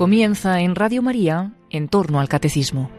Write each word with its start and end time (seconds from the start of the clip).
Comienza 0.00 0.62
en 0.62 0.76
Radio 0.76 1.02
María 1.02 1.52
en 1.68 1.86
torno 1.86 2.20
al 2.20 2.28
catecismo. 2.30 2.90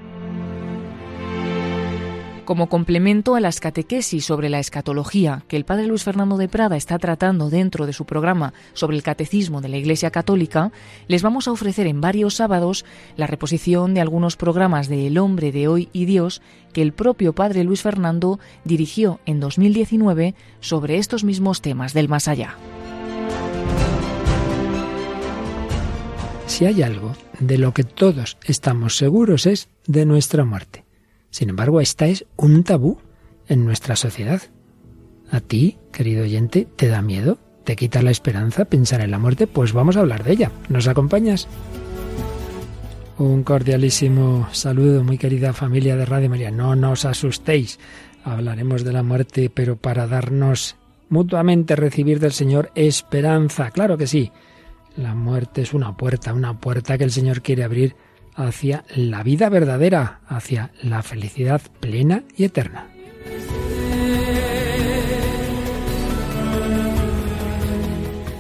Como 2.46 2.70
complemento 2.70 3.34
a 3.34 3.40
las 3.40 3.60
catequesis 3.60 4.24
sobre 4.24 4.50
la 4.50 4.60
escatología 4.60 5.44
que 5.48 5.58
el 5.58 5.66
padre 5.66 5.88
Luis 5.88 6.04
Fernando 6.04 6.38
de 6.38 6.48
Prada 6.48 6.78
está 6.78 7.00
tratando 7.00 7.50
dentro 7.50 7.88
de 7.88 7.94
su 7.94 8.06
programa 8.06 8.54
sobre 8.74 8.98
el 8.98 9.02
catecismo 9.02 9.62
de 9.62 9.70
la 9.70 9.78
Iglesia 9.78 10.12
Católica, 10.12 10.72
les 11.08 11.24
vamos 11.24 11.48
a 11.48 11.52
ofrecer 11.54 11.88
en 11.88 12.02
varios 12.02 12.36
sábados 12.36 12.86
la 13.18 13.26
reposición 13.26 13.96
de 13.96 14.02
algunos 14.02 14.38
programas 14.38 14.88
de 14.88 15.08
El 15.08 15.18
hombre 15.18 15.52
de 15.52 15.68
hoy 15.68 15.90
y 15.94 16.06
Dios 16.06 16.44
que 16.72 16.84
el 16.84 16.94
propio 16.94 17.34
padre 17.34 17.64
Luis 17.64 17.82
Fernando 17.82 18.40
dirigió 18.64 19.20
en 19.26 19.40
2019 19.40 20.36
sobre 20.60 21.00
estos 21.00 21.24
mismos 21.24 21.64
temas 21.64 21.96
del 21.96 22.10
más 22.10 22.28
allá. 22.28 22.58
Si 26.52 26.66
hay 26.66 26.84
algo 26.84 27.14
de 27.40 27.58
lo 27.58 27.74
que 27.74 27.86
todos 27.86 28.38
estamos 28.44 28.98
seguros 28.98 29.46
es 29.46 29.70
de 29.88 30.06
nuestra 30.06 30.44
muerte. 30.44 30.84
Sin 31.30 31.48
embargo, 31.48 31.80
esta 31.80 32.08
es 32.08 32.26
un 32.36 32.66
tabú 32.66 32.98
en 33.48 33.64
nuestra 33.64 33.96
sociedad. 33.96 34.42
¿A 35.32 35.40
ti, 35.40 35.78
querido 35.94 36.24
oyente, 36.24 36.68
te 36.76 36.90
da 36.90 37.02
miedo? 37.02 37.38
¿Te 37.64 37.78
quita 37.78 38.02
la 38.02 38.12
esperanza 38.12 38.66
pensar 38.66 39.00
en 39.00 39.12
la 39.12 39.18
muerte? 39.18 39.48
Pues 39.48 39.72
vamos 39.72 39.96
a 39.96 40.02
hablar 40.02 40.26
de 40.26 40.34
ella. 40.34 40.52
¿Nos 40.68 40.90
acompañas? 40.90 41.48
Un 43.18 43.44
cordialísimo 43.44 44.50
saludo, 44.52 45.06
muy 45.06 45.18
querida 45.18 45.54
familia 45.54 45.96
de 45.96 46.06
Radio 46.06 46.30
María. 46.30 46.52
No 46.52 46.76
nos 46.76 47.06
asustéis. 47.06 47.80
Hablaremos 48.26 48.84
de 48.84 48.92
la 48.92 49.04
muerte, 49.04 49.50
pero 49.50 49.78
para 49.78 50.06
darnos 50.06 50.76
mutuamente 51.08 51.78
recibir 51.78 52.20
del 52.20 52.34
Señor 52.34 52.74
esperanza. 52.76 53.72
Claro 53.72 53.98
que 53.98 54.06
sí. 54.06 54.34
La 54.96 55.14
muerte 55.14 55.62
es 55.62 55.74
una 55.74 55.96
puerta, 55.96 56.34
una 56.34 56.60
puerta 56.60 56.98
que 56.98 57.04
el 57.04 57.12
Señor 57.12 57.42
quiere 57.42 57.64
abrir 57.64 57.96
hacia 58.36 58.84
la 58.96 59.24
vida 59.24 59.50
verdadera, 59.50 60.22
hacia 60.28 60.72
la 60.82 61.02
felicidad 61.04 61.62
plena 61.80 62.24
y 62.36 62.46
eterna. 62.46 62.88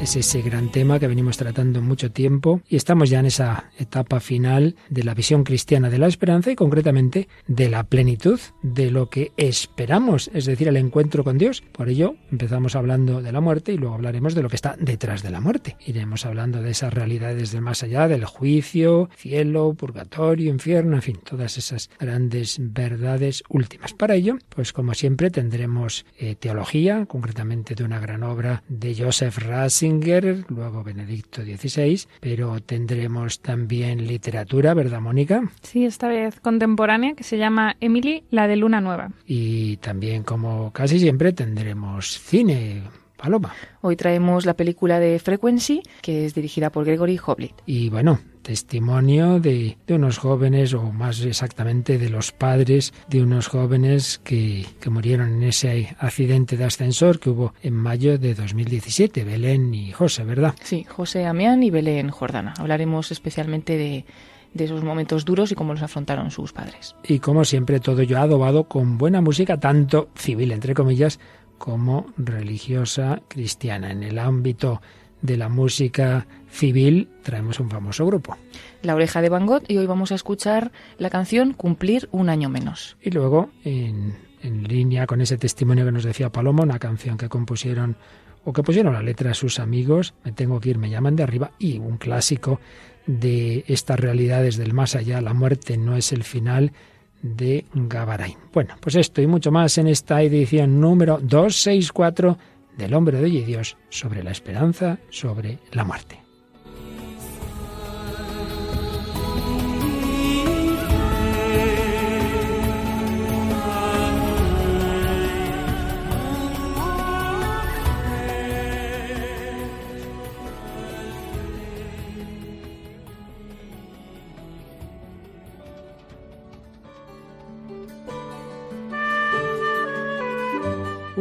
Es 0.01 0.15
ese 0.15 0.41
gran 0.41 0.71
tema 0.71 0.97
que 0.97 1.07
venimos 1.07 1.37
tratando 1.37 1.79
mucho 1.79 2.11
tiempo 2.11 2.61
y 2.67 2.75
estamos 2.75 3.11
ya 3.11 3.19
en 3.19 3.27
esa 3.27 3.69
etapa 3.77 4.19
final 4.19 4.75
de 4.89 5.03
la 5.03 5.13
visión 5.13 5.43
cristiana 5.43 5.91
de 5.91 5.99
la 5.99 6.07
esperanza 6.07 6.49
y 6.49 6.55
concretamente 6.55 7.27
de 7.45 7.69
la 7.69 7.83
plenitud 7.83 8.39
de 8.63 8.89
lo 8.89 9.11
que 9.11 9.31
esperamos, 9.37 10.31
es 10.33 10.45
decir, 10.45 10.67
el 10.67 10.77
encuentro 10.77 11.23
con 11.23 11.37
Dios. 11.37 11.61
Por 11.71 11.87
ello 11.87 12.15
empezamos 12.31 12.75
hablando 12.75 13.21
de 13.21 13.31
la 13.31 13.41
muerte 13.41 13.73
y 13.73 13.77
luego 13.77 13.93
hablaremos 13.93 14.33
de 14.33 14.41
lo 14.41 14.49
que 14.49 14.55
está 14.55 14.75
detrás 14.79 15.21
de 15.21 15.29
la 15.29 15.39
muerte. 15.39 15.77
Iremos 15.85 16.25
hablando 16.25 16.63
de 16.63 16.71
esas 16.71 16.91
realidades 16.91 17.51
del 17.51 17.61
más 17.61 17.83
allá, 17.83 18.07
del 18.07 18.25
juicio, 18.25 19.07
cielo, 19.15 19.75
purgatorio, 19.75 20.49
infierno, 20.49 20.95
en 20.95 21.03
fin, 21.03 21.19
todas 21.23 21.59
esas 21.59 21.91
grandes 21.99 22.57
verdades 22.59 23.43
últimas. 23.49 23.93
Para 23.93 24.15
ello, 24.15 24.39
pues 24.49 24.73
como 24.73 24.95
siempre 24.95 25.29
tendremos 25.29 26.07
eh, 26.17 26.33
teología, 26.33 27.05
concretamente 27.05 27.75
de 27.75 27.83
una 27.83 27.99
gran 27.99 28.23
obra 28.23 28.63
de 28.67 28.95
Joseph 28.95 29.37
Luego 30.49 30.83
Benedicto 30.83 31.41
XVI, 31.43 32.05
pero 32.19 32.59
tendremos 32.61 33.41
también 33.41 34.07
literatura, 34.07 34.73
¿verdad, 34.73 35.01
Mónica? 35.01 35.43
Sí, 35.61 35.85
esta 35.85 36.07
vez 36.07 36.39
contemporánea, 36.39 37.13
que 37.13 37.23
se 37.23 37.37
llama 37.37 37.75
Emily, 37.81 38.23
la 38.29 38.47
de 38.47 38.55
Luna 38.55 38.81
Nueva. 38.81 39.11
Y 39.25 39.77
también, 39.77 40.23
como 40.23 40.71
casi 40.71 40.99
siempre, 40.99 41.33
tendremos 41.33 42.19
cine. 42.19 42.83
Paloma. 43.21 43.53
Hoy 43.81 43.95
traemos 43.95 44.45
la 44.47 44.55
película 44.55 44.99
de 44.99 45.19
Frequency, 45.19 45.83
que 46.01 46.25
es 46.25 46.33
dirigida 46.33 46.71
por 46.71 46.85
Gregory 46.85 47.19
Hoblit. 47.23 47.53
Y 47.67 47.89
bueno, 47.89 48.19
testimonio 48.41 49.39
de, 49.39 49.77
unos 49.89 50.17
jóvenes, 50.17 50.73
o 50.73 50.91
más 50.91 51.21
exactamente 51.21 51.99
de 51.99 52.09
los 52.09 52.31
padres 52.31 52.93
de 53.07 53.21
unos 53.21 53.47
jóvenes 53.47 54.19
que, 54.23 54.65
que, 54.79 54.89
murieron 54.89 55.35
en 55.35 55.43
ese 55.43 55.95
accidente 55.99 56.57
de 56.57 56.65
ascensor 56.65 57.19
que 57.19 57.29
hubo 57.29 57.53
en 57.61 57.75
mayo 57.75 58.17
de 58.17 58.33
2017, 58.33 59.23
Belén 59.23 59.73
y 59.75 59.91
José, 59.91 60.23
¿verdad? 60.23 60.55
Sí, 60.63 60.83
José 60.83 61.27
Amián 61.27 61.61
y 61.61 61.69
Belén 61.69 62.09
Jordana. 62.09 62.55
Hablaremos 62.57 63.11
especialmente 63.11 63.77
de, 63.77 64.05
de 64.53 64.65
esos 64.65 64.83
momentos 64.83 65.25
duros 65.25 65.51
y 65.51 65.55
cómo 65.55 65.73
los 65.73 65.81
afrontaron 65.81 66.31
sus 66.31 66.53
padres. 66.53 66.95
Y 67.03 67.19
como 67.19 67.45
siempre, 67.45 67.79
todo 67.79 68.01
ello 68.01 68.19
adobado 68.19 68.65
con 68.65 68.97
buena 68.97 69.21
música, 69.21 69.59
tanto 69.59 70.09
civil, 70.15 70.51
entre 70.51 70.73
comillas, 70.73 71.19
como 71.61 72.07
religiosa 72.17 73.21
cristiana. 73.27 73.91
En 73.91 74.01
el 74.01 74.17
ámbito 74.17 74.81
de 75.21 75.37
la 75.37 75.47
música 75.47 76.25
civil 76.49 77.07
traemos 77.21 77.59
un 77.59 77.69
famoso 77.69 78.03
grupo. 78.03 78.35
La 78.81 78.95
oreja 78.95 79.21
de 79.21 79.29
Van 79.29 79.45
Gogh 79.45 79.61
y 79.67 79.77
hoy 79.77 79.85
vamos 79.85 80.11
a 80.11 80.15
escuchar 80.15 80.71
la 80.97 81.11
canción 81.11 81.53
Cumplir 81.53 82.09
un 82.11 82.29
año 82.29 82.49
menos. 82.49 82.97
Y 82.99 83.11
luego, 83.11 83.51
en, 83.63 84.15
en 84.41 84.63
línea 84.63 85.05
con 85.05 85.21
ese 85.21 85.37
testimonio 85.37 85.85
que 85.85 85.91
nos 85.91 86.03
decía 86.03 86.31
Paloma, 86.31 86.63
una 86.63 86.79
canción 86.79 87.15
que 87.15 87.29
compusieron 87.29 87.95
o 88.43 88.53
que 88.53 88.63
pusieron 88.63 88.93
la 88.93 89.03
letra 89.03 89.29
a 89.29 89.35
sus 89.35 89.59
amigos, 89.59 90.15
Me 90.25 90.31
tengo 90.31 90.59
que 90.59 90.69
ir, 90.69 90.79
me 90.79 90.89
llaman 90.89 91.15
de 91.15 91.21
arriba, 91.21 91.51
y 91.59 91.77
un 91.77 91.97
clásico 91.97 92.59
de 93.05 93.65
estas 93.67 93.99
realidades 93.99 94.57
del 94.57 94.73
más 94.73 94.95
allá, 94.95 95.21
la 95.21 95.35
muerte 95.35 95.77
no 95.77 95.95
es 95.95 96.11
el 96.11 96.23
final, 96.23 96.71
de 97.21 97.65
Gabarain. 97.73 98.37
Bueno, 98.53 98.75
pues 98.79 98.95
esto 98.95 99.21
y 99.21 99.27
mucho 99.27 99.51
más 99.51 99.77
en 99.77 99.87
esta 99.87 100.21
edición 100.21 100.79
número 100.79 101.19
264 101.21 102.37
del 102.77 102.93
hombre 102.93 103.19
de 103.19 103.29
Dios 103.29 103.77
sobre 103.89 104.23
la 104.23 104.31
esperanza, 104.31 104.99
sobre 105.09 105.59
la 105.71 105.83
muerte. 105.83 106.20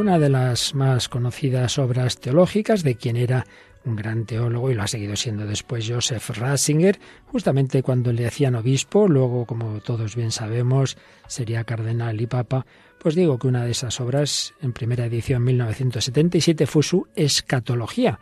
Una 0.00 0.18
de 0.18 0.30
las 0.30 0.74
más 0.74 1.10
conocidas 1.10 1.78
obras 1.78 2.18
teológicas 2.18 2.82
de 2.82 2.94
quien 2.94 3.16
era 3.16 3.46
un 3.84 3.96
gran 3.96 4.24
teólogo 4.24 4.70
y 4.70 4.74
lo 4.74 4.82
ha 4.82 4.86
seguido 4.86 5.14
siendo 5.14 5.44
después 5.44 5.86
Joseph 5.86 6.30
Ratzinger, 6.30 6.98
justamente 7.26 7.82
cuando 7.82 8.10
le 8.10 8.26
hacían 8.26 8.54
obispo, 8.54 9.08
luego, 9.08 9.44
como 9.44 9.80
todos 9.80 10.16
bien 10.16 10.32
sabemos, 10.32 10.96
sería 11.28 11.64
cardenal 11.64 12.18
y 12.18 12.26
papa, 12.26 12.64
pues 12.98 13.14
digo 13.14 13.38
que 13.38 13.46
una 13.46 13.64
de 13.64 13.72
esas 13.72 14.00
obras, 14.00 14.54
en 14.62 14.72
primera 14.72 15.04
edición 15.04 15.44
1977, 15.44 16.66
fue 16.66 16.82
su 16.82 17.06
escatología, 17.14 18.20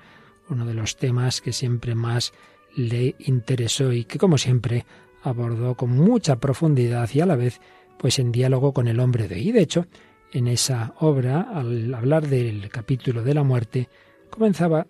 uno 0.48 0.66
de 0.66 0.74
los 0.74 0.96
temas 0.96 1.40
que 1.40 1.52
siempre 1.52 1.94
más 1.94 2.32
le 2.76 3.14
interesó 3.20 3.92
y 3.92 4.04
que, 4.04 4.18
como 4.18 4.36
siempre, 4.36 4.84
abordó 5.22 5.76
con 5.76 5.90
mucha 5.90 6.40
profundidad 6.40 7.08
y 7.12 7.20
a 7.20 7.26
la 7.26 7.36
vez, 7.36 7.60
pues 7.98 8.18
en 8.18 8.32
diálogo 8.32 8.72
con 8.72 8.88
el 8.88 8.98
hombre 8.98 9.28
de 9.28 9.36
hoy. 9.36 9.52
De 9.52 9.62
hecho, 9.62 9.86
en 10.32 10.48
esa 10.48 10.94
obra, 11.00 11.40
al 11.40 11.92
hablar 11.94 12.26
del 12.28 12.68
capítulo 12.68 13.22
de 13.22 13.34
la 13.34 13.42
muerte, 13.42 13.88
comenzaba 14.30 14.86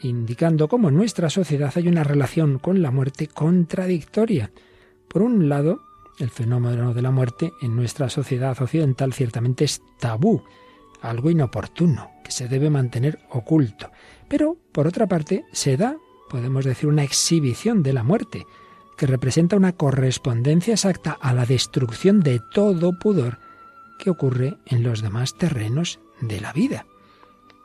indicando 0.00 0.68
cómo 0.68 0.88
en 0.88 0.96
nuestra 0.96 1.28
sociedad 1.30 1.72
hay 1.74 1.88
una 1.88 2.04
relación 2.04 2.58
con 2.58 2.82
la 2.82 2.90
muerte 2.90 3.26
contradictoria. 3.26 4.50
Por 5.08 5.22
un 5.22 5.48
lado, 5.48 5.80
el 6.18 6.30
fenómeno 6.30 6.94
de 6.94 7.02
la 7.02 7.10
muerte 7.10 7.52
en 7.62 7.76
nuestra 7.76 8.08
sociedad 8.08 8.56
occidental 8.60 9.12
ciertamente 9.12 9.64
es 9.64 9.82
tabú, 9.98 10.42
algo 11.00 11.30
inoportuno, 11.30 12.10
que 12.24 12.32
se 12.32 12.48
debe 12.48 12.70
mantener 12.70 13.18
oculto. 13.30 13.90
Pero, 14.28 14.56
por 14.72 14.86
otra 14.86 15.06
parte, 15.06 15.44
se 15.52 15.76
da, 15.76 15.96
podemos 16.28 16.64
decir, 16.64 16.88
una 16.88 17.04
exhibición 17.04 17.82
de 17.82 17.92
la 17.92 18.02
muerte, 18.02 18.46
que 18.96 19.06
representa 19.06 19.56
una 19.56 19.72
correspondencia 19.72 20.74
exacta 20.74 21.12
a 21.20 21.32
la 21.32 21.46
destrucción 21.46 22.20
de 22.20 22.40
todo 22.52 22.98
pudor 22.98 23.38
que 23.98 24.10
ocurre 24.10 24.56
en 24.66 24.82
los 24.82 25.02
demás 25.02 25.36
terrenos 25.36 26.00
de 26.20 26.40
la 26.40 26.52
vida. 26.52 26.86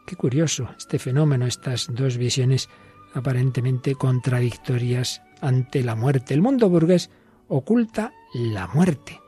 Qué 0.06 0.16
curioso 0.16 0.70
este 0.78 1.00
fenómeno, 1.00 1.46
estas 1.46 1.88
dos 1.94 2.18
visiones 2.18 2.70
aparentemente 3.14 3.96
contradictorias 3.96 5.22
ante 5.42 5.84
la 5.84 5.96
muerte. 5.96 6.34
El 6.34 6.42
mundo 6.42 6.70
burgués 6.70 7.10
oculta 7.48 8.14
la 8.34 8.68
muerte. 8.68 9.22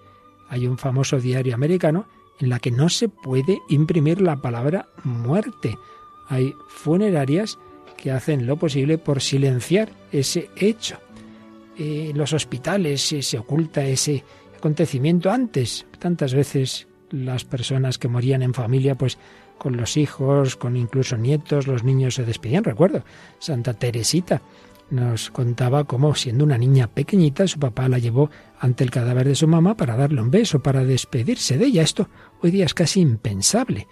Hay 0.49 0.67
un 0.67 0.77
famoso 0.77 1.19
diario 1.19 1.55
americano 1.55 2.07
en 2.39 2.49
la 2.49 2.59
que 2.59 2.71
no 2.71 2.89
se 2.89 3.07
puede 3.07 3.59
imprimir 3.69 4.21
la 4.21 4.41
palabra 4.41 4.87
muerte. 5.03 5.77
Hay 6.27 6.53
funerarias 6.67 7.57
que 7.97 8.11
hacen 8.11 8.45
lo 8.45 8.57
posible 8.57 8.97
por 8.97 9.21
silenciar 9.21 9.89
ese 10.11 10.49
hecho. 10.55 10.97
En 11.77 12.17
los 12.17 12.33
hospitales 12.33 13.01
se 13.01 13.37
oculta 13.37 13.85
ese 13.85 14.23
acontecimiento 14.57 15.31
antes. 15.31 15.85
Tantas 15.99 16.33
veces 16.33 16.87
las 17.23 17.45
personas 17.45 17.97
que 17.97 18.07
morían 18.07 18.41
en 18.43 18.53
familia, 18.53 18.95
pues 18.95 19.17
con 19.57 19.77
los 19.77 19.97
hijos, 19.97 20.55
con 20.55 20.75
incluso 20.75 21.17
nietos, 21.17 21.67
los 21.67 21.83
niños 21.83 22.15
se 22.15 22.25
despedían. 22.25 22.63
Recuerdo, 22.63 23.03
Santa 23.39 23.73
Teresita 23.73 24.41
nos 24.89 25.31
contaba 25.31 25.85
cómo, 25.85 26.13
siendo 26.15 26.43
una 26.43 26.57
niña 26.57 26.87
pequeñita, 26.87 27.47
su 27.47 27.59
papá 27.59 27.89
la 27.89 27.97
llevó 27.97 28.29
ante 28.59 28.83
el 28.83 28.91
cadáver 28.91 29.27
de 29.27 29.35
su 29.35 29.47
mamá 29.47 29.75
para 29.75 29.95
darle 29.95 30.21
un 30.21 30.29
beso, 30.29 30.61
para 30.61 30.83
despedirse 30.83 31.57
de 31.57 31.65
ella. 31.65 31.81
Esto 31.81 32.09
hoy 32.41 32.51
día 32.51 32.65
es 32.65 32.73
casi 32.73 33.01
impensable. 33.01 33.87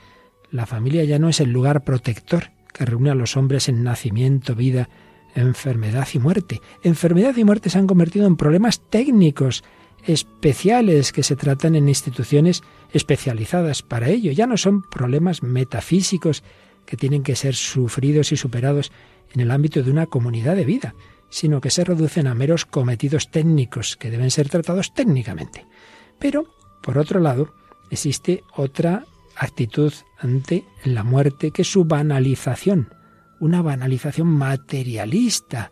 La 0.51 0.65
familia 0.65 1.03
ya 1.03 1.17
no 1.17 1.29
es 1.29 1.39
el 1.39 1.51
lugar 1.51 1.83
protector 1.83 2.51
que 2.71 2.85
reúne 2.85 3.09
a 3.09 3.15
los 3.15 3.37
hombres 3.37 3.69
en 3.69 3.83
nacimiento, 3.83 4.55
vida, 4.55 4.89
enfermedad 5.35 6.07
y 6.13 6.19
muerte. 6.19 6.61
Enfermedad 6.83 7.35
y 7.37 7.43
muerte 7.43 7.69
se 7.69 7.79
han 7.79 7.87
convertido 7.87 8.27
en 8.27 8.35
problemas 8.35 8.81
técnicos 8.89 9.63
especiales 10.05 11.11
que 11.11 11.23
se 11.23 11.35
tratan 11.35 11.75
en 11.75 11.89
instituciones 11.89 12.63
especializadas 12.91 13.81
para 13.81 14.09
ello. 14.09 14.31
Ya 14.31 14.47
no 14.47 14.57
son 14.57 14.81
problemas 14.81 15.43
metafísicos 15.43 16.43
que 16.85 16.97
tienen 16.97 17.23
que 17.23 17.35
ser 17.35 17.55
sufridos 17.55 18.31
y 18.31 18.37
superados 18.37 18.91
en 19.33 19.41
el 19.41 19.51
ámbito 19.51 19.81
de 19.81 19.91
una 19.91 20.05
comunidad 20.05 20.55
de 20.55 20.65
vida, 20.65 20.95
sino 21.29 21.61
que 21.61 21.71
se 21.71 21.83
reducen 21.83 22.27
a 22.27 22.35
meros 22.35 22.65
cometidos 22.65 23.31
técnicos 23.31 23.97
que 23.97 24.11
deben 24.11 24.31
ser 24.31 24.49
tratados 24.49 24.93
técnicamente. 24.93 25.65
Pero, 26.19 26.45
por 26.81 26.97
otro 26.97 27.19
lado, 27.19 27.53
existe 27.89 28.43
otra 28.55 29.05
actitud 29.35 29.93
ante 30.19 30.65
la 30.83 31.03
muerte 31.03 31.51
que 31.51 31.63
es 31.63 31.71
su 31.71 31.85
banalización, 31.85 32.93
una 33.39 33.61
banalización 33.61 34.27
materialista. 34.27 35.71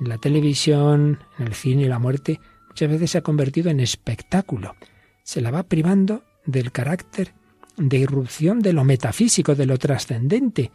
En 0.00 0.08
la 0.08 0.18
televisión, 0.18 1.18
en 1.38 1.46
el 1.46 1.54
cine, 1.54 1.88
la 1.88 1.98
muerte 1.98 2.40
muchas 2.72 2.90
veces 2.90 3.10
se 3.10 3.18
ha 3.18 3.22
convertido 3.22 3.68
en 3.68 3.80
espectáculo. 3.80 4.76
Se 5.24 5.42
la 5.42 5.50
va 5.50 5.64
privando 5.64 6.24
del 6.46 6.72
carácter 6.72 7.34
de 7.76 7.98
irrupción 7.98 8.60
de 8.60 8.72
lo 8.72 8.82
metafísico, 8.82 9.54
de 9.54 9.66
lo 9.66 9.76
trascendente. 9.76 10.70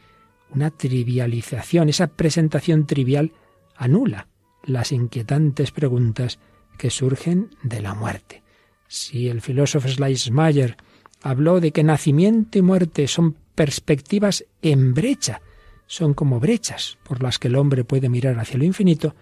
Una 0.53 0.69
trivialización, 0.69 1.89
esa 1.89 2.05
presentación 2.05 2.85
trivial 2.85 3.31
anula 3.75 4.27
las 4.63 4.91
inquietantes 4.91 5.71
preguntas 5.71 6.37
que 6.77 6.91
surgen 6.91 7.49
de 7.63 7.81
la 7.81 7.95
muerte. 7.95 8.43
Si 8.87 9.27
el 9.27 9.41
filósofo 9.41 9.87
Schleiermacher 9.87 10.77
habló 11.23 11.59
de 11.59 11.71
que 11.71 11.83
nacimiento 11.83 12.59
y 12.59 12.61
muerte 12.61 13.07
son 13.07 13.35
perspectivas 13.55 14.45
en 14.61 14.93
brecha, 14.93 15.41
son 15.87 16.13
como 16.13 16.39
brechas 16.39 16.99
por 17.03 17.23
las 17.23 17.39
que 17.39 17.47
el 17.47 17.55
hombre 17.55 17.83
puede 17.83 18.07
mirar 18.07 18.37
hacia 18.37 18.59
lo 18.59 18.65
infinito, 18.65 19.15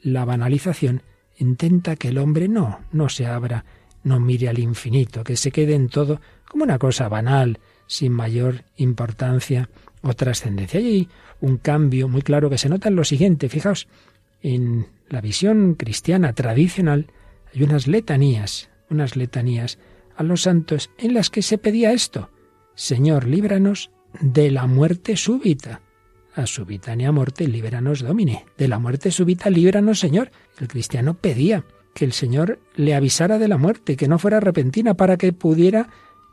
la 0.00 0.24
banalización 0.24 1.02
intenta 1.40 1.96
que 1.96 2.08
el 2.08 2.18
hombre 2.18 2.48
no, 2.48 2.80
no 2.92 3.08
se 3.08 3.26
abra, 3.26 3.64
no 4.04 4.20
mire 4.20 4.48
al 4.48 4.58
infinito, 4.58 5.24
que 5.24 5.36
se 5.36 5.50
quede 5.50 5.74
en 5.74 5.88
todo 5.88 6.20
como 6.48 6.64
una 6.64 6.78
cosa 6.78 7.08
banal, 7.08 7.58
sin 7.86 8.12
mayor 8.12 8.64
importancia 8.76 9.68
o 10.02 10.14
trascendencia. 10.14 10.80
Y 10.80 10.86
hay 10.86 11.08
un 11.40 11.56
cambio 11.56 12.08
muy 12.08 12.22
claro 12.22 12.50
que 12.50 12.58
se 12.58 12.68
nota 12.68 12.88
en 12.88 12.96
lo 12.96 13.04
siguiente. 13.04 13.48
Fijaos, 13.48 13.88
en 14.42 14.86
la 15.08 15.20
visión 15.20 15.74
cristiana 15.74 16.32
tradicional 16.32 17.06
hay 17.52 17.62
unas 17.62 17.86
letanías, 17.86 18.70
unas 18.88 19.16
letanías 19.16 19.78
a 20.16 20.22
los 20.22 20.42
santos 20.42 20.90
en 20.98 21.14
las 21.14 21.30
que 21.30 21.42
se 21.42 21.58
pedía 21.58 21.92
esto, 21.92 22.30
Señor, 22.74 23.26
líbranos 23.26 23.90
de 24.20 24.50
la 24.50 24.66
muerte 24.66 25.16
súbita. 25.16 25.80
A 26.34 26.46
subitánea 26.46 27.12
muerte, 27.12 27.48
líbranos 27.48 28.00
domine. 28.00 28.46
De 28.56 28.68
la 28.68 28.78
muerte 28.78 29.10
súbita, 29.10 29.50
líbranos, 29.50 29.98
Señor. 29.98 30.30
El 30.58 30.68
cristiano 30.68 31.14
pedía 31.14 31.64
que 31.94 32.04
el 32.04 32.12
Señor 32.12 32.60
le 32.76 32.94
avisara 32.94 33.38
de 33.38 33.48
la 33.48 33.58
muerte, 33.58 33.96
que 33.96 34.08
no 34.08 34.18
fuera 34.18 34.40
repentina, 34.40 34.94
para 34.94 35.16
que 35.16 35.32
pudiera 35.32 35.88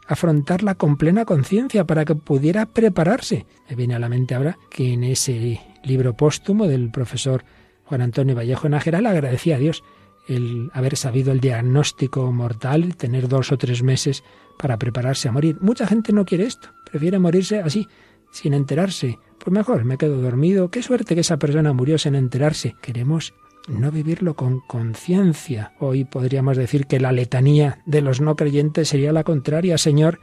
afrontarla 0.08 0.76
con 0.76 0.98
plena 0.98 1.26
conciencia, 1.26 1.86
para 1.86 2.06
que 2.06 2.16
pudiera 2.16 2.66
prepararse. 2.68 3.46
Me 3.70 3.76
viene 3.76 3.96
a 3.96 4.00
la 4.00 4.10
mente 4.10 4.36
ahora 4.36 4.58
que 4.70 4.94
en 4.94 5.04
ese 5.04 5.60
libro 5.84 6.16
póstumo 6.16 6.68
del 6.68 6.92
profesor 6.92 7.44
Juan 7.86 8.02
Antonio 8.02 8.36
Vallejo 8.36 8.70
Nájera 8.70 9.02
le 9.02 9.10
agradecía 9.10 9.56
a 9.56 9.60
Dios 9.60 9.84
el 10.28 10.70
haber 10.74 10.98
sabido 10.98 11.32
el 11.32 11.40
diagnóstico 11.40 12.32
mortal, 12.32 12.98
tener 12.98 13.30
dos 13.30 13.52
o 13.52 13.58
tres 13.58 13.82
meses 13.82 14.24
para 14.58 14.78
prepararse 14.78 15.30
a 15.30 15.32
morir. 15.32 15.58
Mucha 15.62 15.88
gente 15.88 16.12
no 16.12 16.26
quiere 16.26 16.46
esto, 16.46 16.70
prefiere 16.90 17.18
morirse 17.18 17.60
así, 17.60 17.88
sin 18.32 18.54
enterarse. 18.54 19.18
Pues 19.40 19.54
mejor, 19.54 19.86
me 19.86 19.98
quedo 19.98 20.22
dormido. 20.22 20.70
Qué 20.70 20.82
suerte 20.82 21.16
que 21.16 21.22
esa 21.22 21.38
persona 21.38 21.74
murió 21.74 21.98
sin 21.98 22.16
enterarse. 22.16 22.76
Queremos 22.82 23.34
no 23.68 23.92
vivirlo 23.92 24.36
con 24.36 24.60
conciencia. 24.62 25.74
Hoy 25.80 26.06
podríamos 26.06 26.58
decir 26.58 26.86
que 26.88 27.00
la 27.00 27.12
letanía 27.12 27.82
de 27.86 28.02
los 28.02 28.22
no 28.22 28.36
creyentes 28.36 28.90
sería 28.90 29.14
la 29.14 29.24
contraria. 29.24 29.78
Señor, 29.78 30.20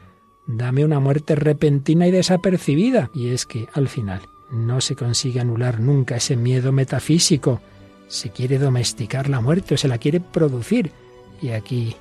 dame 0.46 0.84
una 0.84 1.00
muerte 1.00 1.34
repentina 1.34 2.06
y 2.06 2.10
desapercibida. 2.10 3.10
Y 3.14 3.28
es 3.28 3.46
que, 3.46 3.66
al 3.72 3.88
final, 3.88 4.20
no 4.50 4.80
se 4.80 4.96
consigue 4.96 5.40
anular 5.40 5.80
nunca 5.80 6.16
ese 6.16 6.36
miedo 6.36 6.72
metafísico 6.72 7.60
se 8.08 8.30
quiere 8.30 8.58
domesticar 8.58 9.28
la 9.28 9.40
muerte 9.40 9.74
o 9.74 9.76
se 9.76 9.88
la 9.88 9.98
quiere 9.98 10.20
producir. 10.20 10.92
Y 11.42 11.50
aquí 11.50 11.96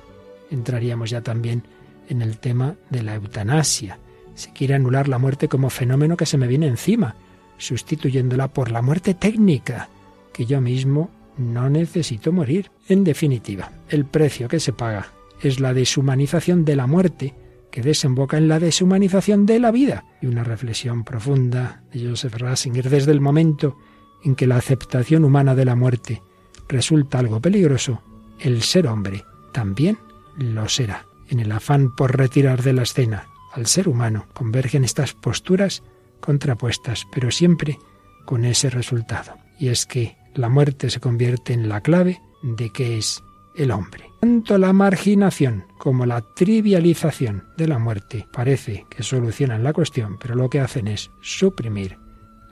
entraríamos 0.50 1.10
ya 1.10 1.22
también 1.22 1.64
en 2.08 2.22
el 2.22 2.38
tema 2.38 2.76
de 2.90 3.02
la 3.02 3.14
eutanasia. 3.14 3.98
Se 4.34 4.52
quiere 4.52 4.74
anular 4.74 5.08
la 5.08 5.18
muerte 5.18 5.48
como 5.48 5.70
fenómeno 5.70 6.16
que 6.16 6.26
se 6.26 6.38
me 6.38 6.46
viene 6.46 6.66
encima, 6.66 7.14
sustituyéndola 7.58 8.48
por 8.48 8.70
la 8.70 8.82
muerte 8.82 9.14
técnica, 9.14 9.88
que 10.32 10.46
yo 10.46 10.60
mismo 10.60 11.10
no 11.38 11.68
necesito 11.68 12.32
morir. 12.32 12.70
En 12.88 13.04
definitiva, 13.04 13.72
el 13.88 14.04
precio 14.04 14.48
que 14.48 14.60
se 14.60 14.72
paga 14.72 15.06
es 15.40 15.60
la 15.60 15.72
deshumanización 15.74 16.64
de 16.64 16.76
la 16.76 16.86
muerte, 16.86 17.34
que 17.70 17.82
desemboca 17.82 18.38
en 18.38 18.48
la 18.48 18.60
deshumanización 18.60 19.46
de 19.46 19.58
la 19.58 19.70
vida. 19.70 20.04
Y 20.20 20.26
una 20.26 20.44
reflexión 20.44 21.04
profunda 21.04 21.82
de 21.92 22.08
Joseph 22.08 22.36
Ratzinger 22.36 22.88
desde 22.88 23.12
el 23.12 23.20
momento 23.20 23.76
en 24.24 24.34
que 24.34 24.46
la 24.46 24.56
aceptación 24.56 25.24
humana 25.24 25.54
de 25.54 25.64
la 25.64 25.74
muerte 25.74 26.22
resulta 26.68 27.18
algo 27.18 27.40
peligroso, 27.40 28.02
el 28.40 28.62
ser 28.62 28.86
hombre 28.86 29.24
también 29.52 29.98
lo 30.36 30.68
será. 30.68 31.06
En 31.28 31.40
el 31.40 31.52
afán 31.52 31.94
por 31.94 32.16
retirar 32.16 32.62
de 32.62 32.72
la 32.72 32.82
escena 32.82 33.28
al 33.54 33.66
ser 33.66 33.88
humano 33.88 34.26
convergen 34.34 34.84
estas 34.84 35.14
posturas 35.14 35.82
contrapuestas, 36.20 37.06
pero 37.12 37.30
siempre 37.30 37.78
con 38.24 38.44
ese 38.44 38.70
resultado. 38.70 39.36
Y 39.58 39.68
es 39.68 39.86
que 39.86 40.16
la 40.34 40.48
muerte 40.48 40.90
se 40.90 41.00
convierte 41.00 41.52
en 41.52 41.68
la 41.68 41.80
clave 41.80 42.20
de 42.42 42.70
qué 42.70 42.98
es 42.98 43.22
el 43.56 43.70
hombre. 43.70 44.10
Tanto 44.20 44.58
la 44.58 44.72
marginación 44.72 45.66
como 45.78 46.06
la 46.06 46.22
trivialización 46.34 47.44
de 47.56 47.68
la 47.68 47.78
muerte 47.78 48.26
parece 48.32 48.86
que 48.90 49.02
solucionan 49.02 49.62
la 49.62 49.72
cuestión, 49.72 50.18
pero 50.18 50.34
lo 50.34 50.50
que 50.50 50.60
hacen 50.60 50.88
es 50.88 51.10
suprimir 51.22 51.98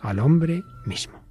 al 0.02 0.20
hombre 0.20 0.62
mismo. 0.84 1.21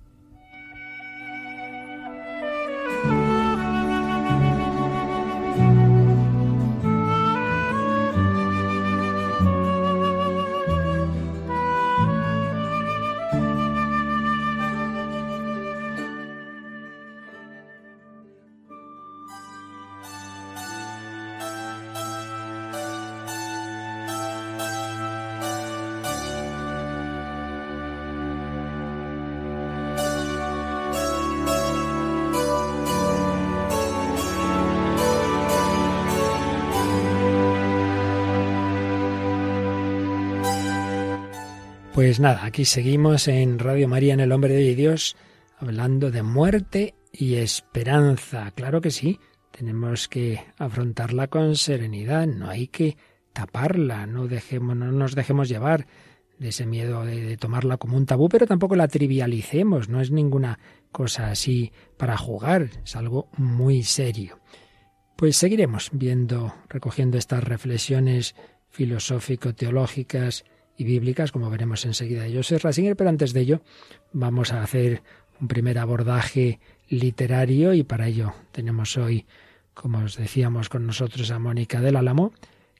Pues 42.11 42.19
nada, 42.19 42.43
aquí 42.43 42.65
seguimos 42.65 43.29
en 43.29 43.57
Radio 43.57 43.87
María 43.87 44.13
en 44.13 44.19
el 44.19 44.33
Hombre 44.33 44.53
de 44.53 44.75
Dios 44.75 45.15
hablando 45.57 46.11
de 46.11 46.23
muerte 46.23 46.93
y 47.13 47.35
esperanza. 47.35 48.51
Claro 48.51 48.81
que 48.81 48.91
sí, 48.91 49.17
tenemos 49.51 50.09
que 50.09 50.43
afrontarla 50.57 51.27
con 51.27 51.55
serenidad, 51.55 52.27
no 52.27 52.49
hay 52.49 52.67
que 52.67 52.97
taparla, 53.31 54.07
no 54.07 54.27
dejemos, 54.27 54.75
no 54.75 54.91
nos 54.91 55.15
dejemos 55.15 55.47
llevar 55.47 55.87
de 56.37 56.49
ese 56.49 56.65
miedo 56.65 57.05
de, 57.05 57.21
de, 57.21 57.37
tomarla 57.37 57.77
como 57.77 57.95
un 57.95 58.05
tabú, 58.05 58.27
pero 58.27 58.45
tampoco 58.45 58.75
la 58.75 58.89
trivialicemos, 58.89 59.87
no 59.87 60.01
es 60.01 60.11
ninguna 60.11 60.59
cosa 60.91 61.31
así 61.31 61.71
para 61.95 62.17
jugar, 62.17 62.71
es 62.83 62.93
algo 62.97 63.29
muy 63.37 63.83
serio. 63.83 64.41
Pues 65.15 65.37
seguiremos 65.37 65.91
viendo, 65.93 66.53
recogiendo 66.67 67.17
estas 67.17 67.41
reflexiones 67.41 68.35
filosófico-teológicas 68.69 70.43
y 70.77 70.83
bíblicas, 70.83 71.31
como 71.31 71.49
veremos 71.49 71.85
enseguida 71.85 72.23
de 72.23 72.35
Joseph 72.35 72.63
Ratzinger, 72.63 72.95
pero 72.95 73.09
antes 73.09 73.33
de 73.33 73.41
ello 73.41 73.61
vamos 74.13 74.53
a 74.53 74.63
hacer 74.63 75.03
un 75.39 75.47
primer 75.47 75.79
abordaje 75.79 76.59
literario 76.89 77.73
y 77.73 77.83
para 77.83 78.07
ello 78.07 78.33
tenemos 78.51 78.97
hoy, 78.97 79.25
como 79.73 79.99
os 79.99 80.17
decíamos 80.17 80.69
con 80.69 80.85
nosotros, 80.85 81.31
a 81.31 81.39
Mónica 81.39 81.81
del 81.81 81.95
Álamo, 81.95 82.33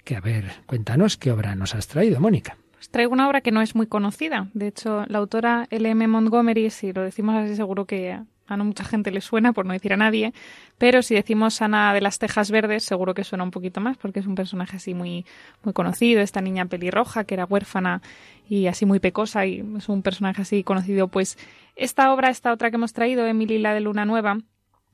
que 0.03 0.15
a 0.15 0.21
ver, 0.21 0.51
cuéntanos 0.65 1.17
qué 1.17 1.31
obra 1.31 1.55
nos 1.55 1.75
has 1.75 1.87
traído, 1.87 2.19
Mónica. 2.19 2.57
Os 2.79 2.89
traigo 2.89 3.13
una 3.13 3.27
obra 3.27 3.41
que 3.41 3.51
no 3.51 3.61
es 3.61 3.75
muy 3.75 3.85
conocida. 3.85 4.49
De 4.53 4.67
hecho, 4.67 5.05
la 5.07 5.19
autora 5.19 5.67
L.M. 5.69 6.07
Montgomery, 6.07 6.71
si 6.71 6.93
lo 6.93 7.03
decimos 7.03 7.35
así, 7.35 7.55
seguro 7.55 7.85
que 7.85 8.19
a 8.51 8.57
no 8.57 8.65
mucha 8.65 8.83
gente 8.83 9.11
le 9.11 9.21
suena, 9.21 9.53
por 9.53 9.65
no 9.65 9.73
decir 9.73 9.93
a 9.93 9.97
nadie, 9.97 10.33
pero 10.77 11.01
si 11.01 11.15
decimos 11.15 11.61
Ana 11.61 11.93
de 11.93 12.01
las 12.01 12.19
Tejas 12.19 12.51
Verdes, 12.51 12.83
seguro 12.83 13.13
que 13.13 13.23
suena 13.23 13.43
un 13.43 13.51
poquito 13.51 13.81
más, 13.81 13.97
porque 13.97 14.19
es 14.19 14.27
un 14.27 14.35
personaje 14.35 14.77
así 14.77 14.93
muy, 14.93 15.25
muy 15.63 15.73
conocido, 15.73 16.21
esta 16.21 16.41
niña 16.41 16.65
pelirroja 16.65 17.23
que 17.23 17.33
era 17.35 17.45
huérfana 17.45 18.01
y 18.47 18.67
así 18.67 18.85
muy 18.85 18.99
pecosa, 18.99 19.45
y 19.45 19.63
es 19.77 19.89
un 19.89 20.01
personaje 20.01 20.41
así 20.41 20.63
conocido. 20.63 21.07
Pues 21.07 21.37
esta 21.75 22.13
obra, 22.13 22.29
esta 22.29 22.51
otra 22.51 22.69
que 22.69 22.75
hemos 22.75 22.93
traído, 22.93 23.25
Emily 23.25 23.57
la 23.57 23.73
de 23.73 23.81
Luna 23.81 24.05
Nueva, 24.05 24.37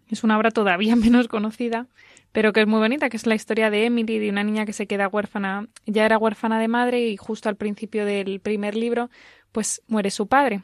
es 0.09 0.23
una 0.23 0.37
obra 0.37 0.51
todavía 0.51 0.95
menos 0.95 1.27
conocida, 1.27 1.87
pero 2.31 2.53
que 2.53 2.61
es 2.61 2.67
muy 2.67 2.79
bonita, 2.79 3.09
que 3.09 3.17
es 3.17 3.25
la 3.25 3.35
historia 3.35 3.69
de 3.69 3.85
Emily, 3.85 4.19
de 4.19 4.29
una 4.29 4.43
niña 4.43 4.65
que 4.65 4.73
se 4.73 4.87
queda 4.87 5.07
huérfana, 5.07 5.67
ya 5.85 6.05
era 6.05 6.17
huérfana 6.17 6.59
de 6.59 6.67
madre 6.67 7.07
y 7.07 7.17
justo 7.17 7.49
al 7.49 7.55
principio 7.55 8.05
del 8.05 8.39
primer 8.39 8.75
libro, 8.75 9.09
pues 9.51 9.81
muere 9.87 10.11
su 10.11 10.27
padre. 10.27 10.61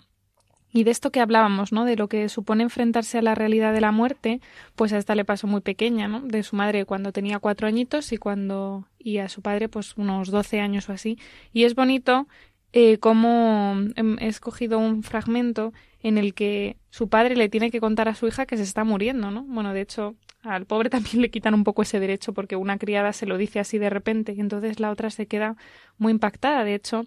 Y 0.73 0.83
de 0.83 0.91
esto 0.91 1.11
que 1.11 1.19
hablábamos, 1.19 1.71
¿no? 1.71 1.85
De 1.85 1.95
lo 1.95 2.09
que 2.09 2.27
supone 2.29 2.63
enfrentarse 2.63 3.19
a 3.19 3.21
la 3.21 3.35
realidad 3.35 3.73
de 3.73 3.81
la 3.81 3.91
muerte, 3.91 4.41
pues 4.75 4.91
a 4.91 4.97
esta 4.97 5.13
le 5.13 5.23
pasó 5.23 5.45
muy 5.45 5.61
pequeña, 5.61 6.07
¿no? 6.07 6.21
De 6.21 6.41
su 6.41 6.55
madre 6.55 6.85
cuando 6.85 7.11
tenía 7.11 7.37
cuatro 7.37 7.67
añitos 7.67 8.11
y 8.11 8.17
cuando 8.17 8.87
y 8.97 9.19
a 9.19 9.29
su 9.29 9.41
padre 9.41 9.69
pues 9.69 9.95
unos 9.97 10.31
doce 10.31 10.59
años 10.59 10.89
o 10.89 10.93
así. 10.93 11.19
Y 11.53 11.65
es 11.65 11.75
bonito 11.75 12.27
eh, 12.73 12.97
cómo 12.97 13.75
he 14.19 14.27
escogido 14.27 14.79
un 14.79 15.03
fragmento 15.03 15.73
en 16.01 16.17
el 16.17 16.33
que 16.33 16.77
su 16.89 17.07
padre 17.07 17.35
le 17.35 17.49
tiene 17.49 17.69
que 17.69 17.79
contar 17.79 18.09
a 18.09 18.15
su 18.15 18.27
hija 18.27 18.47
que 18.47 18.57
se 18.57 18.63
está 18.63 18.83
muriendo, 18.83 19.29
¿no? 19.29 19.43
Bueno, 19.43 19.73
de 19.73 19.81
hecho, 19.81 20.15
al 20.41 20.65
pobre 20.65 20.89
también 20.89 21.21
le 21.21 21.29
quitan 21.29 21.53
un 21.53 21.63
poco 21.63 21.83
ese 21.83 21.99
derecho 21.99 22.33
porque 22.33 22.55
una 22.55 22.79
criada 22.79 23.13
se 23.13 23.27
lo 23.27 23.37
dice 23.37 23.59
así 23.59 23.77
de 23.77 23.91
repente 23.91 24.33
y 24.33 24.39
entonces 24.39 24.79
la 24.79 24.89
otra 24.89 25.11
se 25.11 25.27
queda 25.27 25.55
muy 25.99 26.11
impactada. 26.11 26.63
De 26.63 26.73
hecho, 26.73 27.05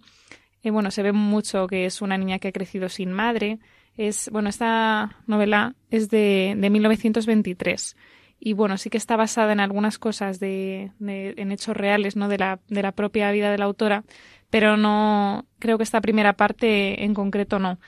eh, 0.66 0.70
bueno, 0.72 0.90
se 0.90 1.04
ve 1.04 1.12
mucho 1.12 1.68
que 1.68 1.86
es 1.86 2.02
una 2.02 2.18
niña 2.18 2.40
que 2.40 2.48
ha 2.48 2.52
crecido 2.52 2.88
sin 2.88 3.12
madre. 3.12 3.60
Es, 3.96 4.28
bueno, 4.32 4.48
esta 4.48 5.16
novela 5.28 5.76
es 5.92 6.10
de, 6.10 6.54
de 6.56 6.70
1923 6.70 7.96
y 8.40 8.52
bueno, 8.52 8.76
sí 8.76 8.90
que 8.90 8.98
está 8.98 9.14
basada 9.14 9.52
en 9.52 9.60
algunas 9.60 10.00
cosas 10.00 10.40
de, 10.40 10.90
de, 10.98 11.34
en 11.36 11.52
hechos 11.52 11.76
reales, 11.76 12.16
¿no? 12.16 12.28
De 12.28 12.38
la, 12.38 12.58
de 12.66 12.82
la 12.82 12.90
propia 12.90 13.30
vida 13.30 13.52
de 13.52 13.58
la 13.58 13.66
autora, 13.66 14.02
pero 14.50 14.76
no, 14.76 15.46
creo 15.60 15.78
que 15.78 15.84
esta 15.84 16.00
primera 16.00 16.32
parte 16.32 17.04
en 17.04 17.14
concreto 17.14 17.60
no. 17.60 17.78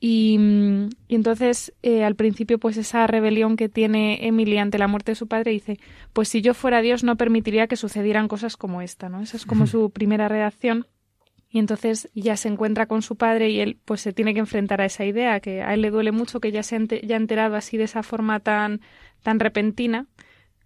Y, 0.00 0.36
y 1.06 1.14
entonces, 1.14 1.74
eh, 1.82 2.02
al 2.02 2.16
principio, 2.16 2.58
pues 2.58 2.76
esa 2.76 3.06
rebelión 3.06 3.56
que 3.56 3.68
tiene 3.68 4.26
Emily 4.26 4.58
ante 4.58 4.78
la 4.78 4.88
muerte 4.88 5.12
de 5.12 5.16
su 5.16 5.28
padre 5.28 5.52
dice, 5.52 5.78
pues 6.12 6.28
si 6.28 6.42
yo 6.42 6.54
fuera 6.54 6.82
Dios 6.82 7.04
no 7.04 7.16
permitiría 7.16 7.68
que 7.68 7.76
sucedieran 7.76 8.26
cosas 8.26 8.56
como 8.56 8.82
esta, 8.82 9.08
¿no? 9.08 9.22
Esa 9.22 9.36
es 9.36 9.46
como 9.46 9.66
su 9.68 9.90
primera 9.90 10.26
reacción 10.26 10.88
y 11.56 11.58
entonces 11.58 12.10
ya 12.14 12.36
se 12.36 12.48
encuentra 12.48 12.84
con 12.84 13.00
su 13.00 13.16
padre 13.16 13.48
y 13.48 13.60
él 13.60 13.78
pues 13.86 14.02
se 14.02 14.12
tiene 14.12 14.34
que 14.34 14.40
enfrentar 14.40 14.82
a 14.82 14.84
esa 14.84 15.06
idea 15.06 15.40
que 15.40 15.62
a 15.62 15.72
él 15.72 15.80
le 15.80 15.90
duele 15.90 16.12
mucho 16.12 16.38
que 16.38 16.52
ya 16.52 16.62
se 16.62 16.76
haya 16.76 17.16
enterado 17.16 17.56
así 17.56 17.78
de 17.78 17.84
esa 17.84 18.02
forma 18.02 18.40
tan 18.40 18.82
tan 19.22 19.40
repentina 19.40 20.04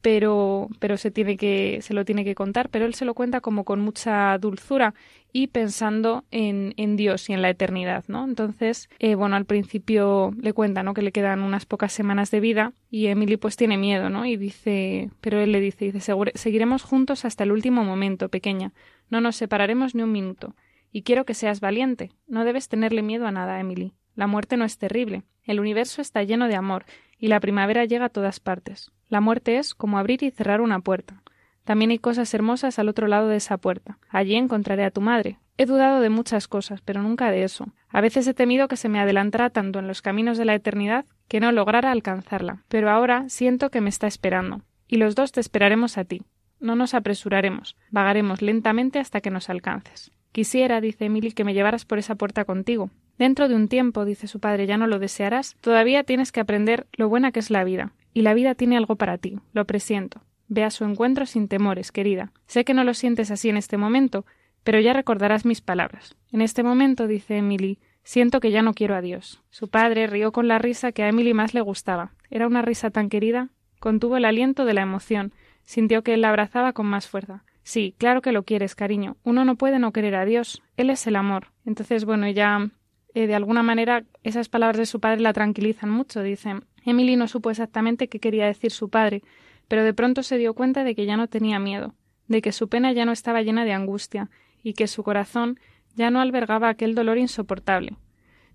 pero 0.02 0.68
pero 0.80 0.97
se 0.97 1.12
tiene 1.12 1.37
que 1.37 1.78
se 1.82 1.94
lo 1.94 2.04
tiene 2.04 2.25
que 2.25 2.35
contar. 2.35 2.70
Pero 2.70 2.87
él 2.87 2.94
se 2.94 3.04
lo 3.04 3.14
cuenta 3.14 3.40
como 3.40 3.62
con 3.62 3.78
mucha 3.78 4.37
dulzura 4.38 4.94
y 5.32 5.47
pensando 5.47 6.25
en, 6.32 6.75
en 6.76 6.97
Dios 6.97 7.30
y 7.30 7.35
en 7.35 7.42
la 7.42 7.50
eternidad 7.50 8.02
no 8.09 8.25
entonces 8.25 8.90
eh, 8.99 9.14
bueno 9.14 9.37
al 9.37 9.44
principio 9.44 10.35
le 10.40 10.52
cuenta 10.52 10.82
no 10.82 10.92
que 10.92 11.02
le 11.02 11.12
quedan 11.12 11.42
unas 11.42 11.66
pocas 11.66 11.92
semanas 11.92 12.32
de 12.32 12.40
vida 12.40 12.73
y 12.90 13.06
Emily 13.06 13.37
pues 13.37 13.54
tiene 13.54 13.76
miedo 13.76 14.11
no 14.11 14.26
y 14.26 14.37
dice 14.37 15.09
pero 15.20 15.38
él 15.38 15.52
le 15.52 15.61
dice 15.61 15.92
dice 15.92 16.12
seguiremos 16.35 16.82
juntos 16.82 17.25
hasta 17.25 17.44
el 17.44 17.52
último 17.52 17.85
momento 17.85 18.28
pequeña. 18.28 18.73
No 19.09 19.20
nos 19.20 19.37
separaremos 19.37 19.94
ni 19.94 20.02
un 20.02 20.11
minuto 20.11 20.56
y 20.92 21.02
quiero 21.02 21.25
que 21.25 21.35
seas 21.35 21.61
valiente. 21.61 22.11
No 22.26 22.44
debes 22.44 22.68
tenerle 22.68 23.02
miedo 23.02 23.26
a 23.26 23.32
nada, 23.32 23.61
Emily. 23.61 23.92
La 24.14 24.26
muerte 24.26 24.56
no 24.56 24.64
es 24.64 24.78
terrible. 24.78 25.23
El 25.44 25.61
universo 25.61 26.02
está 26.02 26.23
lleno 26.23 26.49
de 26.49 26.56
amor, 26.56 26.85
y 27.18 27.28
la 27.28 27.40
primavera 27.40 27.85
llega 27.85 28.06
a 28.06 28.11
todas 28.11 28.40
partes. 28.40 28.90
La 29.09 29.20
muerte 29.20 29.59
es 29.59 29.75
como 29.75 29.99
abrir 29.99 30.23
y 30.23 30.30
cerrar 30.30 30.61
una 30.61 30.80
puerta. 30.80 31.23
También 31.64 31.90
hay 31.90 31.99
cosas 31.99 32.32
hermosas 32.35 32.78
al 32.78 32.88
otro 32.88 33.06
lado 33.06 33.28
de 33.28 33.37
esa 33.37 33.59
puerta. 33.59 33.99
Allí 34.09 34.35
encontraré 34.35 34.85
a 34.85 34.90
tu 34.90 35.00
madre. 35.00 35.38
He 35.56 35.66
dudado 35.66 36.00
de 36.00 36.09
muchas 36.09 36.49
cosas, 36.49 36.80
pero 36.80 37.02
nunca 37.02 37.30
de 37.30 37.44
eso. 37.44 37.68
A 37.88 38.00
veces 38.00 38.26
he 38.26 38.35
temido 38.35 38.66
que 38.66 38.76
se 38.76 38.88
me 38.88 38.99
adelantara 38.99 39.50
tanto 39.50 39.78
en 39.78 39.87
los 39.87 40.00
caminos 40.00 40.38
de 40.38 40.47
la 40.47 40.54
eternidad 40.54 41.04
que 41.28 41.40
no 41.40 41.52
lograra 41.52 41.90
alcanzarla. 41.90 42.64
Pero 42.68 42.90
ahora 42.90 43.28
siento 43.28 43.70
que 43.70 43.80
me 43.80 43.90
está 43.90 44.06
esperando. 44.06 44.62
Y 44.88 44.97
los 44.97 45.14
dos 45.14 45.32
te 45.32 45.40
esperaremos 45.40 45.99
a 45.99 46.04
ti. 46.04 46.23
No 46.61 46.76
nos 46.76 46.94
apresuraremos. 46.94 47.76
Vagaremos 47.90 48.42
lentamente 48.42 48.99
hasta 48.99 49.20
que 49.20 49.30
nos 49.30 49.50
alcances. 49.50 50.12
Quisiera, 50.32 50.80
dice 50.80 51.06
Emily, 51.06 51.32
que 51.32 51.44
me 51.44 51.54
llevaras 51.54 51.84
por 51.84 51.99
esa 51.99 52.14
puerta 52.14 52.44
contigo. 52.44 52.90
Dentro 53.18 53.49
de 53.49 53.54
un 53.54 53.68
tiempo, 53.68 54.04
dice 54.04 54.28
su 54.28 54.40
padre, 54.40 54.66
ya 54.66 54.76
no 54.76 54.87
lo 54.87 54.99
desearás. 54.99 55.56
Todavía 55.60 56.04
tienes 56.04 56.32
que 56.32 56.40
aprender 56.40 56.87
lo 56.92 57.08
buena 57.08 57.32
que 57.32 57.40
es 57.40 57.50
la 57.50 57.64
vida. 57.64 57.92
Y 58.14 58.22
la 58.22 58.34
vida 58.34 58.54
tiene 58.54 58.76
algo 58.76 58.96
para 58.96 59.18
ti, 59.18 59.38
lo 59.52 59.64
presiento. 59.66 60.22
Ve 60.49 60.64
a 60.64 60.70
su 60.70 60.84
encuentro 60.84 61.26
sin 61.26 61.46
temores, 61.46 61.92
querida. 61.92 62.32
Sé 62.46 62.64
que 62.64 62.75
no 62.75 62.82
lo 62.82 62.94
sientes 62.94 63.30
así 63.30 63.49
en 63.49 63.56
este 63.56 63.76
momento, 63.76 64.25
pero 64.64 64.80
ya 64.80 64.92
recordarás 64.92 65.44
mis 65.44 65.60
palabras. 65.60 66.16
En 66.32 66.40
este 66.40 66.62
momento, 66.62 67.06
dice 67.06 67.37
Emily, 67.37 67.78
siento 68.02 68.40
que 68.40 68.50
ya 68.50 68.62
no 68.62 68.75
quiero 68.75 68.94
a 68.94 69.00
Dios. 69.00 69.42
Su 69.50 69.68
padre 69.68 70.06
rió 70.06 70.32
con 70.32 70.49
la 70.49 70.58
risa 70.58 70.92
que 70.92 71.02
a 71.02 71.08
Emily 71.08 71.34
más 71.34 71.54
le 71.54 71.60
gustaba. 71.60 72.12
Era 72.30 72.46
una 72.46 72.62
risa 72.62 72.90
tan 72.90 73.08
querida. 73.08 73.50
Contuvo 73.78 74.16
el 74.16 74.25
aliento 74.25 74.64
de 74.64 74.75
la 74.75 74.82
emoción. 74.82 75.32
Sintió 75.62 76.02
que 76.02 76.14
él 76.14 76.22
la 76.22 76.30
abrazaba 76.30 76.72
con 76.72 76.87
más 76.87 77.06
fuerza. 77.06 77.44
Sí, 77.62 77.95
claro 77.99 78.23
que 78.23 78.33
lo 78.33 78.45
quieres, 78.45 78.75
cariño. 78.75 79.17
Uno 79.23 79.45
no 79.45 79.57
puede 79.57 79.79
no 79.79 79.93
querer 79.93 80.14
a 80.14 80.25
Dios. 80.25 80.62
Él 80.76 80.90
es 80.90 81.07
el 81.07 81.17
amor. 81.17 81.49
Entonces, 81.64 82.05
bueno, 82.05 82.29
ya 82.29 82.71
eh, 83.14 83.26
de 83.26 83.35
alguna 83.35 83.62
manera 83.62 84.05
esas 84.23 84.49
palabras 84.49 84.79
de 84.79 84.87
su 84.87 85.00
padre 85.00 85.21
la 85.21 85.33
tranquilizan 85.33 85.90
mucho. 85.90 86.23
Dice, 86.23 86.55
Emily 86.85 87.17
no 87.17 87.29
supo 87.29 87.50
exactamente 87.50 88.09
qué 88.09 88.21
quería 88.21 88.47
decir 88.47 88.71
su 88.71 88.88
padre, 88.88 89.23
pero 89.69 89.85
de 89.85 89.95
pronto 89.95 90.23
se 90.23 90.38
dio 90.38 90.55
cuenta 90.55 90.85
de 90.85 90.95
que 90.95 91.07
ya 91.07 91.17
no 91.17 91.29
tenía 91.29 91.59
miedo, 91.59 91.95
de 92.29 92.43
que 92.43 92.52
su 92.52 92.69
pena 92.69 92.93
ya 92.93 93.05
no 93.05 93.12
estaba 93.12 93.43
llena 93.43 93.64
de 93.64 93.73
angustia, 93.73 94.31
y 94.62 94.75
que 94.75 94.87
su 94.87 95.02
corazón 95.02 95.59
ya 95.95 96.11
no 96.11 96.21
albergaba 96.21 96.69
aquel 96.69 96.95
dolor 96.95 97.19
insoportable. 97.19 97.97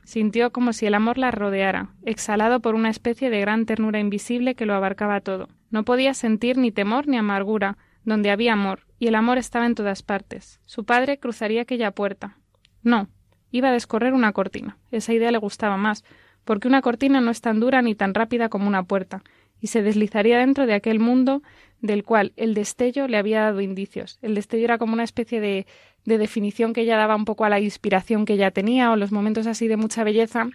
Sintió 0.04 0.52
como 0.52 0.72
si 0.72 0.86
el 0.86 0.94
amor 0.94 1.18
la 1.18 1.32
rodeara, 1.32 1.90
exhalado 2.04 2.60
por 2.60 2.76
una 2.76 2.90
especie 2.90 3.30
de 3.30 3.42
gran 3.42 3.66
ternura 3.66 4.00
invisible 4.00 4.54
que 4.54 4.68
lo 4.68 4.76
abarcaba 4.76 5.20
todo. 5.22 5.50
No 5.72 5.84
podía 5.84 6.14
sentir 6.14 6.58
ni 6.58 6.72
temor 6.72 7.08
ni 7.08 7.18
amargura, 7.18 7.78
donde 8.06 8.30
había 8.30 8.54
amor, 8.54 8.86
y 9.00 9.08
el 9.08 9.16
amor 9.16 9.38
estaba 9.38 9.66
en 9.66 9.76
todas 9.76 10.04
partes. 10.04 10.60
Su 10.66 10.86
padre 10.86 11.20
cruzaría 11.20 11.64
aquella 11.64 11.92
puerta. 11.92 12.38
No, 12.84 13.10
iba 13.52 13.70
a 13.70 13.74
descorrer 13.74 14.14
una 14.14 14.32
cortina. 14.32 14.78
Esa 14.92 15.14
idea 15.14 15.32
le 15.32 15.38
gustaba 15.38 15.76
más, 15.76 16.06
porque 16.46 16.68
una 16.68 16.82
cortina 16.82 17.20
no 17.20 17.32
es 17.32 17.42
tan 17.42 17.60
dura 17.60 17.82
ni 17.82 17.96
tan 17.96 18.14
rápida 18.14 18.50
como 18.50 18.68
una 18.68 18.84
puerta, 18.84 19.24
y 19.60 19.68
se 19.68 19.82
deslizaría 19.82 20.38
dentro 20.38 20.68
de 20.68 20.76
aquel 20.76 21.00
mundo 21.00 21.42
del 21.82 22.04
cual 22.04 22.34
el 22.38 22.54
destello 22.54 23.08
le 23.08 23.18
había 23.18 23.42
dado 23.42 23.62
indicios. 23.62 24.20
El 24.22 24.36
destello 24.36 24.66
era 24.66 24.78
como 24.78 24.94
una 24.94 25.04
especie 25.04 25.42
de, 25.42 25.66
de 26.06 26.18
definición 26.18 26.74
que 26.74 26.82
ella 26.82 26.98
daba 26.98 27.16
un 27.16 27.26
poco 27.26 27.46
a 27.46 27.50
la 27.50 27.60
inspiración 27.60 28.26
que 28.26 28.34
ella 28.34 28.52
tenía, 28.52 28.92
o 28.92 28.96
los 28.96 29.12
momentos 29.12 29.48
así 29.48 29.68
de 29.68 29.78
mucha 29.78 30.04
belleza, 30.04 30.50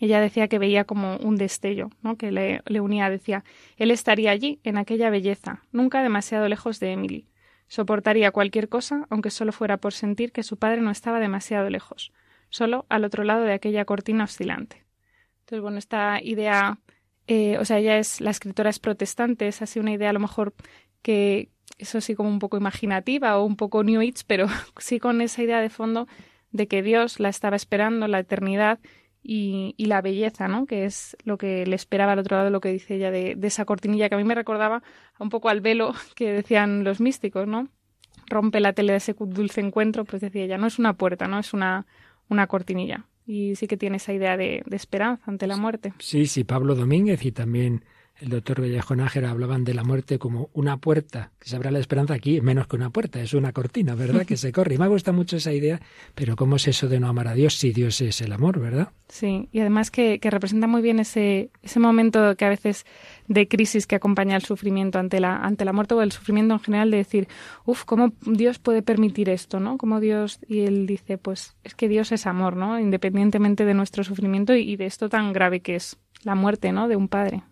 ella 0.00 0.20
decía 0.20 0.48
que 0.48 0.58
veía 0.58 0.84
como 0.84 1.16
un 1.16 1.36
destello, 1.36 1.90
¿no? 2.02 2.16
que 2.16 2.30
le, 2.30 2.62
le, 2.66 2.80
unía, 2.80 3.10
decía, 3.10 3.44
él 3.76 3.90
estaría 3.90 4.30
allí, 4.30 4.60
en 4.64 4.78
aquella 4.78 5.10
belleza, 5.10 5.62
nunca 5.72 6.02
demasiado 6.02 6.48
lejos 6.48 6.80
de 6.80 6.92
Emily. 6.92 7.26
Soportaría 7.66 8.30
cualquier 8.30 8.68
cosa, 8.68 9.06
aunque 9.10 9.30
solo 9.30 9.52
fuera 9.52 9.76
por 9.76 9.92
sentir 9.92 10.32
que 10.32 10.42
su 10.42 10.56
padre 10.56 10.80
no 10.80 10.90
estaba 10.90 11.20
demasiado 11.20 11.68
lejos, 11.68 12.12
solo 12.48 12.86
al 12.88 13.04
otro 13.04 13.24
lado 13.24 13.42
de 13.42 13.52
aquella 13.52 13.84
cortina 13.84 14.24
oscilante. 14.24 14.84
Entonces, 15.40 15.62
bueno, 15.62 15.78
esta 15.78 16.22
idea, 16.22 16.78
eh, 17.26 17.58
o 17.58 17.64
sea, 17.64 17.78
ella 17.78 17.98
es, 17.98 18.20
la 18.20 18.30
escritora 18.30 18.70
es 18.70 18.78
protestante, 18.78 19.48
es 19.48 19.62
así 19.62 19.80
una 19.80 19.92
idea 19.92 20.10
a 20.10 20.14
lo 20.14 20.20
mejor 20.20 20.54
que, 21.02 21.50
eso 21.78 22.00
sí 22.00 22.14
como 22.14 22.28
un 22.28 22.38
poco 22.38 22.56
imaginativa 22.56 23.38
o 23.38 23.44
un 23.44 23.56
poco 23.56 23.82
New 23.84 24.00
Age, 24.00 24.24
pero 24.26 24.46
sí 24.78 24.98
con 24.98 25.20
esa 25.20 25.42
idea 25.42 25.60
de 25.60 25.70
fondo 25.70 26.08
de 26.50 26.66
que 26.68 26.82
Dios 26.82 27.20
la 27.20 27.28
estaba 27.28 27.56
esperando, 27.56 28.08
la 28.08 28.20
eternidad, 28.20 28.78
y, 29.30 29.74
y, 29.76 29.84
la 29.84 30.00
belleza, 30.00 30.48
¿no? 30.48 30.64
Que 30.64 30.86
es 30.86 31.14
lo 31.22 31.36
que 31.36 31.66
le 31.66 31.76
esperaba 31.76 32.12
al 32.12 32.18
otro 32.18 32.38
lado, 32.38 32.48
lo 32.48 32.62
que 32.62 32.72
dice 32.72 32.94
ella 32.94 33.10
de, 33.10 33.34
de, 33.34 33.46
esa 33.46 33.66
cortinilla 33.66 34.08
que 34.08 34.14
a 34.14 34.18
mí 34.18 34.24
me 34.24 34.34
recordaba 34.34 34.82
un 35.18 35.28
poco 35.28 35.50
al 35.50 35.60
velo 35.60 35.92
que 36.16 36.32
decían 36.32 36.82
los 36.82 36.98
místicos, 36.98 37.46
¿no? 37.46 37.68
Rompe 38.26 38.58
la 38.60 38.72
tele 38.72 38.92
de 38.92 38.96
ese 38.96 39.14
dulce 39.18 39.60
encuentro, 39.60 40.06
pues 40.06 40.22
decía 40.22 40.44
ella, 40.44 40.56
no 40.56 40.66
es 40.66 40.78
una 40.78 40.94
puerta, 40.94 41.28
¿no? 41.28 41.38
Es 41.38 41.52
una, 41.52 41.86
una 42.30 42.46
cortinilla. 42.46 43.04
Y 43.26 43.54
sí 43.56 43.66
que 43.66 43.76
tiene 43.76 43.98
esa 43.98 44.14
idea 44.14 44.38
de, 44.38 44.62
de 44.64 44.76
esperanza 44.76 45.24
ante 45.26 45.46
la 45.46 45.58
muerte. 45.58 45.92
Sí, 45.98 46.26
sí, 46.26 46.44
Pablo 46.44 46.74
Domínguez 46.74 47.22
y 47.26 47.30
también 47.30 47.84
el 48.20 48.30
doctor 48.30 48.60
Vallejo 48.60 48.96
Nájera 48.96 49.30
hablaban 49.30 49.64
de 49.64 49.74
la 49.74 49.84
muerte 49.84 50.18
como 50.18 50.50
una 50.52 50.78
puerta, 50.78 51.30
que 51.38 51.48
se 51.48 51.56
abra 51.56 51.70
la 51.70 51.78
esperanza 51.78 52.14
aquí, 52.14 52.40
menos 52.40 52.66
que 52.66 52.76
una 52.76 52.90
puerta, 52.90 53.20
es 53.20 53.32
una 53.34 53.52
cortina, 53.52 53.94
¿verdad? 53.94 54.26
que 54.26 54.36
se 54.36 54.52
corre. 54.52 54.74
Y 54.74 54.78
me 54.78 54.88
gusta 54.88 55.12
mucho 55.12 55.36
esa 55.36 55.52
idea, 55.52 55.80
pero 56.14 56.34
¿cómo 56.34 56.56
es 56.56 56.66
eso 56.68 56.88
de 56.88 56.98
no 56.98 57.08
amar 57.08 57.28
a 57.28 57.34
Dios 57.34 57.54
si 57.54 57.72
Dios 57.72 58.00
es 58.00 58.20
el 58.20 58.32
amor, 58.32 58.58
¿verdad? 58.58 58.90
Sí, 59.08 59.48
y 59.52 59.60
además 59.60 59.90
que, 59.90 60.18
representa 60.22 60.66
muy 60.66 60.82
bien 60.82 60.98
ese, 60.98 61.50
ese 61.62 61.80
momento 61.80 62.36
que 62.36 62.44
a 62.44 62.48
veces 62.48 62.84
de 63.28 63.48
crisis 63.48 63.86
que 63.86 63.96
acompaña 63.96 64.36
el 64.36 64.42
sufrimiento 64.42 64.98
ante 64.98 65.20
la, 65.20 65.36
ante 65.36 65.64
la 65.64 65.72
muerte 65.72 65.94
o 65.94 66.02
el 66.02 66.12
sufrimiento 66.12 66.54
en 66.54 66.60
general, 66.60 66.90
de 66.90 66.98
decir, 66.98 67.28
uff, 67.64 67.84
¿cómo 67.84 68.12
Dios 68.26 68.58
puede 68.58 68.82
permitir 68.82 69.28
esto, 69.28 69.60
no? 69.60 69.78
Como 69.78 70.00
Dios, 70.00 70.40
y 70.46 70.60
él 70.60 70.86
dice, 70.86 71.18
pues 71.18 71.56
es 71.64 71.74
que 71.74 71.88
Dios 71.88 72.12
es 72.12 72.26
amor, 72.26 72.56
¿no? 72.56 72.78
Independientemente 72.78 73.64
de 73.64 73.74
nuestro 73.74 74.04
sufrimiento 74.04 74.54
y, 74.54 74.60
y 74.62 74.76
de 74.76 74.86
esto 74.86 75.08
tan 75.08 75.32
grave 75.32 75.60
que 75.60 75.76
es. 75.76 75.96
la 76.24 76.34
muerte, 76.34 76.72
¿no? 76.72 76.88
De 76.88 76.96
un 76.96 77.08
padre. 77.08 77.42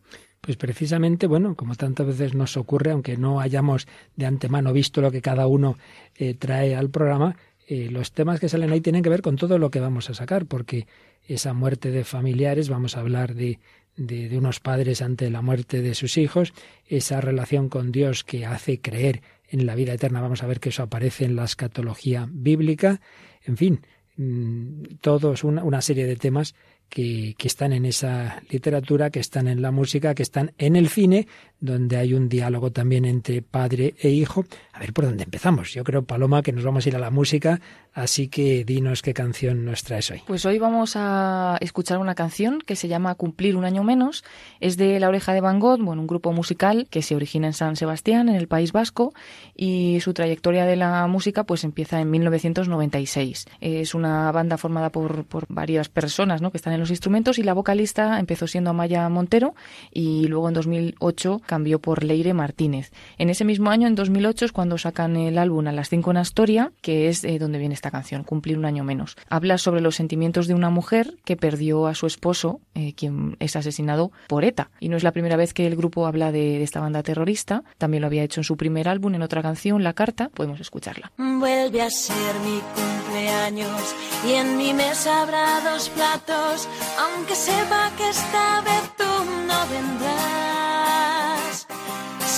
Pues 0.47 0.57
precisamente, 0.57 1.27
bueno, 1.27 1.57
como 1.57 1.75
tantas 1.75 2.07
veces 2.07 2.35
nos 2.35 2.57
ocurre, 2.57 2.93
aunque 2.93 3.17
no 3.17 3.41
hayamos 3.41 3.89
de 4.15 4.27
antemano 4.27 4.73
visto 4.73 5.01
lo 5.01 5.11
que 5.11 5.21
cada 5.21 5.49
uno 5.49 5.77
eh, 6.15 6.35
trae 6.35 6.77
al 6.77 6.89
programa, 6.89 7.37
eh, 7.67 7.89
los 7.91 8.13
temas 8.13 8.39
que 8.39 8.49
salen 8.49 8.71
ahí 8.71 8.81
tienen 8.81 9.03
que 9.03 9.09
ver 9.09 9.23
con 9.23 9.35
todo 9.35 9.59
lo 9.59 9.73
que 9.73 9.81
vamos 9.81 10.09
a 10.09 10.15
sacar, 10.15 10.47
porque 10.47 10.87
esa 11.27 11.53
muerte 11.53 11.91
de 11.91 12.05
familiares, 12.05 12.69
vamos 12.69 12.97
a 12.97 13.01
hablar 13.01 13.35
de, 13.35 13.59
de, 13.97 14.39
unos 14.39 14.61
padres 14.61 15.03
ante 15.03 15.29
la 15.31 15.43
muerte 15.43 15.83
de 15.83 15.97
sus 15.97 16.17
hijos, 16.17 16.53
esa 16.87 17.21
relación 17.21 17.69
con 17.69 17.91
Dios 17.91 18.23
que 18.23 18.47
hace 18.47 18.81
creer 18.81 19.23
en 19.49 19.67
la 19.67 19.75
vida 19.75 19.95
eterna, 19.95 20.21
vamos 20.21 20.45
a 20.45 20.47
ver 20.47 20.61
que 20.61 20.69
eso 20.69 20.85
aparece 20.85 21.25
en 21.25 21.35
la 21.35 21.43
escatología 21.43 22.29
bíblica, 22.31 23.01
en 23.45 23.57
fin, 23.57 23.81
mm, 24.17 24.99
todos 25.01 25.43
una 25.43 25.83
serie 25.83 26.07
de 26.07 26.15
temas 26.15 26.55
que, 26.89 27.35
están 27.45 27.73
en 27.73 27.85
esa 27.85 28.43
literatura, 28.51 29.11
que 29.11 29.21
están 29.21 29.49
en 29.49 29.63
la 29.63 29.71
música, 29.71 30.15
que 30.15 30.23
están 30.23 30.53
en 30.59 30.77
el 30.77 30.89
cine, 30.89 31.27
donde 31.61 31.97
hay 31.97 32.15
un 32.15 32.29
diálogo 32.29 32.71
también 32.71 33.05
entre 33.05 33.43
padre 33.43 33.95
e 34.01 34.11
hijo. 34.11 34.45
A 34.73 34.81
ver 34.81 34.93
por 34.93 35.07
dónde 35.07 35.25
empezamos. 35.25 35.73
Yo 35.73 35.85
creo, 35.85 36.05
Paloma, 36.05 36.43
que 36.43 36.53
nos 36.53 36.65
vamos 36.65 36.85
a 36.85 36.89
ir 36.89 36.97
a 36.97 36.99
la 36.99 37.11
música, 37.11 37.61
así 37.93 38.29
que 38.29 38.65
dinos 38.65 39.03
qué 39.03 39.15
canción 39.15 39.65
nos 39.65 39.83
traes 39.83 40.11
hoy. 40.11 40.23
Pues 40.27 40.45
hoy 40.45 40.59
vamos 40.59 40.95
a 40.97 41.57
escuchar 41.61 41.99
una 41.99 42.15
canción 42.15 42.61
que 42.61 42.77
se 42.77 42.89
llama 42.89 43.15
Cumplir 43.15 43.57
un 43.57 43.65
año 43.65 43.85
menos. 43.85 44.25
Es 44.61 44.77
de 44.77 45.01
La 45.01 45.09
Oreja 45.09 45.33
de 45.33 45.41
Van 45.41 45.61
Gogh, 45.61 45.83
bueno, 45.83 46.03
un 46.03 46.07
grupo 46.07 46.33
musical 46.33 46.89
que 46.91 47.03
se 47.03 47.17
origina 47.17 47.47
en 47.47 47.53
San 47.53 47.77
Sebastián, 47.77 48.29
en 48.29 48.37
el 48.37 48.49
País 48.49 48.73
Vasco, 48.73 49.15
y 49.55 50.01
su 50.01 50.13
trayectoria 50.13 50.67
de 50.67 50.77
la 50.77 51.07
música 51.07 51.45
pues 51.45 51.65
empieza 51.65 52.01
en 52.01 52.11
1996. 52.11 53.47
Es 53.61 53.95
una 53.95 54.31
banda 54.33 54.59
formada 54.59 54.91
por, 54.91 55.25
por 55.25 55.47
varias 55.49 55.89
personas 55.89 56.43
¿no? 56.43 56.51
que 56.51 56.59
están 56.59 56.73
en 56.77 56.81
los 56.81 56.91
instrumentos 56.91 57.39
y 57.39 57.43
la 57.43 57.55
vocalista 57.55 58.19
empezó 58.21 58.47
siendo 58.47 58.71
Amaya 58.71 59.09
Montero 59.09 59.55
y 59.93 60.29
luego 60.29 60.49
en 60.49 60.55
2008 60.55 61.43
cambió 61.45 61.81
por 61.81 62.05
Leire 62.05 62.35
Martínez. 62.35 62.93
En 63.19 63.31
ese 63.31 63.45
mismo 63.45 63.71
año, 63.71 63.87
en 63.89 63.95
2008, 63.95 64.47
es 64.47 64.53
cuando 64.53 64.79
sacan 64.79 65.17
el 65.17 65.39
álbum 65.39 65.67
A 65.67 65.73
las 65.73 65.89
5 65.89 66.11
en 66.11 66.17
Astoria, 66.17 66.73
que 66.81 67.09
es 67.09 67.25
eh, 67.25 67.39
donde 67.39 67.59
viene 67.59 67.75
esta 67.75 67.91
canción, 67.91 68.25
Cumplir 68.25 68.59
un 68.59 68.65
año 68.65 68.85
menos. 68.85 69.17
Habla 69.29 69.59
sobre 69.59 69.81
los 69.81 69.97
sentimientos 69.97 70.47
de 70.47 70.55
una 70.55 70.71
mujer 70.71 71.17
que 71.25 71.37
perdió 71.37 71.87
a 71.87 71.95
su 71.95 72.07
esposo, 72.07 72.61
eh, 72.75 72.93
quien 72.95 73.37
es 73.41 73.57
asesinado 73.57 74.13
por 74.29 74.45
ETA. 74.45 74.71
Y 74.81 74.89
no 74.89 74.97
es 74.97 75.03
la 75.03 75.13
primera 75.13 75.37
vez 75.37 75.55
que 75.55 75.67
el 75.67 75.77
grupo 75.77 76.07
habla 76.07 76.33
de, 76.33 76.63
esta 76.63 76.81
banda 76.81 77.03
terrorista, 77.03 77.65
también 77.79 78.03
lo 78.03 78.07
había 78.07 78.23
hecho 78.23 78.41
en 78.41 78.45
su 78.45 78.57
primer 78.57 78.89
álbum, 78.89 79.15
en 79.15 79.23
otra 79.23 79.43
canción, 79.43 79.83
La 79.83 79.93
Carta, 79.93 80.29
podemos 80.29 80.61
escucharla. 80.61 81.13
Vuelve 81.17 81.83
a 81.83 81.91
ser 81.91 82.35
mi 82.45 82.61
cumpleaños 82.75 83.95
y 84.27 84.33
en 84.33 84.57
mi 84.57 84.75
mesa 84.75 85.23
habrá 85.23 85.61
dos 85.73 85.89
platos, 85.91 86.66
aunque 86.99 87.35
sepa 87.35 87.91
que 87.97 88.09
esta 88.11 88.61
vez 88.63 88.83
tú 88.97 89.13
no 89.49 89.67
vendrás. 89.75 91.67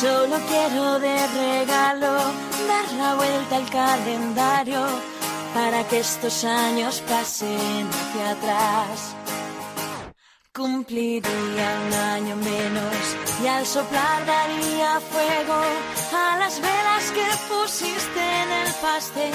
Solo 0.00 0.36
quiero 0.48 0.98
de 1.00 1.26
regalo 1.26 2.12
dar 2.68 2.92
la 2.98 3.14
vuelta 3.14 3.56
al 3.56 3.68
calendario 3.70 4.86
para 5.54 5.82
que 5.88 6.00
estos 6.00 6.44
años 6.44 7.02
pasen 7.08 7.88
hacia 7.90 8.30
atrás. 8.30 9.14
Cumpliría 10.54 11.68
un 11.86 11.94
año 11.94 12.36
menos 12.36 12.94
y 13.42 13.46
al 13.46 13.64
soplar 13.64 14.26
daría 14.26 15.00
fuego 15.00 15.60
a 16.12 16.36
las 16.38 16.60
velas 16.60 17.04
que 17.12 17.26
pusiste 17.48 18.20
en 18.42 18.50
el 18.62 18.72
pastel. 18.82 19.32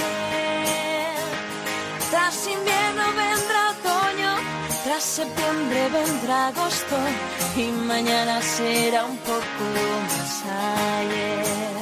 Tras 2.11 2.47
invierno 2.47 3.05
vendrá 3.15 3.72
septiembre 4.99 5.89
vendrá 5.89 6.47
agosto 6.47 6.95
y 7.55 7.71
mañana 7.87 8.41
será 8.41 9.05
un 9.05 9.17
poco 9.17 9.63
más 10.07 10.43
ayer. 10.99 11.73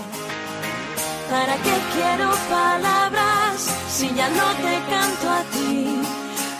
¿Para 1.29 1.55
qué 1.55 1.75
quiero 1.93 2.29
palabras 2.49 3.55
si 3.89 4.13
ya 4.13 4.29
no 4.29 4.47
te 4.63 4.75
canto 4.89 5.29
a 5.29 5.43
ti? 5.53 6.01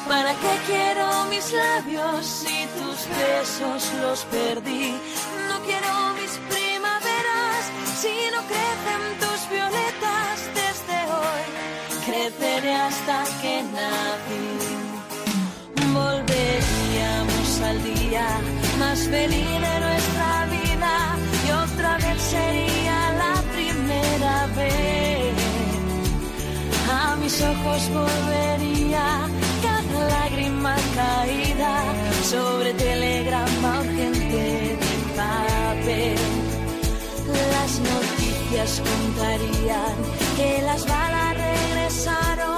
¿Para 0.08 0.34
qué 0.34 0.54
quiero 0.68 1.26
mis 1.30 1.54
labios 1.54 2.26
si 2.26 2.68
tus 2.78 2.98
besos 3.18 3.92
los 4.02 4.26
perdí? 4.26 4.94
No 5.50 5.60
quiero 5.66 6.14
mis 6.20 6.34
primaveras 6.52 7.62
si 8.00 8.14
no 8.34 8.42
crecen 8.52 9.04
tus 9.22 9.50
violetas 9.50 10.36
desde 10.60 10.98
hoy. 11.18 11.44
Creceré 12.06 12.76
hasta 12.76 13.24
que 13.42 13.64
nací. 13.64 14.61
Al 17.72 17.84
día 17.84 18.28
más 18.80 19.00
feliz 19.08 19.52
de 19.68 19.76
nuestra 19.86 20.30
vida 20.58 20.94
y 21.46 21.52
otra 21.66 21.92
vez 22.04 22.22
sería 22.36 22.98
la 23.24 23.36
primera 23.56 24.36
vez. 24.60 25.34
A 26.92 27.16
mis 27.22 27.36
ojos 27.42 27.82
volvería 28.00 29.06
cada 29.66 30.00
lágrima 30.16 30.76
caída 31.00 31.74
sobre 32.34 32.74
telegrama 32.74 33.72
urgente 33.84 34.44
de 34.84 34.96
papel. 35.20 36.20
Las 37.54 37.72
noticias 37.92 38.82
contarían 38.90 39.96
que 40.38 40.62
las 40.68 40.82
balas 40.86 41.34
regresaron 41.48 42.51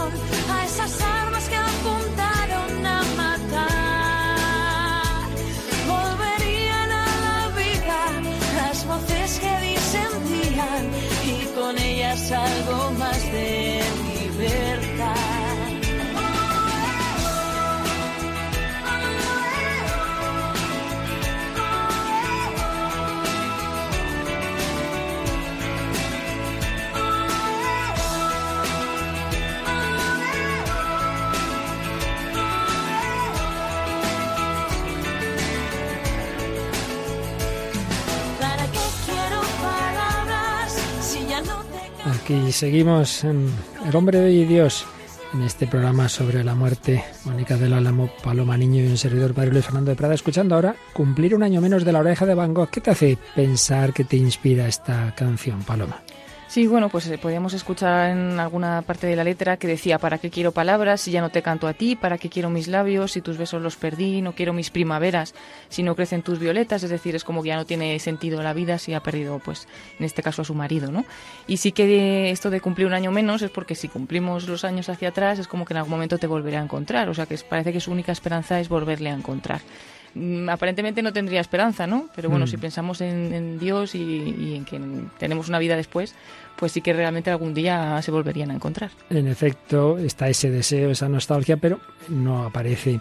algo 12.34 12.93
Aquí 42.24 42.54
seguimos 42.54 43.26
en 43.26 43.50
El 43.86 43.94
hombre 43.98 44.32
y 44.32 44.46
Dios, 44.46 44.86
en 45.34 45.42
este 45.42 45.68
programa 45.68 46.08
sobre 46.08 46.42
la 46.42 46.56
muerte. 46.56 47.04
Mónica 47.26 47.58
del 47.58 47.74
Álamo, 47.74 48.10
Paloma 48.24 48.56
Niño 48.56 48.82
y 48.82 48.88
un 48.88 48.98
servidor 48.98 49.34
Padre 49.34 49.52
Luis 49.52 49.66
Fernando 49.66 49.92
de 49.92 49.98
Prada, 49.98 50.14
escuchando 50.14 50.56
ahora 50.56 50.74
cumplir 50.94 51.36
un 51.36 51.44
año 51.44 51.60
menos 51.60 51.84
de 51.84 51.92
la 51.92 52.00
oreja 52.00 52.26
de 52.26 52.34
Van 52.34 52.54
Gogh. 52.54 52.70
¿Qué 52.70 52.80
te 52.80 52.92
hace 52.92 53.18
pensar 53.36 53.92
que 53.92 54.06
te 54.06 54.16
inspira 54.16 54.70
esta 54.70 55.14
canción, 55.18 55.64
Paloma? 55.64 56.02
Sí, 56.54 56.68
bueno, 56.68 56.90
pues 56.90 57.08
eh, 57.08 57.18
podíamos 57.18 57.56
escuchar 57.56 58.12
en 58.12 58.40
alguna 58.40 58.84
parte 58.84 59.08
de 59.08 59.16
la 59.16 59.24
letra 59.24 59.58
que 59.58 59.66
decía, 59.66 59.98
¿para 59.98 60.20
qué 60.20 60.30
quiero 60.30 60.52
palabras 60.52 61.02
si 61.02 61.10
ya 61.10 61.20
no 61.20 61.32
te 61.32 61.42
canto 61.42 61.68
a 61.68 61.74
ti? 61.74 61.96
¿Para 61.96 62.20
qué 62.20 62.30
quiero 62.30 62.52
mis 62.52 62.68
labios 62.68 63.14
si 63.14 63.22
tus 63.22 63.40
besos 63.40 63.60
los 63.60 63.76
perdí? 63.76 64.22
No 64.22 64.34
quiero 64.34 64.54
mis 64.54 64.70
primaveras 64.70 65.34
si 65.70 65.82
no 65.82 65.96
crecen 65.96 66.22
tus 66.22 66.38
violetas. 66.38 66.84
Es 66.84 66.92
decir, 66.92 67.16
es 67.16 67.24
como 67.24 67.42
que 67.42 67.48
ya 67.48 67.56
no 67.56 67.66
tiene 67.66 67.98
sentido 67.98 68.44
la 68.44 68.54
vida 68.54 68.78
si 68.78 68.94
ha 68.94 69.00
perdido, 69.00 69.40
pues, 69.40 69.68
en 69.98 70.06
este 70.06 70.22
caso 70.22 70.44
a 70.44 70.46
su 70.46 70.54
marido, 70.54 70.92
¿no? 70.92 71.06
Y 71.48 71.58
sí 71.58 71.72
que 71.72 72.30
esto 72.30 72.52
de 72.52 72.62
cumplir 72.62 72.86
un 72.86 72.94
año 72.94 73.12
menos 73.12 73.42
es 73.42 73.50
porque 73.50 73.74
si 73.74 73.88
cumplimos 73.88 74.48
los 74.48 74.64
años 74.64 74.90
hacia 74.90 75.10
atrás 75.10 75.40
es 75.40 75.48
como 75.48 75.66
que 75.66 75.74
en 75.74 75.78
algún 75.78 75.94
momento 75.94 76.20
te 76.20 76.28
volveré 76.28 76.58
a 76.58 76.62
encontrar. 76.62 77.10
O 77.10 77.16
sea, 77.16 77.26
que 77.26 77.36
parece 77.50 77.74
que 77.74 77.80
su 77.80 77.92
única 77.92 78.12
esperanza 78.12 78.60
es 78.60 78.70
volverle 78.70 79.10
a 79.10 79.16
encontrar 79.16 79.62
aparentemente 80.50 81.02
no 81.02 81.14
tendría 81.14 81.42
esperanza, 81.42 81.88
¿no? 81.88 82.08
Pero 82.16 82.30
bueno, 82.30 82.46
mm. 82.46 82.48
si 82.48 82.58
pensamos 82.58 83.02
en, 83.02 83.34
en 83.34 83.60
Dios 83.60 83.96
y, 83.96 84.00
y, 84.00 84.56
en 84.56 84.66
que 84.66 84.80
tenemos 85.18 85.50
una 85.50 85.60
vida 85.60 85.76
después, 85.76 86.16
pues 86.56 86.72
sí 86.72 86.82
que 86.82 86.94
realmente 86.94 87.32
algún 87.32 87.54
día 87.54 88.02
se 88.02 88.12
volverían 88.12 88.52
a 88.52 88.56
encontrar. 88.56 88.92
En 89.10 89.28
efecto, 89.28 89.98
está 89.98 90.30
ese 90.30 90.52
deseo, 90.52 90.92
esa 90.92 91.10
nostalgia, 91.10 91.58
pero 91.58 91.80
no 92.10 92.44
aparece 92.44 93.00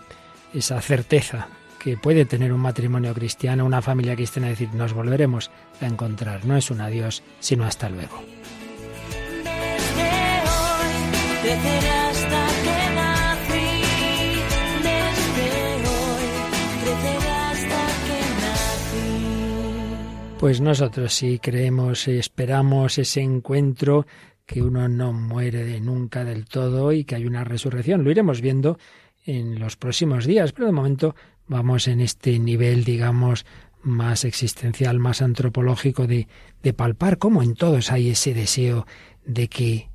esa 0.54 0.80
certeza 0.80 1.48
que 1.82 1.96
puede 1.96 2.24
tener 2.24 2.52
un 2.52 2.60
matrimonio 2.60 3.12
cristiano, 3.12 3.66
una 3.66 3.82
familia 3.82 4.14
cristiana, 4.14 4.48
decir, 4.48 4.68
nos 4.72 4.92
volveremos 4.92 5.50
a 5.80 5.86
encontrar. 5.86 6.44
No 6.44 6.56
es 6.56 6.70
un 6.70 6.80
adiós, 6.80 7.22
sino 7.40 7.64
hasta 7.64 7.88
luego. 7.88 8.22
Desde 11.42 11.80
hoy, 11.80 12.51
Pues 20.42 20.60
nosotros 20.60 21.14
sí 21.14 21.38
creemos 21.38 22.08
y 22.08 22.18
esperamos 22.18 22.98
ese 22.98 23.20
encuentro 23.20 24.08
que 24.44 24.60
uno 24.60 24.88
no 24.88 25.12
muere 25.12 25.62
de 25.62 25.80
nunca 25.80 26.24
del 26.24 26.46
todo 26.46 26.90
y 26.90 27.04
que 27.04 27.14
hay 27.14 27.26
una 27.26 27.44
resurrección. 27.44 28.02
Lo 28.02 28.10
iremos 28.10 28.40
viendo 28.40 28.76
en 29.24 29.60
los 29.60 29.76
próximos 29.76 30.26
días, 30.26 30.50
pero 30.50 30.66
de 30.66 30.72
momento 30.72 31.14
vamos 31.46 31.86
en 31.86 32.00
este 32.00 32.40
nivel, 32.40 32.82
digamos, 32.82 33.46
más 33.84 34.24
existencial, 34.24 34.98
más 34.98 35.22
antropológico 35.22 36.08
de, 36.08 36.26
de 36.60 36.72
palpar 36.72 37.18
cómo 37.18 37.44
en 37.44 37.54
todos 37.54 37.92
hay 37.92 38.10
ese 38.10 38.34
deseo 38.34 38.84
de 39.24 39.46
que 39.46 39.90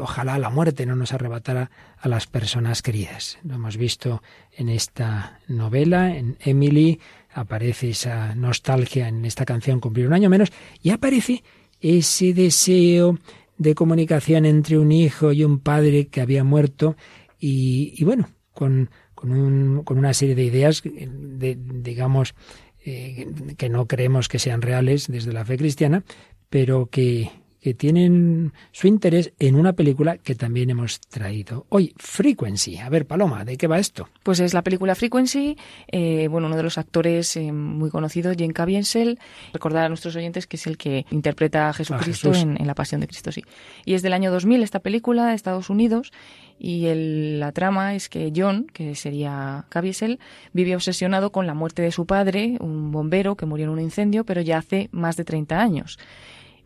ojalá 0.00 0.38
la 0.38 0.50
muerte 0.50 0.84
no 0.84 0.96
nos 0.96 1.12
arrebatara 1.12 1.70
a 1.96 2.08
las 2.08 2.26
personas 2.26 2.82
queridas. 2.82 3.38
Lo 3.44 3.54
hemos 3.54 3.76
visto 3.76 4.20
en 4.50 4.68
esta 4.68 5.38
novela, 5.46 6.16
en 6.16 6.38
Emily, 6.40 7.00
aparece 7.32 7.90
esa 7.90 8.34
nostalgia 8.34 9.08
en 9.08 9.24
esta 9.24 9.44
canción 9.44 9.80
Cumplir 9.80 10.06
un 10.06 10.12
año 10.12 10.30
menos, 10.30 10.52
y 10.82 10.90
aparece 10.90 11.42
ese 11.80 12.34
deseo 12.34 13.18
de 13.58 13.74
comunicación 13.74 14.46
entre 14.46 14.78
un 14.78 14.92
hijo 14.92 15.32
y 15.32 15.44
un 15.44 15.58
padre 15.58 16.08
que 16.08 16.20
había 16.20 16.44
muerto, 16.44 16.96
y, 17.38 18.02
bueno, 18.04 18.28
con, 18.52 18.90
con, 19.14 19.32
un, 19.32 19.82
con, 19.84 19.98
una 19.98 20.12
serie 20.12 20.34
de 20.34 20.44
ideas, 20.44 20.82
de, 20.82 21.58
digamos, 21.58 22.34
eh, 22.84 23.26
que 23.56 23.68
no 23.68 23.86
creemos 23.86 24.28
que 24.28 24.38
sean 24.38 24.62
reales 24.62 25.08
desde 25.08 25.32
la 25.32 25.44
fe 25.44 25.56
cristiana, 25.56 26.04
pero 26.50 26.86
que, 26.86 27.30
que 27.60 27.74
tienen 27.74 28.52
su 28.72 28.86
interés 28.86 29.32
en 29.38 29.54
una 29.54 29.74
película 29.74 30.16
que 30.18 30.34
también 30.34 30.70
hemos 30.70 31.00
traído 31.00 31.66
hoy, 31.68 31.94
Frequency. 31.96 32.78
A 32.78 32.88
ver, 32.88 33.06
Paloma, 33.06 33.44
¿de 33.44 33.56
qué 33.56 33.66
va 33.66 33.78
esto? 33.78 34.08
Pues 34.22 34.40
es 34.40 34.54
la 34.54 34.62
película 34.62 34.94
Frequency, 34.94 35.56
eh, 35.88 36.28
bueno, 36.28 36.46
uno 36.46 36.56
de 36.56 36.62
los 36.62 36.78
actores 36.78 37.36
eh, 37.36 37.52
muy 37.52 37.90
conocidos, 37.90 38.36
Jane 38.38 38.54
Caviezel, 38.54 39.18
recordar 39.52 39.84
a 39.84 39.88
nuestros 39.88 40.16
oyentes 40.16 40.46
que 40.46 40.56
es 40.56 40.66
el 40.66 40.78
que 40.78 41.04
interpreta 41.10 41.68
a 41.68 41.72
Jesucristo 41.72 42.32
En, 42.32 42.66
La 42.66 42.74
Pasión 42.74 43.00
de 43.00 43.08
Cristo, 43.08 43.30
sí. 43.32 43.44
Y 43.84 43.94
es 43.94 44.02
del 44.02 44.14
año 44.14 44.30
2000 44.30 44.62
esta 44.62 44.80
película, 44.80 45.26
de 45.26 45.34
Estados 45.34 45.70
Unidos, 45.70 46.12
y 46.58 46.86
la 47.38 47.52
trama 47.52 47.94
es 47.94 48.08
que 48.08 48.32
John, 48.34 48.66
que 48.72 48.94
sería 48.94 49.64
Caviezel, 49.70 50.18
vive 50.52 50.74
obsesionado 50.74 51.32
con 51.32 51.46
la 51.46 51.54
muerte 51.54 51.82
de 51.82 51.90
su 51.90 52.06
padre, 52.06 52.56
un 52.60 52.90
bombero 52.90 53.36
que 53.36 53.46
murió 53.46 53.64
en 53.64 53.70
un 53.70 53.80
incendio, 53.80 54.24
pero 54.24 54.42
ya 54.42 54.58
hace 54.58 54.88
más 54.92 55.16
de 55.16 55.24
30 55.24 55.60
años. 55.60 55.98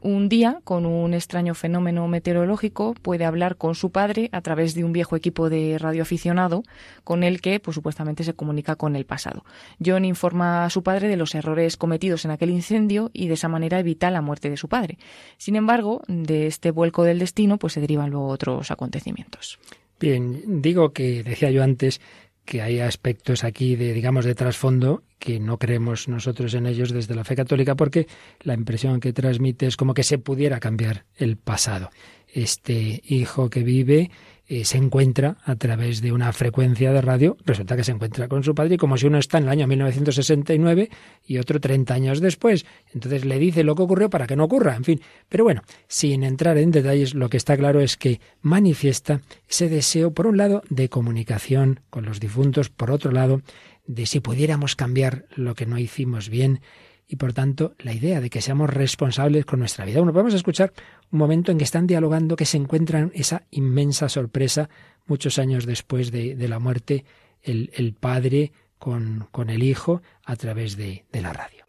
Un 0.04 0.28
día, 0.28 0.60
con 0.64 0.84
un 0.84 1.14
extraño 1.14 1.54
fenómeno 1.54 2.06
meteorológico, 2.08 2.92
puede 2.92 3.24
hablar 3.24 3.56
con 3.56 3.74
su 3.74 3.90
padre 3.90 4.28
a 4.32 4.42
través 4.42 4.74
de 4.74 4.84
un 4.84 4.92
viejo 4.92 5.16
equipo 5.16 5.48
de 5.48 5.78
radioaficionado 5.78 6.62
con 7.04 7.24
el 7.24 7.40
que, 7.40 7.58
pues, 7.58 7.74
supuestamente 7.74 8.22
se 8.22 8.34
comunica 8.34 8.76
con 8.76 8.96
el 8.96 9.06
pasado. 9.06 9.46
John 9.82 10.04
informa 10.04 10.66
a 10.66 10.68
su 10.68 10.82
padre 10.82 11.08
de 11.08 11.16
los 11.16 11.34
errores 11.34 11.78
cometidos 11.78 12.26
en 12.26 12.32
aquel 12.32 12.50
incendio 12.50 13.10
y 13.14 13.28
de 13.28 13.34
esa 13.34 13.48
manera 13.48 13.78
evita 13.78 14.10
la 14.10 14.20
muerte 14.20 14.50
de 14.50 14.58
su 14.58 14.68
padre. 14.68 14.98
Sin 15.38 15.56
embargo, 15.56 16.02
de 16.06 16.48
este 16.48 16.70
vuelco 16.70 17.02
del 17.04 17.18
destino, 17.18 17.56
pues 17.56 17.72
se 17.72 17.80
derivan 17.80 18.10
luego 18.10 18.28
otros 18.28 18.70
acontecimientos. 18.70 19.58
Bien, 19.98 20.60
digo 20.60 20.92
que 20.92 21.22
decía 21.22 21.50
yo 21.50 21.62
antes 21.62 22.02
que 22.44 22.60
hay 22.60 22.80
aspectos 22.80 23.42
aquí 23.42 23.74
de, 23.74 23.94
digamos, 23.94 24.26
de 24.26 24.34
trasfondo 24.34 25.02
que 25.24 25.40
no 25.40 25.58
creemos 25.58 26.06
nosotros 26.06 26.52
en 26.52 26.66
ellos 26.66 26.92
desde 26.92 27.14
la 27.14 27.24
fe 27.24 27.34
católica 27.34 27.74
porque 27.74 28.06
la 28.42 28.52
impresión 28.52 29.00
que 29.00 29.14
transmite 29.14 29.66
es 29.66 29.78
como 29.78 29.94
que 29.94 30.02
se 30.02 30.18
pudiera 30.18 30.60
cambiar 30.60 31.06
el 31.16 31.38
pasado. 31.38 31.90
Este 32.28 33.00
hijo 33.06 33.48
que 33.48 33.62
vive 33.62 34.10
eh, 34.46 34.66
se 34.66 34.76
encuentra 34.76 35.38
a 35.46 35.56
través 35.56 36.02
de 36.02 36.12
una 36.12 36.30
frecuencia 36.34 36.92
de 36.92 37.00
radio, 37.00 37.38
resulta 37.46 37.74
que 37.74 37.84
se 37.84 37.92
encuentra 37.92 38.28
con 38.28 38.44
su 38.44 38.54
padre 38.54 38.76
como 38.76 38.98
si 38.98 39.06
uno 39.06 39.16
está 39.16 39.38
en 39.38 39.44
el 39.44 39.50
año 39.50 39.66
1969 39.66 40.90
y 41.26 41.38
otro 41.38 41.58
30 41.58 41.94
años 41.94 42.20
después. 42.20 42.66
Entonces 42.92 43.24
le 43.24 43.38
dice 43.38 43.64
lo 43.64 43.74
que 43.74 43.82
ocurrió 43.82 44.10
para 44.10 44.26
que 44.26 44.36
no 44.36 44.44
ocurra, 44.44 44.76
en 44.76 44.84
fin. 44.84 45.00
Pero 45.30 45.44
bueno, 45.44 45.62
sin 45.88 46.22
entrar 46.22 46.58
en 46.58 46.70
detalles, 46.70 47.14
lo 47.14 47.30
que 47.30 47.38
está 47.38 47.56
claro 47.56 47.80
es 47.80 47.96
que 47.96 48.20
manifiesta 48.42 49.22
ese 49.48 49.70
deseo, 49.70 50.12
por 50.12 50.26
un 50.26 50.36
lado, 50.36 50.62
de 50.68 50.90
comunicación 50.90 51.80
con 51.88 52.04
los 52.04 52.20
difuntos, 52.20 52.68
por 52.68 52.90
otro 52.90 53.12
lado, 53.12 53.40
de 53.86 54.06
si 54.06 54.20
pudiéramos 54.20 54.76
cambiar 54.76 55.26
lo 55.34 55.54
que 55.54 55.66
no 55.66 55.78
hicimos 55.78 56.28
bien 56.28 56.60
y 57.06 57.16
por 57.16 57.32
tanto 57.32 57.74
la 57.78 57.92
idea 57.92 58.20
de 58.20 58.30
que 58.30 58.40
seamos 58.40 58.70
responsables 58.70 59.44
con 59.44 59.58
nuestra 59.58 59.84
vida. 59.84 59.98
Bueno, 59.98 60.12
vamos 60.12 60.32
a 60.32 60.36
escuchar 60.36 60.72
un 61.10 61.18
momento 61.18 61.52
en 61.52 61.58
que 61.58 61.64
están 61.64 61.86
dialogando, 61.86 62.36
que 62.36 62.46
se 62.46 62.56
encuentran 62.56 63.12
esa 63.14 63.42
inmensa 63.50 64.08
sorpresa 64.08 64.68
muchos 65.06 65.38
años 65.38 65.66
después 65.66 66.10
de, 66.10 66.36
la 66.48 66.58
muerte, 66.58 67.04
el, 67.42 67.94
padre 67.98 68.52
con, 68.78 69.28
con, 69.30 69.50
el 69.50 69.62
hijo 69.62 70.02
a 70.24 70.36
través 70.36 70.76
de, 70.76 71.04
de 71.12 71.22
la 71.22 71.32
radio. 71.32 71.66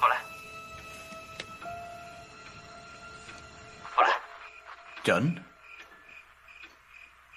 Hola. 0.00 0.22
Hola. 3.98 4.12
¿John? 5.04 5.44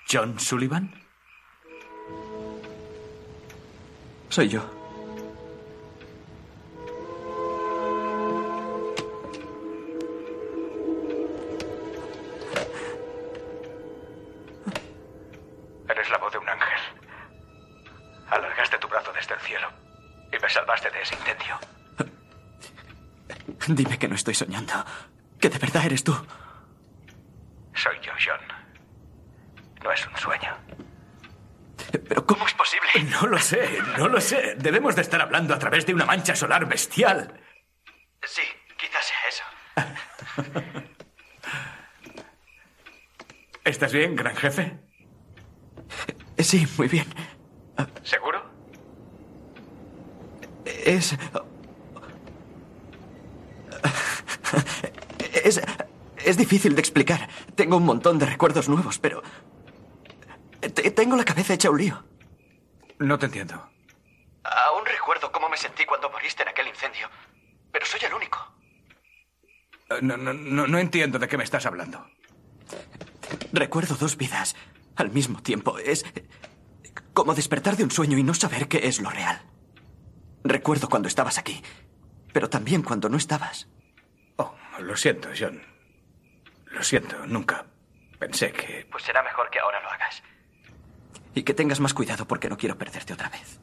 ¿John 0.08 0.40
Sullivan? 0.40 1.05
Soy 4.36 4.50
yo. 4.50 4.60
Eres 15.88 16.10
la 16.10 16.18
voz 16.18 16.34
de 16.34 16.38
un 16.38 16.50
ángel. 16.50 16.68
Alargaste 18.30 18.78
tu 18.78 18.90
brazo 18.90 19.14
desde 19.14 19.36
el 19.36 19.40
cielo 19.40 19.70
y 20.34 20.38
me 20.38 20.50
salvaste 20.50 20.92
de 20.92 21.02
ese 21.02 21.16
incendio. 21.16 21.58
Dime 23.70 23.98
que 23.98 24.10
no 24.10 24.16
estoy 24.16 24.34
soñando. 24.34 24.74
Que 25.40 25.48
de 25.48 25.60
verdad 25.60 25.86
eres 25.86 26.04
tú. 26.04 26.14
Soy 27.74 27.96
yo, 28.02 28.12
John. 28.20 28.42
No 29.82 29.94
es 29.94 30.06
un 30.06 30.18
sueño. 30.18 30.54
¿Pero 32.08 32.26
cómo 32.26 32.46
es 32.46 32.54
posible? 32.54 32.90
No 33.12 33.28
lo 33.28 33.38
sé, 33.38 33.80
no 33.98 34.08
lo 34.08 34.20
sé. 34.20 34.55
Debemos 34.66 34.96
de 34.96 35.04
estar 35.04 35.22
hablando 35.22 35.54
a 35.54 35.60
través 35.60 35.86
de 35.86 35.94
una 35.94 36.06
mancha 36.06 36.36
solar 36.36 36.68
bestial. 36.68 37.40
Sí, 38.24 38.42
quizás 38.76 39.06
sea 39.06 39.30
eso. 39.30 40.82
¿Estás 43.64 43.94
bien, 43.94 44.16
gran 44.16 44.36
jefe? 44.36 44.76
Sí, 46.40 46.68
muy 46.80 46.88
bien. 46.88 47.06
¿Seguro? 48.02 48.44
Es... 50.66 51.16
Es... 55.44 55.62
Es 56.18 56.38
difícil 56.38 56.74
de 56.74 56.82
explicar. 56.82 57.30
Tengo 57.54 57.78
un 57.78 57.86
montón 57.86 58.18
de 58.18 58.26
recuerdos 58.26 58.68
nuevos, 58.68 58.98
pero... 58.98 59.22
Tengo 60.96 61.16
la 61.16 61.24
cabeza 61.24 61.54
hecha 61.54 61.70
un 61.70 61.78
lío. 61.78 62.04
No 62.98 63.20
te 63.20 63.28
entiendo. 63.28 63.76
Aún 64.46 64.86
recuerdo 64.86 65.32
cómo 65.32 65.50
me 65.50 65.58
sentí 65.58 65.86
cuando 65.86 66.10
moriste 66.10 66.44
en 66.44 66.50
aquel 66.50 66.68
incendio. 66.68 67.10
Pero 67.72 67.86
soy 67.86 68.00
el 68.06 68.14
único. 68.14 68.38
Eh, 69.90 69.95
no, 70.06 70.18
no, 70.18 70.34
no, 70.34 70.68
no 70.68 70.80
entiendo 70.80 71.20
de 71.20 71.28
qué 71.28 71.38
me 71.38 71.44
estás 71.44 71.66
hablando. 71.66 72.06
Recuerdo 73.52 73.96
dos 73.96 74.18
vidas 74.18 74.56
al 74.96 75.12
mismo 75.12 75.42
tiempo. 75.42 75.78
Es 75.80 76.06
como 77.14 77.34
despertar 77.34 77.78
de 77.78 77.84
un 77.84 77.92
sueño 77.92 78.18
y 78.18 78.24
no 78.24 78.34
saber 78.34 78.68
qué 78.68 78.88
es 78.88 79.00
lo 79.00 79.10
real. 79.10 79.42
Recuerdo 80.44 80.90
cuando 80.90 81.08
estabas 81.08 81.38
aquí, 81.38 81.62
pero 82.34 82.50
también 82.50 82.84
cuando 82.84 83.10
no 83.10 83.18
estabas. 83.18 83.68
Oh, 84.38 84.54
lo 84.80 84.96
siento, 84.96 85.30
John. 85.38 85.62
Lo 86.68 86.84
siento, 86.84 87.26
nunca 87.26 87.66
pensé 88.20 88.52
que... 88.52 88.88
Pues 88.92 89.04
será 89.04 89.24
mejor 89.24 89.50
que 89.50 89.60
ahora 89.60 89.82
lo 89.82 89.90
hagas. 89.90 90.22
Y 91.34 91.44
que 91.44 91.54
tengas 91.54 91.80
más 91.80 91.94
cuidado 91.94 92.28
porque 92.28 92.50
no 92.50 92.58
quiero 92.58 92.78
perderte 92.78 93.14
otra 93.14 93.30
vez. 93.30 93.60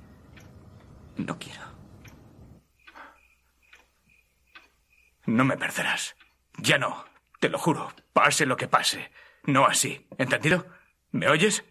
No 1.16 1.38
quiero. 1.38 1.62
No 5.26 5.44
me 5.44 5.56
perderás. 5.56 6.16
Ya 6.58 6.78
no. 6.78 7.04
Te 7.40 7.48
lo 7.48 7.58
juro. 7.58 7.92
Pase 8.12 8.46
lo 8.46 8.56
que 8.56 8.68
pase. 8.68 9.10
No 9.44 9.66
así. 9.66 10.06
¿Entendido? 10.18 10.66
¿Me 11.10 11.28
oyes? 11.28 11.64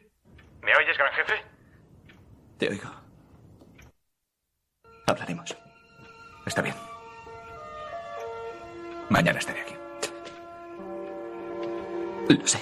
¿Me 0.62 0.76
oyes, 0.76 0.98
gran 0.98 1.14
jefe? 1.14 1.34
Te 2.58 2.70
oigo. 2.70 2.92
Hablaremos. 5.08 5.56
Está 6.46 6.62
bien. 6.62 6.76
Mañana 9.10 9.40
estaré 9.40 9.62
aquí. 9.62 9.76
Lo 12.30 12.48
sé. 12.48 12.60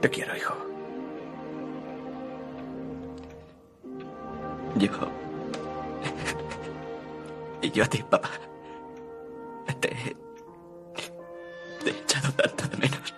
Te 0.00 0.08
quiero, 0.08 0.36
hijo. 0.36 0.69
Yo. 4.80 4.88
Y 7.62 7.70
yo 7.70 7.84
a 7.84 7.86
ti, 7.86 8.02
papá. 8.08 8.30
Te. 9.80 9.88
Te 11.84 11.90
he 11.90 11.92
echado 11.92 12.32
tanto 12.32 12.66
de 12.68 12.76
menos. 12.78 13.14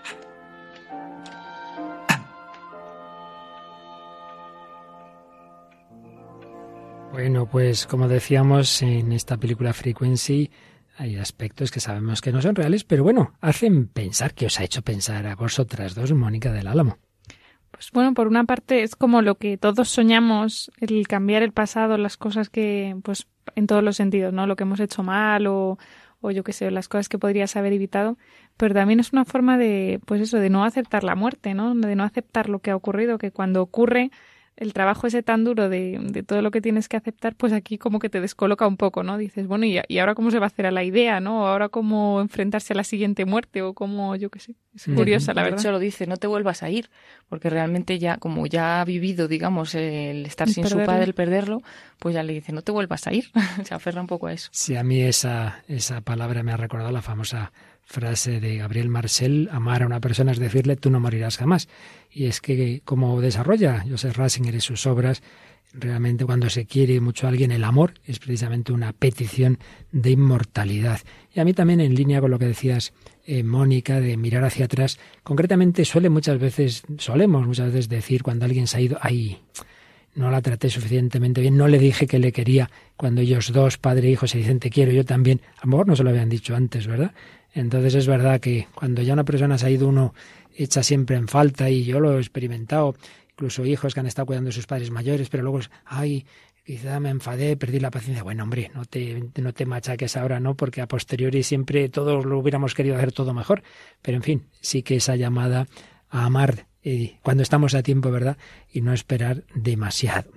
Bueno, 7.12 7.46
pues 7.46 7.87
como 7.87 8.09
decíamos 8.09 8.83
en 8.83 9.12
esta 9.12 9.37
película 9.37 9.72
Frequency, 9.72 10.51
Hay 10.98 11.16
aspectos 11.16 11.70
que 11.70 11.81
sabemos 11.81 12.20
que 12.20 12.33
no 12.33 12.42
son 12.42 12.55
reales, 12.55 12.85
pero 12.85 13.03
bueno, 13.03 13.35
hacen 13.40 13.87
pensar, 13.88 14.35
que 14.35 14.46
os 14.46 14.61
ha 14.61 14.64
hecho 14.64 14.83
pensar 14.83 15.27
a 15.27 15.35
vosotras 15.37 15.94
dos, 15.94 16.12
Mónica 16.12 16.53
del 16.53 16.66
Álamo. 16.66 16.98
Pues 17.73 17.91
bueno, 17.93 18.15
por 18.15 18.29
una 18.29 18.45
parte 18.45 18.83
es 18.83 18.95
como 18.97 19.23
lo 19.23 19.37
que 19.37 19.57
todos 19.59 19.89
soñamos, 19.89 20.71
el 20.79 21.09
cambiar 21.09 21.43
el 21.43 21.53
pasado, 21.53 21.99
las 21.99 22.17
cosas 22.17 22.49
que, 22.49 22.97
pues 23.03 23.27
en 23.57 23.67
todos 23.67 23.83
los 23.83 23.97
sentidos, 23.97 24.33
¿no? 24.33 24.47
Lo 24.47 24.57
que 24.57 24.63
hemos 24.65 24.79
hecho 24.79 25.03
mal 25.03 25.47
o, 25.47 25.79
o 26.21 26.31
yo 26.31 26.45
qué 26.45 26.53
sé, 26.53 26.71
las 26.71 26.89
cosas 26.89 27.09
que 27.09 27.19
podrías 27.19 27.57
haber 27.57 27.73
evitado, 27.73 28.19
pero 28.57 28.75
también 28.75 29.01
es 29.01 29.13
una 29.13 29.25
forma 29.25 29.59
de, 29.59 30.01
pues 30.07 30.21
eso, 30.21 30.39
de 30.39 30.51
no 30.51 30.65
aceptar 30.65 31.03
la 31.03 31.17
muerte, 31.17 31.55
¿no? 31.55 31.75
De 31.75 31.97
no 31.97 32.05
aceptar 32.05 32.49
lo 32.49 32.61
que 32.61 32.71
ha 32.71 32.77
ocurrido, 32.77 33.19
que 33.19 33.33
cuando 33.33 33.63
ocurre 33.63 34.11
el 34.57 34.73
trabajo 34.73 35.07
ese 35.07 35.23
tan 35.23 35.45
duro 35.45 35.69
de, 35.69 35.99
de, 36.01 36.23
todo 36.23 36.43
lo 36.43 36.51
que 36.51 36.61
tienes 36.61 36.88
que 36.88 36.97
aceptar, 36.97 37.35
pues 37.35 37.53
aquí 37.53 37.79
como 37.79 37.99
que 37.99 38.11
te 38.11 38.21
descoloca 38.21 38.67
un 38.67 38.77
poco, 38.77 39.03
¿no? 39.03 39.17
Dices, 39.17 39.47
bueno, 39.47 39.65
¿y, 39.65 39.81
y 39.88 39.99
ahora 39.99 40.15
cómo 40.15 40.31
se 40.31 40.38
va 40.38 40.47
a 40.47 40.49
hacer 40.49 40.67
a 40.67 40.71
la 40.71 40.85
idea, 40.85 41.21
¿no? 41.21 41.49
Ahora 41.49 41.69
cómo 41.69 42.21
enfrentarse 42.21 42.75
a 42.75 42.77
la 42.77 42.85
siguiente 42.85 43.25
muerte 43.25 43.62
o 43.62 43.75
cómo, 43.75 44.15
yo 44.17 44.31
qué 44.31 44.41
sé. 44.41 44.55
Es 44.75 44.87
curiosa, 44.87 45.35
la 45.35 45.43
verdad. 45.43 45.59
De 45.59 45.62
hecho, 45.62 45.73
lo 45.73 45.79
dice, 45.79 46.07
no 46.07 46.17
te 46.17 46.27
vuelvas 46.27 46.62
a 46.62 46.71
ir, 46.71 46.88
porque 47.29 47.51
realmente 47.51 47.99
ya, 47.99 48.17
como 48.17 48.47
ya 48.47 48.81
ha 48.81 48.85
vivido, 48.85 49.29
digamos, 49.29 49.75
el 49.75 50.25
estar 50.25 50.49
sin 50.49 50.62
perderlo. 50.62 50.85
su 50.85 50.87
padre, 50.87 51.05
el 51.05 51.15
perderlo, 51.15 51.62
pues 51.99 52.15
ya 52.15 52.23
le 52.23 52.33
dice, 52.33 52.53
no 52.53 52.62
te 52.62 52.73
vuelvas 52.73 53.07
a 53.07 53.12
ir. 53.12 53.31
se 53.65 53.75
aferra 53.75 54.01
un 54.01 54.07
poco 54.07 54.29
a 54.29 54.33
eso. 54.33 54.49
Sí, 54.53 54.77
a 54.77 54.83
mí 54.83 55.03
esa, 55.03 55.62
esa 55.69 56.01
palabra 56.01 56.43
me 56.43 56.53
ha 56.53 56.57
recordado 56.57 56.91
la 56.91 57.03
famosa 57.03 57.53
frase 57.85 58.40
de 58.40 58.57
Gabriel 58.57 58.88
Marcel, 58.88 59.49
amar 59.53 59.83
a 59.83 59.87
una 59.87 60.01
persona 60.01 60.33
es 60.33 60.38
decirle 60.38 60.77
tú 60.77 60.90
no 60.90 61.01
morirás 61.01 61.37
jamás. 61.37 61.68
Y 62.11 62.27
es 62.27 62.40
que 62.40 62.83
como 62.85 63.21
desarrolla 63.21 63.85
Joseph 63.88 64.16
Ratzinger 64.16 64.55
en 64.55 64.61
sus 64.61 64.87
obras, 64.87 65.23
realmente 65.75 66.25
cuando 66.25 66.51
se 66.51 66.66
quiere 66.66 67.01
mucho 67.01 67.27
a 67.27 67.31
alguien, 67.31 67.51
el 67.51 67.64
amor 67.64 67.95
es 68.05 68.18
precisamente 68.18 68.73
una 68.73 68.92
petición 68.92 69.59
de 69.90 70.11
inmortalidad. 70.11 71.01
Y 71.35 71.40
a 71.40 71.45
mí 71.45 71.55
también 71.55 71.81
en 71.81 71.95
línea 71.95 72.21
con 72.21 72.31
lo 72.31 72.38
que 72.38 72.47
decías, 72.47 72.92
eh, 73.25 73.42
Mónica, 73.42 74.01
de 74.01 74.16
mirar 74.16 74.45
hacia 74.45 74.66
atrás, 74.66 74.99
concretamente 75.23 75.85
suele 75.85 76.11
muchas 76.11 76.38
veces, 76.38 76.83
solemos 76.99 77.47
muchas 77.47 77.73
veces 77.73 77.88
decir 77.88 78.23
cuando 78.23 78.45
alguien 78.45 78.66
se 78.66 78.77
ha 78.77 78.81
ido, 78.81 78.99
ahí 79.01 79.38
no 80.14 80.31
la 80.31 80.42
traté 80.42 80.68
suficientemente 80.68 81.40
bien, 81.40 81.57
no 81.57 81.68
le 81.68 81.79
dije 81.79 82.07
que 82.07 82.18
le 82.18 82.33
quería 82.33 82.71
cuando 82.97 83.23
ellos 83.23 83.53
dos, 83.53 83.79
padre 83.79 84.09
e 84.09 84.11
hijo, 84.12 84.27
se 84.27 84.38
dicen 84.38 84.61
te 84.61 84.68
quiero, 84.68 84.92
yo 84.92 85.05
también, 85.05 85.40
a 85.57 85.64
lo 85.64 85.71
mejor 85.71 85.87
no 85.88 85.97
se 85.97 86.05
lo 86.05 86.11
habían 86.11 86.29
dicho 86.29 86.55
antes, 86.55 86.87
¿verdad? 86.87 87.12
Entonces 87.55 87.95
es 87.95 88.07
verdad 88.07 88.41
que 88.41 88.67
cuando 88.75 89.03
ya 89.03 89.12
una 89.12 89.25
persona 89.25 89.59
se 89.59 89.67
ha 89.67 89.71
ido 89.71 89.88
uno 89.88 90.15
echa 90.55 90.83
siempre 90.83 91.17
en 91.17 91.29
falta 91.29 91.71
y 91.71 91.85
yo 91.85 92.01
lo 92.01 92.17
he 92.17 92.21
experimentado, 92.21 92.95
incluso 93.31 93.65
hijos 93.65 93.95
que 93.95 94.01
han 94.01 94.07
estado 94.07 94.27
cuidando 94.27 94.49
de 94.49 94.53
sus 94.53 94.67
padres 94.67 94.91
mayores, 94.91 95.29
pero 95.29 95.43
luego, 95.43 95.61
ay, 95.85 96.27
quizá 96.65 97.01
me 97.01 97.11
enfadé, 97.11 97.57
perdí 97.57 97.81
la 97.81 97.91
paciencia. 97.91 98.23
Bueno, 98.23 98.45
hombre, 98.45 98.71
no 98.75 98.85
te, 98.85 99.31
no 99.37 99.53
te 99.53 99.67
machaques 99.67 100.17
ahora, 100.17 100.41
¿no? 100.41 100.55
Porque 100.57 100.81
a 100.81 100.88
posteriori 100.88 101.43
siempre 101.43 101.88
todos 101.88 102.25
lo 102.25 102.38
hubiéramos 102.38 102.75
querido 102.75 102.97
hacer 102.97 103.12
todo 103.12 103.35
mejor. 103.35 103.62
Pero 104.01 104.17
en 104.17 104.23
fin, 104.23 104.47
sí 104.61 104.83
que 104.83 104.97
esa 104.97 105.17
llamada 105.17 105.67
a 106.11 106.25
amar 106.25 106.67
eh, 106.85 107.19
cuando 107.23 107.43
estamos 107.43 107.75
a 107.75 107.83
tiempo, 107.83 108.11
¿verdad? 108.11 108.37
Y 108.73 108.81
no 108.81 108.93
esperar 108.93 109.45
demasiado. 109.55 110.31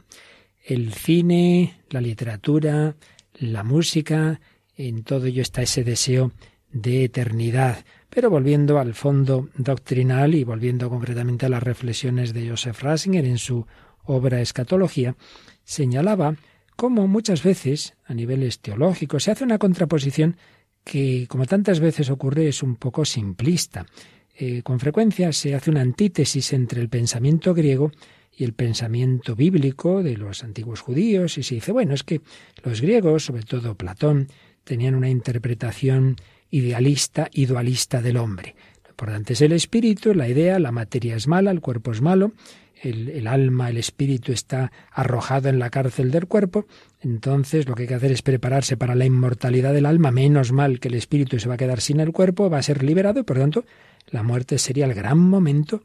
El 0.64 0.94
cine, 0.94 1.80
la 1.90 2.02
literatura, 2.02 2.96
la 3.34 3.64
música, 3.64 4.40
en 4.78 5.04
todo 5.04 5.28
ello 5.28 5.42
está 5.42 5.62
ese 5.62 5.84
deseo 5.84 6.32
de 6.76 7.06
eternidad. 7.06 7.86
Pero 8.10 8.30
volviendo 8.30 8.80
al 8.80 8.94
fondo 8.94 9.50
doctrinal 9.56 10.36
y 10.36 10.44
volviendo 10.44 10.90
concretamente 10.90 11.46
a 11.46 11.50
las 11.50 11.64
reflexiones 11.64 12.34
de 12.34 12.50
Joseph 12.50 12.82
Ratzinger 12.82 13.26
en 13.26 13.38
su 13.38 13.66
obra 14.04 14.42
Escatología, 14.42 15.16
señalaba 15.64 16.36
cómo 16.76 17.08
muchas 17.08 17.44
veces, 17.44 17.96
a 18.06 18.14
niveles 18.14 18.60
teológicos, 18.60 19.24
se 19.24 19.32
hace 19.32 19.46
una 19.46 19.58
contraposición 19.58 20.36
que, 20.84 21.26
como 21.30 21.46
tantas 21.46 21.80
veces 21.80 22.10
ocurre, 22.10 22.50
es 22.50 22.62
un 22.62 22.76
poco 22.76 23.06
simplista. 23.06 23.86
Eh, 24.38 24.62
con 24.62 24.80
frecuencia 24.80 25.32
se 25.32 25.56
hace 25.56 25.72
una 25.72 25.82
antítesis 25.82 26.52
entre 26.52 26.82
el 26.82 26.90
pensamiento 26.90 27.54
griego 27.54 27.92
y 28.38 28.44
el 28.44 28.54
pensamiento 28.54 29.34
bíblico 29.34 30.04
de 30.04 30.18
los 30.18 30.44
antiguos 30.44 30.82
judíos, 30.82 31.38
y 31.38 31.44
se 31.44 31.56
dice, 31.56 31.72
bueno, 31.72 31.94
es 31.94 32.04
que 32.04 32.20
los 32.64 32.82
griegos, 32.82 33.24
sobre 33.24 33.44
todo 33.44 33.76
Platón, 33.76 34.28
tenían 34.66 34.96
una 34.96 35.10
interpretación 35.10 36.18
idealista 36.52 37.30
y 37.32 37.46
dualista 37.46 38.02
del 38.02 38.18
hombre. 38.18 38.56
Lo 38.84 38.90
importante 38.92 39.34
es 39.34 39.42
el 39.42 39.52
espíritu, 39.52 40.14
la 40.14 40.28
idea, 40.28 40.60
la 40.60 40.72
materia 40.72 41.16
es 41.16 41.28
mala, 41.28 41.52
el 41.52 41.62
cuerpo 41.62 41.92
es 41.92 42.02
malo, 42.02 42.34
el, 42.82 43.10
el, 43.10 43.28
alma, 43.28 43.70
el 43.70 43.78
espíritu 43.78 44.32
está 44.32 44.72
arrojado 44.92 45.50
en 45.50 45.60
la 45.60 45.70
cárcel 45.70 46.12
del 46.12 46.28
cuerpo, 46.28 46.66
entonces 47.02 47.68
lo 47.68 47.76
que 47.76 47.84
hay 47.84 47.88
que 47.88 47.96
hacer 47.96 48.12
es 48.12 48.22
prepararse 48.22 48.78
para 48.78 48.96
la 48.96 49.06
inmortalidad 49.06 49.74
del 49.74 49.86
alma, 49.86 50.12
menos 50.12 50.52
mal 50.52 50.80
que 50.80 50.90
el 50.90 50.96
espíritu 50.96 51.40
se 51.40 51.48
va 51.48 51.56
a 51.56 51.58
quedar 51.58 51.82
sin 51.82 52.00
el 52.00 52.12
cuerpo, 52.12 52.50
va 52.50 52.60
a 52.60 52.64
ser 52.64 52.84
liberado 52.84 53.20
y 53.20 53.24
por 53.24 53.38
tanto 53.38 53.66
la 54.10 54.24
muerte 54.24 54.58
sería 54.58 54.86
el 54.86 54.94
gran 54.94 55.18
momento 55.18 55.82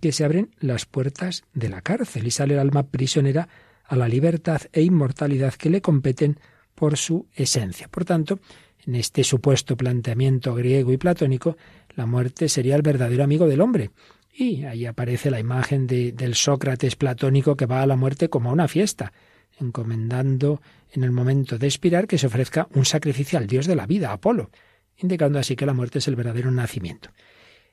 que 0.00 0.12
se 0.12 0.24
abren 0.24 0.50
las 0.60 0.86
puertas 0.86 1.44
de 1.54 1.68
la 1.68 1.82
cárcel 1.82 2.26
y 2.26 2.30
sale 2.30 2.54
el 2.54 2.60
alma 2.60 2.84
prisionera 2.84 3.48
a 3.84 3.96
la 3.96 4.08
libertad 4.08 4.62
e 4.72 4.82
inmortalidad 4.82 5.54
que 5.54 5.70
le 5.70 5.82
competen 5.82 6.38
por 6.74 6.96
su 6.96 7.26
esencia. 7.34 7.88
Por 7.88 8.04
tanto, 8.04 8.40
en 8.86 8.96
este 8.96 9.24
supuesto 9.24 9.76
planteamiento 9.76 10.54
griego 10.54 10.92
y 10.92 10.96
platónico, 10.96 11.56
la 11.94 12.06
muerte 12.06 12.48
sería 12.48 12.76
el 12.76 12.82
verdadero 12.82 13.24
amigo 13.24 13.46
del 13.46 13.60
hombre. 13.60 13.90
Y 14.34 14.64
ahí 14.64 14.86
aparece 14.86 15.30
la 15.30 15.40
imagen 15.40 15.86
de, 15.86 16.12
del 16.12 16.34
Sócrates 16.34 16.96
platónico 16.96 17.56
que 17.56 17.66
va 17.66 17.82
a 17.82 17.86
la 17.86 17.96
muerte 17.96 18.28
como 18.28 18.50
a 18.50 18.52
una 18.52 18.68
fiesta, 18.68 19.12
encomendando 19.60 20.62
en 20.90 21.04
el 21.04 21.12
momento 21.12 21.58
de 21.58 21.66
expirar 21.66 22.06
que 22.06 22.18
se 22.18 22.26
ofrezca 22.26 22.68
un 22.74 22.84
sacrificio 22.84 23.38
al 23.38 23.46
dios 23.46 23.66
de 23.66 23.76
la 23.76 23.86
vida, 23.86 24.12
Apolo, 24.12 24.50
indicando 24.96 25.38
así 25.38 25.54
que 25.54 25.66
la 25.66 25.74
muerte 25.74 25.98
es 25.98 26.08
el 26.08 26.16
verdadero 26.16 26.50
nacimiento. 26.50 27.10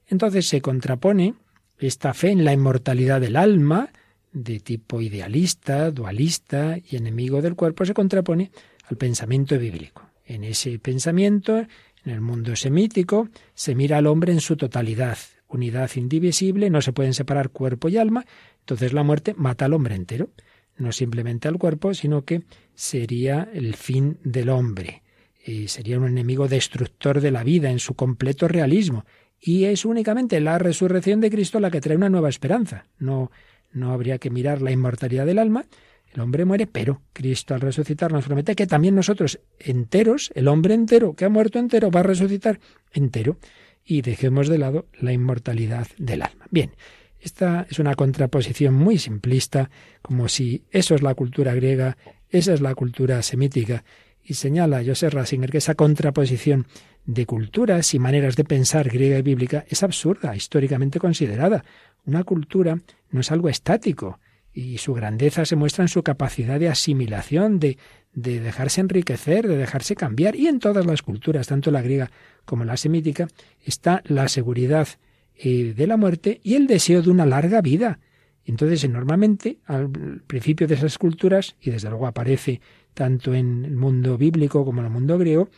Entonces 0.08 0.48
se 0.48 0.62
contrapone 0.62 1.36
esta 1.78 2.14
fe 2.14 2.32
en 2.32 2.44
la 2.44 2.54
inmortalidad 2.54 3.22
del 3.22 3.38
alma, 3.38 3.90
de 4.32 4.60
tipo 4.60 5.02
idealista, 5.02 5.92
dualista 5.92 6.78
y 6.78 6.98
enemigo 6.98 7.42
del 7.42 7.56
cuerpo, 7.56 7.86
se 7.86 7.94
contrapone 7.94 8.52
al 8.90 8.98
pensamiento 8.98 9.58
bíblico. 9.58 10.09
En 10.30 10.44
ese 10.44 10.78
pensamiento, 10.78 11.58
en 11.58 12.12
el 12.12 12.22
mundo 12.22 12.56
semítico, 12.56 13.30
se 13.56 13.74
mira 13.74 13.98
al 13.98 14.06
hombre 14.06 14.32
en 14.32 14.42
su 14.42 14.58
totalidad, 14.58 15.18
unidad 15.48 15.90
indivisible, 15.96 16.70
no 16.70 16.84
se 16.84 16.94
pueden 16.94 17.16
separar 17.16 17.50
cuerpo 17.50 17.90
y 17.90 17.98
alma, 17.98 18.28
entonces 18.60 18.94
la 18.94 19.02
muerte 19.02 19.34
mata 19.36 19.66
al 19.66 19.74
hombre 19.74 19.96
entero, 19.96 20.30
no 20.78 20.92
simplemente 20.92 21.48
al 21.48 21.58
cuerpo, 21.58 21.96
sino 21.96 22.26
que 22.26 22.44
sería 22.76 23.50
el 23.52 23.76
fin 23.76 24.20
del 24.24 24.50
hombre, 24.50 25.02
y 25.44 25.68
sería 25.68 25.98
un 25.98 26.08
enemigo 26.08 26.48
destructor 26.48 27.22
de 27.22 27.32
la 27.32 27.44
vida 27.44 27.72
en 27.72 27.80
su 27.80 27.96
completo 27.96 28.48
realismo, 28.48 29.06
y 29.42 29.64
es 29.64 29.84
únicamente 29.84 30.40
la 30.42 30.60
resurrección 30.60 31.22
de 31.22 31.32
Cristo 31.32 31.60
la 31.60 31.72
que 31.72 31.82
trae 31.82 31.98
una 31.98 32.10
nueva 32.10 32.30
esperanza. 32.30 32.86
No, 33.00 33.32
no 33.72 33.94
habría 33.94 34.20
que 34.20 34.30
mirar 34.30 34.62
la 34.62 34.70
inmortalidad 34.70 35.26
del 35.26 35.40
alma, 35.40 35.66
el 36.14 36.22
hombre 36.22 36.46
muere, 36.46 36.68
pero 36.68 37.02
Cristo 37.14 37.54
al 37.54 37.62
resucitar 37.62 38.12
nos 38.12 38.26
promete 38.26 38.56
que 38.56 38.68
también 38.68 38.96
nosotros 38.96 39.40
enteros, 39.60 40.32
el 40.36 40.48
hombre 40.48 40.74
entero 40.74 41.14
que 41.14 41.26
ha 41.26 41.30
muerto 41.30 41.60
entero, 41.60 41.92
va 41.92 42.00
a 42.02 42.04
resucitar 42.04 42.60
entero 42.92 43.38
y 43.86 44.02
dejemos 44.02 44.48
de 44.48 44.58
lado 44.58 44.88
la 45.00 45.14
inmortalidad 45.14 45.88
del 45.98 46.24
alma. 46.24 46.46
Bien, 46.52 46.72
esta 47.20 47.68
es 47.70 47.80
una 47.80 47.96
contraposición 47.96 48.74
muy 48.74 48.98
simplista, 48.98 49.70
como 50.02 50.30
si 50.30 50.64
eso 50.72 50.96
es 50.96 51.02
la 51.02 51.16
cultura 51.16 51.54
griega, 51.54 51.98
esa 52.30 52.54
es 52.54 52.62
la 52.62 52.76
cultura 52.76 53.22
semítica, 53.22 53.84
y 54.24 54.36
señala 54.36 54.84
Joseph 54.86 55.14
Ratzinger 55.14 55.50
que 55.50 55.58
esa 55.58 55.76
contraposición 55.76 56.68
de 57.06 57.26
culturas 57.26 57.94
y 57.94 58.00
maneras 58.00 58.36
de 58.36 58.44
pensar 58.44 58.90
griega 58.90 59.18
y 59.18 59.24
bíblica 59.24 59.66
es 59.68 59.82
absurda, 59.82 60.36
históricamente 60.36 61.00
considerada. 61.00 61.66
Una 62.06 62.24
cultura 62.24 62.80
no 63.10 63.22
es 63.22 63.32
algo 63.32 63.50
estático, 63.50 64.20
y 64.54 64.78
su 64.78 64.94
grandeza 64.94 65.46
se 65.46 65.56
muestra 65.56 65.84
en 65.84 65.90
su 65.90 66.04
capacidad 66.04 66.60
de 66.60 66.70
asimilación, 66.70 67.60
de, 67.60 67.78
de 68.14 68.40
dejarse 68.40 68.82
enriquecer, 68.82 69.48
de 69.48 69.58
dejarse 69.58 69.96
cambiar. 69.96 70.36
Y 70.36 70.48
en 70.48 70.60
todas 70.60 70.86
las 70.86 71.02
culturas, 71.02 71.48
tanto 71.48 71.72
la 71.72 71.82
griega 71.82 72.12
como 72.46 72.66
la 72.66 72.78
semítica, 72.78 73.28
está 73.64 74.02
la 74.06 74.28
seguridad 74.28 74.88
eh, 75.36 75.74
de 75.76 75.88
la 75.88 75.98
muerte 75.98 76.42
y 76.44 76.56
el 76.56 76.68
deseo 76.68 77.02
de 77.02 77.10
una 77.10 77.26
larga 77.26 77.62
vida. 77.62 78.00
Entonces, 78.44 78.90
normalmente, 78.90 79.60
al 79.66 79.90
principio 80.26 80.68
de 80.68 80.76
esas 80.76 80.98
culturas, 80.98 81.56
y 81.62 81.70
desde 81.70 81.90
luego 81.90 82.08
aparece 82.08 82.62
tanto 82.94 83.34
en 83.34 83.64
el 83.64 83.76
mundo 83.76 84.18
bíblico 84.18 84.66
como 84.66 84.82
en 84.82 84.88
el 84.88 84.92
mundo 84.92 85.18
griego, 85.18 85.50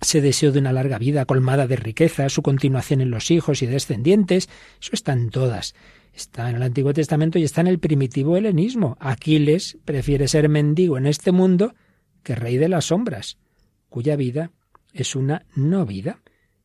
ese 0.00 0.20
deseo 0.20 0.52
de 0.52 0.58
una 0.58 0.72
larga 0.72 0.98
vida 0.98 1.24
colmada 1.24 1.66
de 1.66 1.76
riqueza, 1.76 2.28
su 2.28 2.42
continuación 2.42 3.00
en 3.00 3.10
los 3.10 3.30
hijos 3.30 3.62
y 3.62 3.66
descendientes, 3.66 4.48
eso 4.80 4.90
está 4.92 5.12
en 5.12 5.30
todas. 5.30 5.74
Está 6.14 6.48
en 6.48 6.56
el 6.56 6.62
Antiguo 6.62 6.94
Testamento 6.94 7.38
y 7.38 7.44
está 7.44 7.60
en 7.60 7.66
el 7.66 7.80
primitivo 7.80 8.36
helenismo. 8.36 8.96
Aquiles 9.00 9.78
prefiere 9.84 10.28
ser 10.28 10.48
mendigo 10.48 10.96
en 10.96 11.06
este 11.06 11.32
mundo 11.32 11.74
que 12.22 12.36
rey 12.36 12.56
de 12.56 12.68
las 12.68 12.86
sombras, 12.86 13.36
cuya 13.88 14.14
vida 14.14 14.52
es 14.92 15.16
una 15.16 15.44
no 15.56 15.84
vida. 15.84 16.20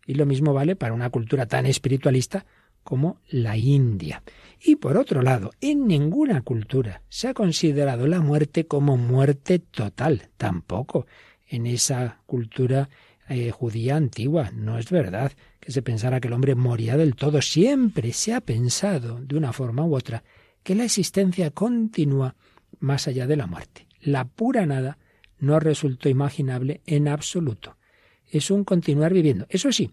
Y 0.05 0.13
lo 0.13 0.27
mismo 0.27 0.53
vale 0.53 0.75
para 0.75 0.93
una 0.93 1.09
cultura 1.09 1.47
tan 1.47 1.65
espiritualista 1.65 2.45
como 2.83 3.21
la 3.27 3.57
India. 3.57 4.21
Y 4.63 4.75
por 4.75 4.97
otro 4.97 5.23
lado, 5.23 5.51
en 5.61 5.87
ninguna 5.87 6.41
cultura 6.41 7.01
se 7.09 7.27
ha 7.27 7.33
considerado 7.33 8.05
la 8.07 8.21
muerte 8.21 8.67
como 8.67 8.97
muerte 8.97 9.59
total, 9.59 10.29
tampoco 10.37 11.07
en 11.47 11.65
esa 11.65 12.21
cultura 12.27 12.89
eh, 13.29 13.51
judía 13.51 13.95
antigua. 13.95 14.49
No 14.53 14.79
es 14.79 14.89
verdad 14.89 15.31
que 15.59 15.71
se 15.71 15.83
pensara 15.83 16.19
que 16.19 16.27
el 16.27 16.33
hombre 16.33 16.55
moría 16.55 16.97
del 16.97 17.15
todo. 17.15 17.41
Siempre 17.43 18.11
se 18.11 18.33
ha 18.33 18.41
pensado, 18.41 19.19
de 19.21 19.37
una 19.37 19.53
forma 19.53 19.85
u 19.85 19.95
otra, 19.95 20.23
que 20.63 20.73
la 20.73 20.85
existencia 20.85 21.51
continúa 21.51 22.35
más 22.79 23.07
allá 23.07 23.27
de 23.27 23.35
la 23.35 23.45
muerte. 23.45 23.85
La 24.01 24.25
pura 24.25 24.65
nada 24.65 24.97
no 25.37 25.59
resultó 25.59 26.09
imaginable 26.09 26.81
en 26.87 27.07
absoluto. 27.07 27.77
Es 28.25 28.49
un 28.49 28.63
continuar 28.63 29.13
viviendo. 29.13 29.45
Eso 29.49 29.71
sí, 29.71 29.91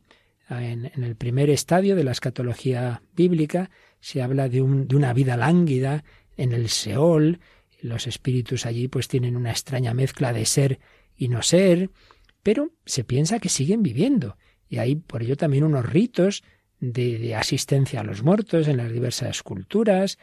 en, 0.48 0.90
el 1.02 1.16
primer 1.16 1.50
estadio 1.50 1.94
de 1.94 2.04
la 2.04 2.12
escatología 2.12 3.02
bíblica 3.14 3.70
se 4.00 4.22
habla 4.22 4.48
de, 4.48 4.60
de 4.60 4.96
una 4.96 5.12
vida 5.12 5.36
lánguida 5.36 6.04
en 6.38 6.52
el 6.52 6.70
Seol. 6.70 7.40
Los 7.82 8.06
espíritus 8.06 8.64
allí 8.64 8.88
pues 8.88 9.08
tienen 9.08 9.36
una 9.36 9.50
extraña 9.50 9.92
mezcla 9.92 10.32
de 10.32 10.46
ser 10.46 10.78
y 11.16 11.28
no 11.28 11.42
ser, 11.42 11.90
pero 12.46 12.70
se 12.84 13.02
piensa 13.02 13.40
que 13.40 13.48
siguen 13.48 13.82
viviendo. 13.82 14.36
Y 14.68 14.78
hay 14.78 14.94
por 14.94 15.20
ello 15.24 15.36
también 15.36 15.64
unos 15.64 15.84
ritos 15.84 16.44
de, 16.78 17.34
asistencia 17.34 17.98
a 17.98 18.04
los 18.04 18.22
muertos 18.22 18.68
en 18.68 18.76
las 18.76 18.92
diversas 18.92 19.42
culturas. 19.42 20.16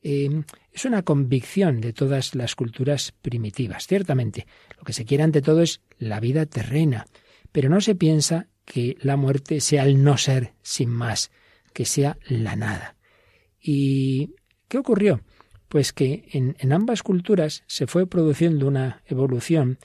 Eh, 0.00 0.42
es 0.72 0.86
una 0.86 1.02
convicción 1.02 1.82
de 1.82 1.92
todas 1.92 2.34
las 2.34 2.54
culturas 2.54 3.12
primitivas. 3.20 3.86
Ciertamente, 3.86 4.46
lo 4.78 4.84
que 4.84 4.94
se 4.94 5.04
quiere 5.04 5.22
ante 5.22 5.42
todo 5.42 5.60
es 5.60 5.82
la 5.98 6.18
vida 6.18 6.46
terrena, 6.46 7.04
pero 7.52 7.68
no 7.68 7.82
se 7.82 7.94
piensa 7.94 8.46
que 8.64 8.96
la 9.02 9.18
muerte 9.18 9.60
sea 9.60 9.84
el 9.84 10.02
no 10.02 10.16
ser 10.16 10.54
sin 10.62 10.88
más, 10.88 11.30
que 11.74 11.84
sea 11.84 12.16
la 12.26 12.56
nada. 12.56 12.96
¿Y 13.60 14.30
qué 14.68 14.78
ocurrió? 14.78 15.20
Pues 15.68 15.92
que 15.92 16.26
en 16.32 16.72
ambas 16.72 17.02
culturas 17.02 17.64
se 17.66 17.86
fue 17.86 18.06
produciendo 18.06 18.66
una 18.66 19.02
evolución 19.04 19.76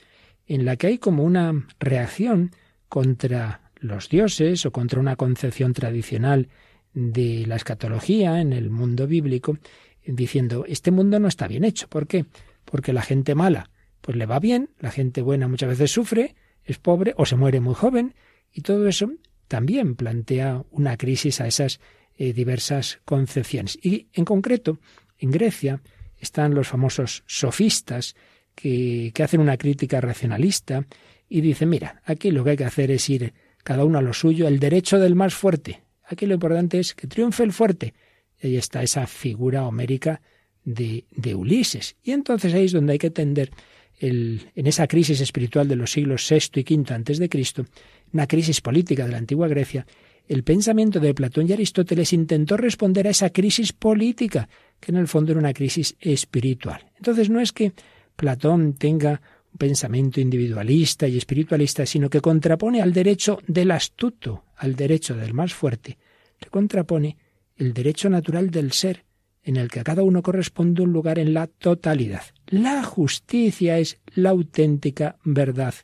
en 0.46 0.64
la 0.64 0.76
que 0.76 0.88
hay 0.88 0.98
como 0.98 1.24
una 1.24 1.66
reacción 1.78 2.52
contra 2.88 3.70
los 3.76 4.08
dioses 4.08 4.64
o 4.66 4.72
contra 4.72 5.00
una 5.00 5.16
concepción 5.16 5.72
tradicional 5.72 6.48
de 6.94 7.46
la 7.46 7.56
escatología 7.56 8.40
en 8.40 8.52
el 8.52 8.70
mundo 8.70 9.06
bíblico, 9.06 9.58
diciendo, 10.06 10.64
este 10.66 10.90
mundo 10.90 11.18
no 11.18 11.28
está 11.28 11.48
bien 11.48 11.64
hecho. 11.64 11.88
¿Por 11.88 12.06
qué? 12.06 12.26
Porque 12.64 12.92
la 12.92 13.02
gente 13.02 13.34
mala, 13.34 13.70
pues 14.00 14.16
le 14.16 14.26
va 14.26 14.38
bien, 14.38 14.70
la 14.78 14.90
gente 14.90 15.22
buena 15.22 15.48
muchas 15.48 15.70
veces 15.70 15.90
sufre, 15.90 16.34
es 16.64 16.78
pobre 16.78 17.14
o 17.16 17.26
se 17.26 17.36
muere 17.36 17.60
muy 17.60 17.74
joven, 17.74 18.14
y 18.52 18.60
todo 18.60 18.86
eso 18.88 19.10
también 19.48 19.96
plantea 19.96 20.64
una 20.70 20.96
crisis 20.96 21.40
a 21.40 21.46
esas 21.46 21.80
eh, 22.16 22.32
diversas 22.32 23.00
concepciones. 23.04 23.78
Y 23.82 24.08
en 24.12 24.24
concreto, 24.24 24.78
en 25.18 25.30
Grecia 25.30 25.80
están 26.18 26.54
los 26.54 26.68
famosos 26.68 27.24
sofistas 27.26 28.14
que, 28.54 29.12
hacen 29.22 29.40
una 29.40 29.56
crítica 29.56 30.00
racionalista 30.00 30.86
y 31.28 31.40
dicen, 31.40 31.68
mira, 31.68 32.02
aquí 32.04 32.30
lo 32.30 32.44
que 32.44 32.50
hay 32.50 32.56
que 32.56 32.64
hacer 32.64 32.90
es 32.90 33.08
ir 33.08 33.32
cada 33.64 33.84
uno 33.84 33.98
a 33.98 34.02
lo 34.02 34.12
suyo, 34.12 34.48
el 34.48 34.58
derecho 34.58 34.98
del 34.98 35.14
más 35.14 35.34
fuerte. 35.34 35.82
Aquí 36.04 36.26
lo 36.26 36.34
importante 36.34 36.78
es 36.78 36.94
que 36.94 37.06
triunfe 37.06 37.44
el 37.44 37.52
fuerte. 37.52 37.94
Y 38.40 38.48
ahí 38.48 38.56
está 38.56 38.82
esa 38.82 39.06
figura 39.06 39.66
homérica 39.66 40.20
de, 40.64 41.04
de 41.10 41.34
Ulises. 41.34 41.96
Y 42.02 42.10
entonces 42.10 42.52
ahí 42.54 42.64
es 42.64 42.72
donde 42.72 42.94
hay 42.94 42.98
que 42.98 43.10
tender 43.10 43.50
el, 43.98 44.50
en 44.54 44.66
esa 44.66 44.86
crisis 44.86 45.20
espiritual 45.20 45.68
de 45.68 45.76
los 45.76 45.92
siglos 45.92 46.28
VI 46.28 46.60
y 46.60 46.74
V 46.74 46.94
antes 46.94 47.18
de 47.18 47.28
Cristo, 47.28 47.64
una 48.12 48.26
crisis 48.26 48.60
política 48.60 49.06
de 49.06 49.12
la 49.12 49.18
antigua 49.18 49.48
Grecia, 49.48 49.86
el 50.28 50.44
pensamiento 50.44 51.00
de 51.00 51.14
Platón 51.14 51.48
y 51.48 51.52
Aristóteles 51.52 52.12
intentó 52.12 52.56
responder 52.56 53.06
a 53.06 53.10
esa 53.10 53.30
crisis 53.30 53.72
política, 53.72 54.48
que 54.80 54.92
en 54.92 54.98
el 54.98 55.08
fondo 55.08 55.32
era 55.32 55.40
una 55.40 55.52
crisis 55.52 55.96
espiritual. 56.00 56.90
Entonces 56.96 57.28
no 57.28 57.40
es 57.40 57.52
que 57.52 57.72
Platón 58.16 58.74
tenga 58.74 59.20
un 59.52 59.58
pensamiento 59.58 60.20
individualista 60.20 61.06
y 61.08 61.18
espiritualista, 61.18 61.86
sino 61.86 62.08
que 62.08 62.20
contrapone 62.20 62.80
al 62.80 62.92
derecho 62.92 63.38
del 63.46 63.70
astuto, 63.70 64.44
al 64.56 64.76
derecho 64.76 65.14
del 65.16 65.34
más 65.34 65.52
fuerte, 65.52 65.98
le 66.40 66.48
contrapone 66.48 67.16
el 67.56 67.74
derecho 67.74 68.08
natural 68.08 68.50
del 68.50 68.72
ser, 68.72 69.04
en 69.42 69.56
el 69.56 69.68
que 69.68 69.80
a 69.80 69.84
cada 69.84 70.02
uno 70.02 70.22
corresponde 70.22 70.82
un 70.82 70.92
lugar 70.92 71.18
en 71.18 71.34
la 71.34 71.46
totalidad. 71.46 72.22
La 72.46 72.82
justicia 72.82 73.78
es 73.78 73.98
la 74.14 74.30
auténtica 74.30 75.16
verdad 75.24 75.74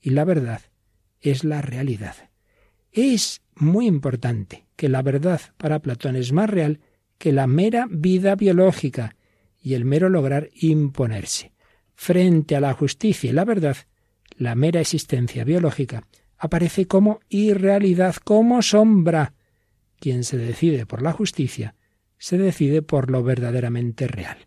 y 0.00 0.10
la 0.10 0.24
verdad 0.24 0.62
es 1.20 1.44
la 1.44 1.62
realidad. 1.62 2.14
Es 2.92 3.42
muy 3.54 3.86
importante 3.86 4.66
que 4.76 4.88
la 4.88 5.02
verdad 5.02 5.40
para 5.56 5.80
Platón 5.80 6.16
es 6.16 6.32
más 6.32 6.48
real 6.48 6.80
que 7.18 7.32
la 7.32 7.46
mera 7.46 7.86
vida 7.90 8.34
biológica 8.34 9.16
y 9.60 9.74
el 9.74 9.84
mero 9.84 10.08
lograr 10.08 10.48
imponerse. 10.54 11.52
Frente 11.96 12.54
a 12.54 12.60
la 12.60 12.74
justicia 12.74 13.30
y 13.30 13.32
la 13.32 13.44
verdad, 13.44 13.76
la 14.36 14.54
mera 14.54 14.80
existencia 14.80 15.44
biológica 15.44 16.06
aparece 16.38 16.86
como 16.86 17.20
irrealidad, 17.28 18.16
como 18.16 18.62
sombra. 18.62 19.32
Quien 19.98 20.22
se 20.22 20.36
decide 20.36 20.86
por 20.86 21.02
la 21.02 21.12
justicia, 21.12 21.74
se 22.18 22.36
decide 22.36 22.82
por 22.82 23.10
lo 23.10 23.22
verdaderamente 23.22 24.06
real. 24.06 24.46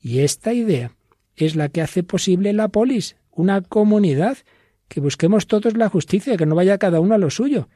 Y 0.00 0.20
esta 0.20 0.52
idea 0.52 0.92
es 1.34 1.56
la 1.56 1.68
que 1.68 1.82
hace 1.82 2.04
posible 2.04 2.52
la 2.52 2.68
polis, 2.68 3.16
una 3.30 3.60
comunidad 3.60 4.38
que 4.86 5.00
busquemos 5.00 5.48
todos 5.48 5.76
la 5.76 5.88
justicia, 5.88 6.36
que 6.36 6.46
no 6.46 6.54
vaya 6.54 6.78
cada 6.78 7.00
uno 7.00 7.16
a 7.16 7.18
lo 7.18 7.30
suyo. 7.30 7.68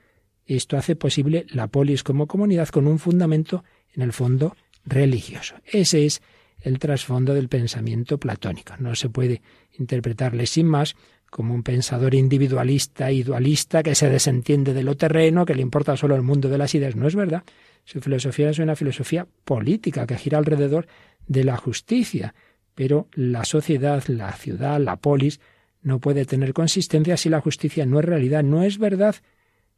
Esto 0.47 0.77
hace 0.77 0.95
posible 0.95 1.47
la 1.51 1.67
polis 1.67 2.05
como 2.05 2.29
comunidad 2.29 2.69
con 2.69 2.87
un 2.87 2.99
fundamento, 3.01 3.65
en 3.93 4.03
el 4.03 4.13
fondo, 4.13 4.57
religioso. 4.85 5.57
Ese 5.65 6.07
es 6.07 6.23
el 6.61 6.79
trasfondo 6.79 7.35
del 7.35 7.49
pensamiento 7.49 8.19
platónico. 8.19 8.75
No 8.79 8.95
se 8.95 9.09
puede 9.09 9.43
interpretarle 9.79 10.47
sin 10.47 10.67
más 10.67 10.97
como 11.31 11.55
un 11.55 11.63
pensador 11.63 12.15
individualista 12.15 13.13
y 13.13 13.23
dualista 13.23 13.83
que 13.83 13.95
se 13.95 14.09
desentiende 14.09 14.75
de 14.75 14.83
lo 14.83 14.97
terreno, 14.97 15.45
que 15.45 15.55
le 15.55 15.63
importa 15.63 15.97
solo 15.97 16.15
el 16.15 16.23
mundo 16.23 16.49
de 16.49 16.59
las 16.59 16.75
ideas. 16.75 16.97
No 16.97 17.07
es 17.07 17.15
verdad. 17.15 17.45
Su 17.85 18.01
filosofía 18.01 18.51
es 18.51 18.59
una 18.59 18.77
filosofía 18.77 19.27
política 19.45 20.07
que 20.07 20.17
gira 20.17 20.39
alrededor 20.39 20.87
de 21.27 21.45
la 21.45 21.57
justicia. 21.57 22.35
Pero 22.75 23.09
la 23.13 23.45
sociedad, 23.45 24.05
la 24.07 24.33
ciudad, 24.33 24.81
la 24.81 24.97
polis, 24.97 25.41
no 25.83 26.01
puede 26.01 26.25
tener 26.25 26.53
consistencia 26.53 27.17
si 27.17 27.29
la 27.29 27.41
justicia 27.41 27.87
no 27.87 27.99
es 27.99 28.05
realidad, 28.05 28.43
no 28.43 28.63
es 28.63 28.79
verdad. 28.79 29.17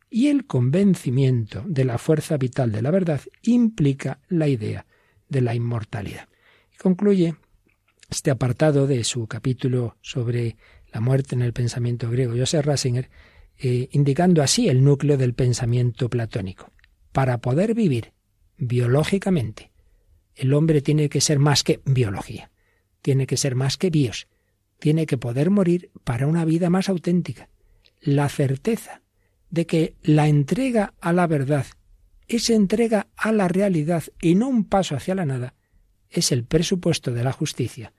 Y 0.09 0.29
el 0.29 0.47
convencimiento 0.47 1.63
de 1.67 1.85
la 1.85 1.99
fuerza 1.99 2.37
vital 2.37 2.73
de 2.73 2.83
la 2.83 2.91
verdad 2.91 3.21
implica 3.43 4.21
la 4.29 4.49
idea 4.49 4.87
de 5.29 5.41
la 5.41 5.55
inmortalidad. 5.55 6.30
Concluye 6.83 7.35
este 8.09 8.31
apartado 8.31 8.87
de 8.87 9.05
su 9.05 9.27
capítulo 9.27 9.99
sobre 10.01 10.57
la 10.91 11.01
muerte 11.03 11.35
en 11.35 11.43
el 11.43 11.53
pensamiento 11.53 12.11
griego, 12.11 12.33
Joseph 12.35 12.65
Rasinger, 12.65 13.11
eh, 13.59 13.91
indicando 13.93 14.43
así 14.43 14.71
el 14.71 14.83
núcleo 14.83 15.19
del 15.19 15.35
pensamiento 15.35 16.09
platónico. 16.09 16.73
Para 17.13 17.39
poder 17.43 17.75
vivir 17.75 18.15
biológicamente, 18.57 19.73
el 20.35 20.55
hombre 20.55 20.81
tiene 20.81 21.11
que 21.11 21.21
ser 21.21 21.39
más 21.39 21.65
que 21.65 21.83
biología, 21.85 22.51
tiene 23.03 23.27
que 23.27 23.37
ser 23.37 23.57
más 23.57 23.77
que 23.77 23.91
bios, 23.91 24.27
tiene 24.79 25.05
que 25.05 25.19
poder 25.19 25.51
morir 25.51 25.91
para 26.03 26.27
una 26.27 26.47
vida 26.47 26.71
más 26.71 26.89
auténtica. 26.89 27.51
La 28.01 28.31
certeza 28.31 29.03
de 29.51 29.67
que 29.67 29.97
la 30.03 30.29
entrega 30.29 30.95
a 31.03 31.13
la 31.13 31.27
verdad 31.27 31.67
es 32.27 32.49
entrega 32.49 33.09
a 33.17 33.33
la 33.33 33.49
realidad 33.49 34.05
y 34.23 34.35
no 34.35 34.49
un 34.49 34.65
paso 34.65 34.97
hacia 34.97 35.15
la 35.15 35.27
nada, 35.27 35.55
es 36.11 36.33
el 36.33 36.45
presupuesto 36.45 37.13
de 37.13 37.25
la 37.25 37.33
justicia, 37.33 37.93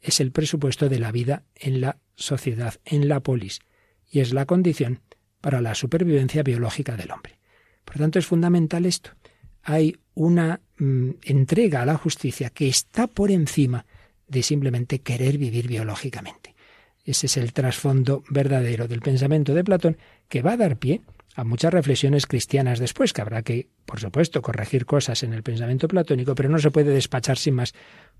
es 0.00 0.20
el 0.20 0.32
presupuesto 0.32 0.88
de 0.88 0.98
la 0.98 1.12
vida 1.12 1.44
en 1.54 1.80
la 1.80 1.98
sociedad, 2.14 2.74
en 2.84 3.08
la 3.08 3.20
polis, 3.20 3.60
y 4.10 4.20
es 4.20 4.32
la 4.32 4.46
condición 4.46 5.00
para 5.40 5.60
la 5.60 5.74
supervivencia 5.74 6.42
biológica 6.42 6.96
del 6.96 7.10
hombre. 7.10 7.38
Por 7.84 7.96
tanto, 7.98 8.18
es 8.18 8.26
fundamental 8.26 8.86
esto. 8.86 9.10
Hay 9.62 9.96
una 10.14 10.60
mm, 10.78 11.10
entrega 11.22 11.82
a 11.82 11.86
la 11.86 11.96
justicia 11.96 12.50
que 12.50 12.68
está 12.68 13.06
por 13.06 13.30
encima 13.30 13.86
de 14.26 14.42
simplemente 14.42 15.00
querer 15.00 15.38
vivir 15.38 15.68
biológicamente. 15.68 16.54
Ese 17.04 17.26
es 17.26 17.36
el 17.38 17.52
trasfondo 17.52 18.22
verdadero 18.28 18.86
del 18.86 19.00
pensamiento 19.00 19.54
de 19.54 19.64
Platón 19.64 19.96
que 20.28 20.42
va 20.42 20.52
a 20.52 20.56
dar 20.58 20.76
pie 20.76 21.00
a 21.38 21.44
muchas 21.44 21.72
reflexiones 21.72 22.26
cristianas 22.26 22.80
después, 22.80 23.12
que 23.12 23.20
habrá 23.20 23.42
que, 23.42 23.68
por 23.86 24.00
supuesto, 24.00 24.42
corregir 24.42 24.86
cosas 24.86 25.22
en 25.22 25.32
el 25.32 25.44
pensamiento 25.44 25.86
platónico, 25.86 26.34
pero 26.34 26.48
no 26.48 26.58
se 26.58 26.72
puede 26.72 26.90
despachar 26.90 27.38
sin 27.38 27.54
más 27.54 27.74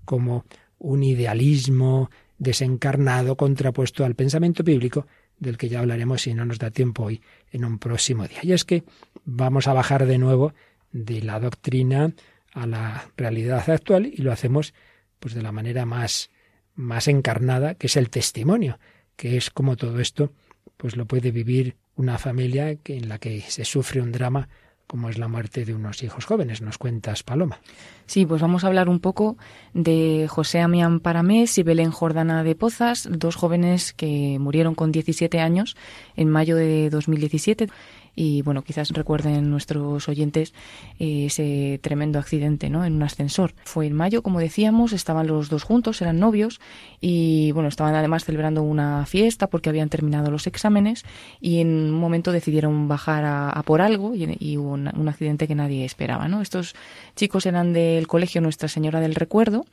como 0.05 0.45
un 0.77 1.03
idealismo 1.03 2.09
desencarnado 2.37 3.35
contrapuesto 3.35 4.05
al 4.05 4.15
pensamiento 4.15 4.63
bíblico, 4.63 5.05
del 5.37 5.57
que 5.57 5.67
ya 5.67 5.79
hablaremos 5.79 6.21
si 6.21 6.33
no 6.33 6.45
nos 6.45 6.59
da 6.59 6.71
tiempo 6.71 7.03
hoy 7.03 7.21
en 7.51 7.65
un 7.65 7.77
próximo 7.77 8.25
día. 8.25 8.39
Y 8.41 8.53
es 8.53 8.63
que 8.63 8.85
vamos 9.25 9.67
a 9.67 9.73
bajar 9.73 10.05
de 10.05 10.17
nuevo 10.17 10.53
de 10.93 11.21
la 11.21 11.41
doctrina 11.41 12.13
a 12.53 12.67
la 12.67 13.11
realidad 13.17 13.69
actual 13.69 14.05
y 14.05 14.21
lo 14.21 14.31
hacemos 14.31 14.73
pues 15.19 15.33
de 15.33 15.41
la 15.41 15.51
manera 15.51 15.85
más, 15.85 16.29
más 16.73 17.09
encarnada, 17.09 17.75
que 17.75 17.87
es 17.87 17.97
el 17.97 18.09
testimonio, 18.09 18.79
que 19.17 19.35
es 19.35 19.49
como 19.49 19.75
todo 19.75 19.99
esto, 19.99 20.31
pues 20.77 20.95
lo 20.95 21.05
puede 21.05 21.31
vivir 21.31 21.75
una 21.99 22.17
familia 22.17 22.77
en 22.85 23.09
la 23.09 23.19
que 23.19 23.41
se 23.41 23.65
sufre 23.65 24.01
un 24.01 24.13
drama 24.13 24.47
como 24.87 25.09
es 25.09 25.19
la 25.19 25.27
muerte 25.27 25.65
de 25.65 25.75
unos 25.75 26.01
hijos 26.01 26.25
jóvenes. 26.25 26.61
Nos 26.61 26.79
cuentas, 26.79 27.21
Paloma. 27.21 27.59
Sí, 28.07 28.25
pues 28.25 28.41
vamos 28.41 28.63
a 28.63 28.67
hablar 28.67 28.89
un 28.89 28.99
poco 28.99 29.37
de 29.73 30.25
José 30.27 30.61
Amián 30.61 31.01
Paramés 31.01 31.57
y 31.59 31.63
Belén 31.63 31.91
Jordana 31.91 32.43
de 32.43 32.55
Pozas, 32.55 33.07
dos 33.11 33.35
jóvenes 33.35 33.93
que 33.93 34.37
murieron 34.39 34.73
con 34.73 34.91
17 34.91 35.41
años 35.41 35.75
en 36.15 36.29
mayo 36.29 36.55
de 36.55 36.89
2017 36.89 37.67
y 38.15 38.41
bueno, 38.41 38.63
quizás 38.63 38.89
recuerden 38.89 39.49
nuestros 39.49 40.07
oyentes 40.09 40.53
eh, 40.99 41.25
ese 41.27 41.79
tremendo 41.81 42.19
accidente 42.19 42.69
¿no? 42.69 42.85
en 42.85 42.93
un 42.93 43.03
ascensor. 43.03 43.53
Fue 43.63 43.87
en 43.87 43.93
mayo, 43.93 44.21
como 44.21 44.39
decíamos, 44.39 44.93
estaban 44.93 45.27
los 45.27 45.49
dos 45.49 45.63
juntos, 45.63 46.01
eran 46.01 46.19
novios 46.19 46.59
y 47.01 47.51
bueno, 47.51 47.69
estaban 47.69 47.95
además 47.95 48.25
celebrando 48.25 48.63
una 48.63 49.05
fiesta 49.05 49.47
porque 49.47 49.69
habían 49.69 49.89
terminado 49.89 50.31
los 50.31 50.47
exámenes 50.47 51.05
y 51.39 51.59
en 51.59 51.69
un 51.69 51.91
momento 51.91 52.31
decidieron 52.31 52.87
bajar 52.87 53.23
a, 53.25 53.61
por 53.63 53.81
algo 53.81 54.13
y, 54.15 54.57
hubo 54.57 54.71
un, 54.73 55.07
accidente 55.07 55.47
que 55.47 55.55
nadie 55.55 55.85
esperaba. 55.85 56.27
¿no? 56.27 56.41
Estos 56.41 56.75
chicos 57.15 57.45
eran 57.45 57.73
del 57.73 58.07
colegio 58.07 58.41
Nuestra 58.41 58.67
Señora 58.67 58.99
del 58.99 59.15
Recuerdo 59.15 59.65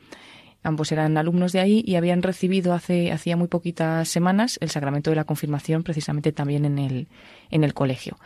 Ambos 0.63 0.91
eran 0.93 1.17
alumnos 1.17 1.53
de 1.53 1.61
ahí 1.61 1.85
y 1.87 1.95
habían 1.95 2.23
recibido 2.23 2.73
hace 2.73 3.13
hacía 3.13 3.37
muy 3.37 3.49
poquitas 3.49 4.09
semanas 4.09 4.59
el 4.61 4.71
sacramento 4.71 5.11
de 5.11 5.17
la 5.17 5.25
confirmación 5.25 5.83
precisamente 5.83 6.33
también 6.33 6.65
en 6.65 6.79
el, 6.79 7.09
en 7.51 7.65
el 7.65 7.73
colegio. 7.73 8.19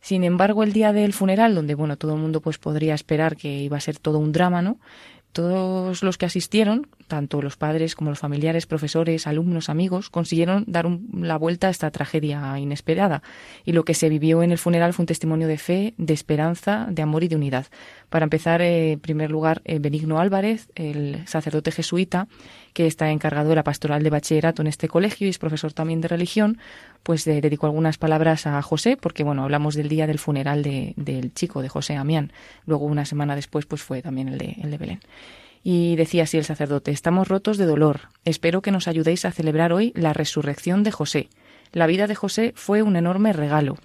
Sin 0.00 0.24
embargo, 0.24 0.64
el 0.64 0.72
día 0.72 0.92
del 0.92 1.12
funeral, 1.12 1.54
donde 1.54 1.74
bueno, 1.76 1.96
todo 1.96 2.14
el 2.14 2.20
mundo 2.20 2.40
pues 2.40 2.58
podría 2.58 2.94
esperar 2.94 3.36
que 3.36 3.62
iba 3.62 3.76
a 3.76 3.80
ser 3.80 3.98
todo 3.98 4.18
un 4.18 4.32
drama, 4.32 4.60
¿no? 4.60 4.78
Todos 5.32 6.02
los 6.02 6.18
que 6.18 6.26
asistieron, 6.26 6.88
tanto 7.08 7.40
los 7.40 7.56
padres 7.56 7.94
como 7.94 8.10
los 8.10 8.18
familiares, 8.18 8.66
profesores, 8.66 9.26
alumnos, 9.26 9.70
amigos, 9.70 10.10
consiguieron 10.10 10.64
dar 10.66 10.86
la 11.12 11.38
vuelta 11.38 11.68
a 11.68 11.70
esta 11.70 11.90
tragedia 11.90 12.58
inesperada. 12.58 13.22
Y 13.64 13.72
lo 13.72 13.84
que 13.84 13.94
se 13.94 14.10
vivió 14.10 14.42
en 14.42 14.52
el 14.52 14.58
funeral 14.58 14.92
fue 14.92 15.04
un 15.04 15.06
testimonio 15.06 15.48
de 15.48 15.56
fe, 15.56 15.94
de 15.96 16.12
esperanza, 16.12 16.86
de 16.90 17.00
amor 17.00 17.24
y 17.24 17.28
de 17.28 17.36
unidad. 17.36 17.66
Para 18.10 18.24
empezar, 18.24 18.60
eh, 18.60 18.92
en 18.92 19.00
primer 19.00 19.30
lugar, 19.30 19.62
eh, 19.64 19.78
Benigno 19.78 20.20
Álvarez, 20.20 20.68
el 20.74 21.26
sacerdote 21.26 21.72
jesuita, 21.72 22.28
que 22.74 22.86
está 22.86 23.10
encargado 23.10 23.48
de 23.50 23.56
la 23.56 23.64
pastoral 23.64 24.02
de 24.02 24.10
bachillerato 24.10 24.60
en 24.60 24.68
este 24.68 24.86
colegio 24.86 25.26
y 25.26 25.30
es 25.30 25.38
profesor 25.38 25.72
también 25.72 26.02
de 26.02 26.08
religión, 26.08 26.58
pues 27.02 27.26
eh, 27.26 27.40
dedicó 27.40 27.66
algunas 27.66 27.98
palabras 27.98 28.46
a 28.46 28.60
José, 28.62 28.96
porque 28.96 29.24
bueno, 29.24 29.44
hablamos 29.44 29.74
del 29.74 29.88
día 29.88 30.06
del 30.06 30.18
funeral 30.18 30.62
del 30.62 31.34
chico, 31.34 31.62
de 31.62 31.68
José 31.68 31.96
Amián. 31.96 32.32
Luego, 32.66 32.86
una 32.86 33.04
semana 33.04 33.34
después, 33.34 33.66
pues 33.66 33.82
fue 33.82 34.02
también 34.02 34.28
el 34.28 34.38
de, 34.38 34.56
el 34.62 34.70
de 34.70 34.78
Belén. 34.78 35.00
Y 35.64 35.96
decía 35.96 36.24
así 36.24 36.38
el 36.38 36.44
sacerdote, 36.44 36.90
estamos 36.90 37.28
rotos 37.28 37.56
de 37.56 37.66
dolor. 37.66 38.08
Espero 38.24 38.62
que 38.62 38.72
nos 38.72 38.88
ayudéis 38.88 39.24
a 39.24 39.32
celebrar 39.32 39.72
hoy 39.72 39.92
la 39.94 40.12
resurrección 40.12 40.82
de 40.82 40.90
José. 40.90 41.28
La 41.72 41.86
vida 41.86 42.06
de 42.06 42.14
José 42.14 42.52
fue 42.56 42.82
un 42.82 42.96
enorme 42.96 43.32
regalo. 43.32 43.76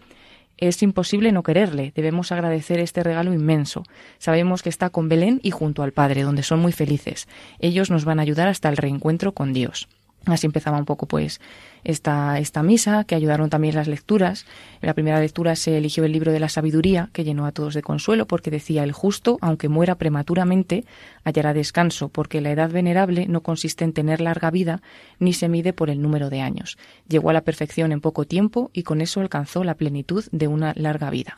Es 0.58 0.82
imposible 0.82 1.32
no 1.32 1.44
quererle, 1.44 1.94
debemos 1.96 2.32
agradecer 2.32 2.80
este 2.80 3.04
regalo 3.04 3.32
inmenso. 3.32 3.84
Sabemos 4.18 4.64
que 4.64 4.70
está 4.70 4.90
con 4.90 5.08
Belén 5.08 5.40
y 5.44 5.52
junto 5.52 5.84
al 5.84 5.92
Padre, 5.92 6.24
donde 6.24 6.42
son 6.42 6.60
muy 6.60 6.72
felices. 6.72 7.28
Ellos 7.60 7.92
nos 7.92 8.06
van 8.06 8.18
a 8.18 8.24
ayudar 8.24 8.48
hasta 8.48 8.68
el 8.70 8.78
reencuentro 8.78 9.34
con 9.34 9.54
Dios. 9.54 9.88
Así 10.28 10.46
empezaba 10.46 10.78
un 10.78 10.86
poco 10.86 11.06
pues 11.06 11.40
esta, 11.84 12.38
esta 12.38 12.62
misa, 12.62 13.06
que 13.06 13.16
ayudaron 13.16 13.50
también 13.50 13.76
las 13.76 13.88
lecturas. 13.88 14.46
En 14.82 14.88
la 14.88 14.94
primera 14.94 15.20
lectura 15.20 15.56
se 15.56 15.78
eligió 15.78 16.04
el 16.04 16.12
libro 16.12 16.34
de 16.34 16.40
la 16.40 16.50
sabiduría, 16.50 17.10
que 17.14 17.24
llenó 17.24 17.46
a 17.46 17.54
todos 17.54 17.74
de 17.74 17.82
consuelo, 17.82 18.28
porque 18.28 18.52
decía 18.52 18.84
el 18.84 18.92
justo, 18.92 19.38
aunque 19.42 19.70
muera 19.70 19.96
prematuramente, 19.96 20.84
hallará 21.24 21.54
descanso, 21.54 22.10
porque 22.10 22.42
la 22.42 22.52
edad 22.52 22.70
venerable 22.70 23.28
no 23.28 23.42
consiste 23.42 23.86
en 23.86 23.94
tener 23.94 24.20
larga 24.20 24.52
vida, 24.52 24.82
ni 25.20 25.32
se 25.32 25.48
mide 25.48 25.72
por 25.72 25.90
el 25.90 26.02
número 26.02 26.30
de 26.30 26.42
años. 26.42 26.78
Llegó 27.08 27.30
a 27.30 27.34
la 27.34 27.42
perfección 27.42 27.94
en 27.94 28.02
poco 28.02 28.26
tiempo 28.26 28.70
y 28.74 28.84
con 28.84 29.00
eso 29.00 29.22
alcanzó 29.22 29.64
la 29.64 29.76
plenitud 29.76 30.26
de 30.32 30.48
una 30.48 30.74
larga 30.76 31.10
vida. 31.10 31.38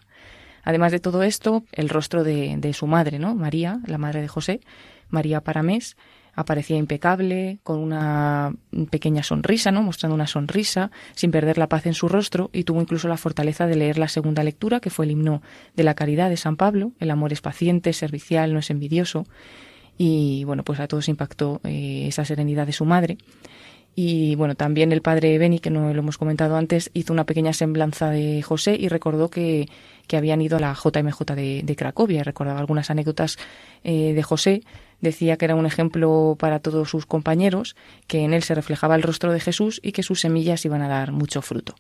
Además 0.64 0.92
de 0.92 1.00
todo 1.00 1.22
esto, 1.24 1.64
el 1.72 1.90
rostro 1.90 2.24
de, 2.24 2.56
de 2.58 2.74
su 2.74 2.88
madre, 2.88 3.20
¿no? 3.20 3.36
María, 3.36 3.80
la 3.86 3.98
madre 3.98 4.22
de 4.22 4.28
José, 4.28 4.62
María 5.10 5.42
Paramés, 5.42 5.96
aparecía 6.36 6.78
impecable, 6.78 7.60
con 7.64 7.80
una 7.80 8.54
pequeña 8.90 9.24
sonrisa, 9.24 9.72
¿no? 9.72 9.82
mostrando 9.82 10.16
una 10.16 10.28
sonrisa, 10.28 10.92
sin 11.16 11.32
perder 11.32 11.58
la 11.58 11.68
paz 11.68 11.86
en 11.86 11.94
su 11.94 12.08
rostro, 12.08 12.50
y 12.54 12.64
tuvo 12.64 12.82
incluso 12.82 13.08
la 13.08 13.18
fortaleza 13.18 13.68
de 13.68 13.76
leer 13.76 13.98
la 13.98 14.08
segunda 14.08 14.44
lectura, 14.44 14.80
que 14.80 14.90
fue 14.90 15.06
el 15.06 15.12
himno 15.12 15.42
de 15.76 15.84
la 15.84 15.96
caridad 15.96 16.30
de 16.30 16.38
San 16.38 16.56
Pablo, 16.56 16.94
el 17.00 17.12
amor 17.12 17.34
es 17.34 17.42
paciente, 17.42 17.94
servicial, 17.94 18.54
no 18.54 18.60
es 18.60 18.70
envidioso, 18.70 19.26
y 19.98 20.46
bueno, 20.46 20.64
pues 20.64 20.80
a 20.80 20.88
todos 20.88 21.10
impactó 21.10 21.60
eh, 21.66 22.06
esa 22.08 22.24
serenidad 22.24 22.66
de 22.66 22.74
su 22.74 22.86
madre. 22.86 23.18
Y 23.96 24.36
bueno, 24.36 24.56
también 24.56 24.94
el 24.94 25.02
padre 25.02 25.38
Beni, 25.38 25.60
que 25.60 25.70
no 25.70 25.94
lo 25.94 26.00
hemos 26.00 26.18
comentado 26.18 26.56
antes, 26.56 26.90
hizo 26.94 27.12
una 27.12 27.26
pequeña 27.26 27.52
semblanza 27.52 28.10
de 28.10 28.42
José 28.42 28.78
y 28.80 28.88
recordó 28.88 29.30
que, 29.30 29.68
que 30.08 30.16
habían 30.16 30.42
ido 30.42 30.56
a 30.56 30.62
la 30.62 30.74
JMJ 30.74 31.36
de, 31.36 31.64
de 31.66 31.76
Cracovia. 31.76 32.24
Recordaba 32.24 32.62
algunas 32.62 32.90
anécdotas 32.90 33.38
eh, 33.84 34.14
de 34.14 34.24
José 34.24 34.62
decía 35.02 35.38
que 35.38 35.46
era 35.46 35.56
un 35.56 35.66
ejemplo 35.66 36.36
para 36.40 36.60
todos 36.60 36.90
sus 36.90 37.06
compañeros, 37.06 37.76
que 38.08 38.20
en 38.20 38.34
él 38.34 38.44
se 38.44 38.56
reflejaba 38.56 38.96
el 38.96 39.04
rostro 39.04 39.32
de 39.32 39.40
Jesús 39.40 39.80
y 39.84 39.92
que 39.92 40.04
sus 40.04 40.22
semillas 40.22 40.66
iban 40.66 40.82
a 40.82 40.88
dar 40.88 41.12
mucho 41.12 41.42
fruto. 41.42 41.76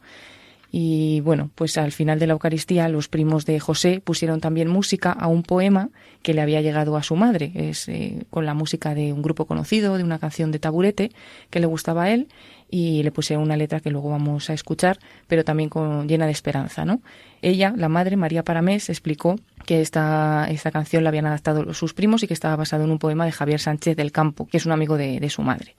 Y 0.71 1.21
bueno, 1.21 1.49
pues 1.55 1.77
al 1.77 1.91
final 1.91 2.19
de 2.19 2.27
la 2.27 2.33
Eucaristía 2.33 2.89
los 2.89 3.07
primos 3.07 3.45
de 3.45 3.59
José 3.59 4.01
pusieron 4.03 4.39
también 4.39 4.67
música 4.67 5.11
a 5.11 5.27
un 5.27 5.41
poema 5.41 5.89
que 6.21 6.35
le 6.35 6.41
había 6.41 6.61
llegado 6.61 6.95
a 6.95 7.01
su 7.01 7.15
madre, 7.15 7.51
es 7.55 7.89
eh, 7.89 8.25
con 8.29 8.45
la 8.45 8.53
música 8.53 8.93
de 8.93 9.11
un 9.11 9.23
grupo 9.23 9.45
conocido, 9.45 9.97
de 9.97 10.03
una 10.03 10.19
canción 10.19 10.51
de 10.51 10.59
taburete 10.59 11.11
que 11.49 11.59
le 11.59 11.65
gustaba 11.65 12.03
a 12.03 12.11
él 12.11 12.27
y 12.69 13.03
le 13.03 13.11
puse 13.11 13.37
una 13.37 13.57
letra 13.57 13.79
que 13.79 13.89
luego 13.89 14.09
vamos 14.09 14.49
a 14.49 14.53
escuchar, 14.53 14.99
pero 15.27 15.43
también 15.43 15.69
con, 15.69 16.07
llena 16.07 16.25
de 16.25 16.31
esperanza, 16.31 16.85
¿no? 16.85 17.01
Ella, 17.41 17.73
la 17.75 17.89
madre, 17.89 18.15
María 18.15 18.43
Paramés, 18.43 18.89
explicó 18.89 19.35
que 19.65 19.81
esta, 19.81 20.47
esta 20.49 20.71
canción 20.71 21.03
la 21.03 21.09
habían 21.09 21.25
adaptado 21.25 21.73
sus 21.73 21.93
primos 21.93 22.23
y 22.23 22.27
que 22.27 22.33
estaba 22.33 22.55
basado 22.55 22.83
en 22.83 22.91
un 22.91 22.99
poema 22.99 23.25
de 23.25 23.31
Javier 23.31 23.59
Sánchez 23.59 23.95
del 23.97 24.11
Campo, 24.11 24.47
que 24.47 24.57
es 24.57 24.65
un 24.65 24.71
amigo 24.71 24.97
de, 24.97 25.19
de 25.19 25.29
su 25.29 25.41
madre. 25.41 25.75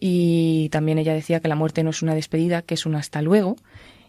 Y 0.00 0.68
también 0.68 0.98
ella 0.98 1.12
decía 1.12 1.40
que 1.40 1.48
la 1.48 1.56
muerte 1.56 1.82
no 1.82 1.90
es 1.90 2.02
una 2.02 2.14
despedida, 2.14 2.62
que 2.62 2.74
es 2.74 2.86
un 2.86 2.94
hasta 2.94 3.20
luego, 3.20 3.56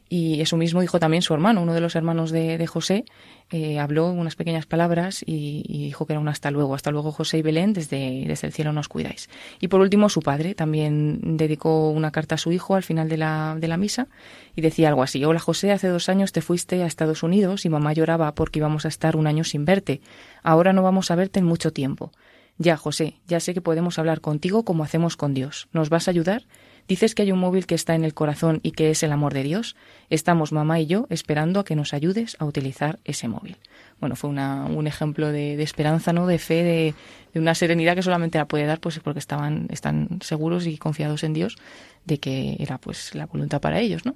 y 0.09 0.41
eso 0.41 0.57
mismo 0.57 0.81
dijo 0.81 0.99
también 0.99 1.21
su 1.21 1.35
hermano, 1.35 1.61
uno 1.61 1.75
de 1.75 1.81
los 1.81 1.95
hermanos 1.95 2.31
de, 2.31 2.65
José, 2.65 3.05
eh, 3.51 3.77
habló 3.79 4.09
unas 4.09 4.35
pequeñas 4.35 4.65
palabras 4.65 5.23
y, 5.23 5.63
dijo 5.85 6.07
que 6.07 6.13
era 6.13 6.19
un 6.19 6.27
hasta 6.27 6.49
luego. 6.49 6.73
Hasta 6.73 6.89
luego 6.89 7.11
José 7.11 7.37
y 7.37 7.41
Belén, 7.43 7.73
desde, 7.73 8.25
desde 8.25 8.47
el 8.47 8.53
cielo 8.53 8.73
nos 8.73 8.87
cuidáis. 8.87 9.29
Y 9.59 9.67
por 9.67 9.81
último, 9.81 10.09
su 10.09 10.21
padre 10.21 10.55
también 10.55 11.37
dedicó 11.37 11.91
una 11.91 12.09
carta 12.09 12.35
a 12.35 12.37
su 12.39 12.51
hijo 12.51 12.75
al 12.75 12.81
final 12.81 13.07
de 13.07 13.17
la, 13.17 13.55
de 13.59 13.67
la 13.67 13.77
misa 13.77 14.07
y 14.55 14.61
decía 14.61 14.89
algo 14.89 15.03
así. 15.03 15.23
Hola 15.23 15.39
José, 15.39 15.71
hace 15.71 15.87
dos 15.89 16.09
años 16.09 16.31
te 16.31 16.41
fuiste 16.41 16.81
a 16.81 16.87
Estados 16.87 17.21
Unidos 17.21 17.65
y 17.65 17.69
mamá 17.69 17.93
lloraba 17.93 18.33
porque 18.33 18.57
íbamos 18.57 18.85
a 18.85 18.87
estar 18.87 19.15
un 19.15 19.27
año 19.27 19.43
sin 19.43 19.63
verte. 19.63 20.01
Ahora 20.41 20.73
no 20.73 20.81
vamos 20.81 21.11
a 21.11 21.15
verte 21.15 21.39
en 21.39 21.45
mucho 21.45 21.71
tiempo. 21.71 22.11
Ya, 22.57 22.77
José, 22.77 23.15
ya 23.27 23.39
sé 23.39 23.53
que 23.53 23.61
podemos 23.61 23.99
hablar 23.99 24.21
contigo 24.21 24.63
como 24.63 24.83
hacemos 24.83 25.15
con 25.15 25.33
Dios. 25.33 25.69
¿Nos 25.71 25.89
vas 25.89 26.07
a 26.07 26.11
ayudar? 26.11 26.43
Dices 26.89 27.13
que 27.13 27.21
hay 27.21 27.31
un 27.31 27.37
móvil 27.37 27.67
que 27.67 27.75
está 27.75 27.93
en 27.93 28.03
el 28.03 28.15
corazón 28.15 28.61
y 28.63 28.71
que 28.71 28.89
es 28.89 29.03
el 29.03 29.11
amor 29.11 29.31
de 29.35 29.43
Dios. 29.43 29.75
Estamos 30.09 30.51
mamá 30.51 30.79
y 30.79 30.87
yo 30.87 31.05
esperando 31.11 31.59
a 31.59 31.63
que 31.63 31.75
nos 31.75 31.93
ayudes 31.93 32.35
a 32.39 32.45
utilizar 32.45 32.97
ese 33.05 33.27
móvil. 33.27 33.57
Bueno, 33.99 34.15
fue 34.15 34.31
un 34.31 34.87
ejemplo 34.87 35.31
de, 35.31 35.61
esperanza, 35.61 36.13
¿no? 36.13 36.25
De 36.25 36.39
fe, 36.39 36.95
de, 37.33 37.39
una 37.39 37.53
serenidad 37.53 37.93
que 37.93 38.01
solamente 38.01 38.39
la 38.39 38.47
puede 38.47 38.65
dar, 38.65 38.79
pues 38.79 38.99
porque 39.01 39.19
estaban, 39.19 39.67
están 39.69 40.17
seguros 40.21 40.65
y 40.65 40.79
confiados 40.79 41.23
en 41.23 41.33
Dios 41.33 41.57
de 42.05 42.17
que 42.17 42.55
era 42.57 42.79
pues 42.79 43.13
la 43.13 43.27
voluntad 43.27 43.61
para 43.61 43.79
ellos, 43.79 44.03
¿no? 44.03 44.15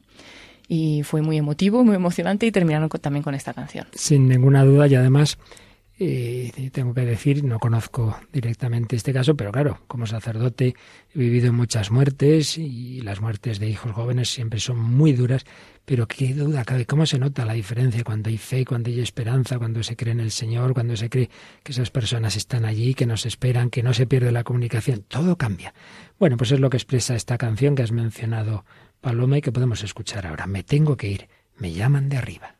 Y 0.67 1.03
fue 1.03 1.21
muy 1.21 1.37
emotivo, 1.37 1.83
muy 1.83 1.95
emocionante 1.95 2.47
y 2.47 2.51
terminaron 2.51 2.89
también 2.89 3.21
con 3.21 3.35
esta 3.35 3.53
canción. 3.53 3.85
Sin 3.93 4.27
ninguna 4.27 4.63
duda 4.63 4.87
y 4.87 4.95
además 4.95 5.37
y 5.97 6.69
tengo 6.71 6.93
que 6.93 7.01
decir, 7.01 7.43
no 7.43 7.59
conozco 7.59 8.19
directamente 8.31 8.95
este 8.95 9.13
caso, 9.13 9.35
pero 9.35 9.51
claro, 9.51 9.79
como 9.87 10.07
sacerdote 10.07 10.75
he 11.13 11.19
vivido 11.19 11.53
muchas 11.53 11.91
muertes 11.91 12.57
y 12.57 13.01
las 13.01 13.21
muertes 13.21 13.59
de 13.59 13.69
hijos 13.69 13.91
jóvenes 13.91 14.29
siempre 14.29 14.59
son 14.59 14.79
muy 14.79 15.13
duras, 15.13 15.45
pero 15.85 16.07
qué 16.07 16.33
duda 16.33 16.65
cabe, 16.65 16.85
cómo 16.85 17.05
se 17.05 17.19
nota 17.19 17.45
la 17.45 17.53
diferencia 17.53 18.03
cuando 18.03 18.29
hay 18.29 18.37
fe, 18.37 18.65
cuando 18.65 18.89
hay 18.89 19.01
esperanza, 19.01 19.59
cuando 19.59 19.83
se 19.83 19.95
cree 19.95 20.13
en 20.13 20.19
el 20.19 20.31
Señor, 20.31 20.73
cuando 20.73 20.95
se 20.95 21.09
cree 21.09 21.29
que 21.61 21.71
esas 21.71 21.91
personas 21.91 22.35
están 22.35 22.65
allí, 22.65 22.95
que 22.95 23.05
nos 23.05 23.25
esperan, 23.25 23.69
que 23.69 23.83
no 23.83 23.93
se 23.93 24.07
pierde 24.07 24.31
la 24.31 24.43
comunicación, 24.43 25.03
todo 25.07 25.37
cambia. 25.37 25.73
Bueno, 26.17 26.37
pues 26.37 26.51
es 26.51 26.59
lo 26.59 26.69
que 26.69 26.77
expresa 26.77 27.15
esta 27.15 27.37
canción 27.37 27.75
que 27.75 27.83
has 27.83 27.91
mencionado, 27.91 28.65
Paloma, 28.99 29.37
y 29.37 29.41
que 29.41 29.51
podemos 29.51 29.83
escuchar 29.83 30.25
ahora. 30.25 30.47
Me 30.47 30.63
tengo 30.63 30.97
que 30.97 31.09
ir, 31.09 31.27
me 31.57 31.71
llaman 31.71 32.09
de 32.09 32.17
arriba. 32.17 32.55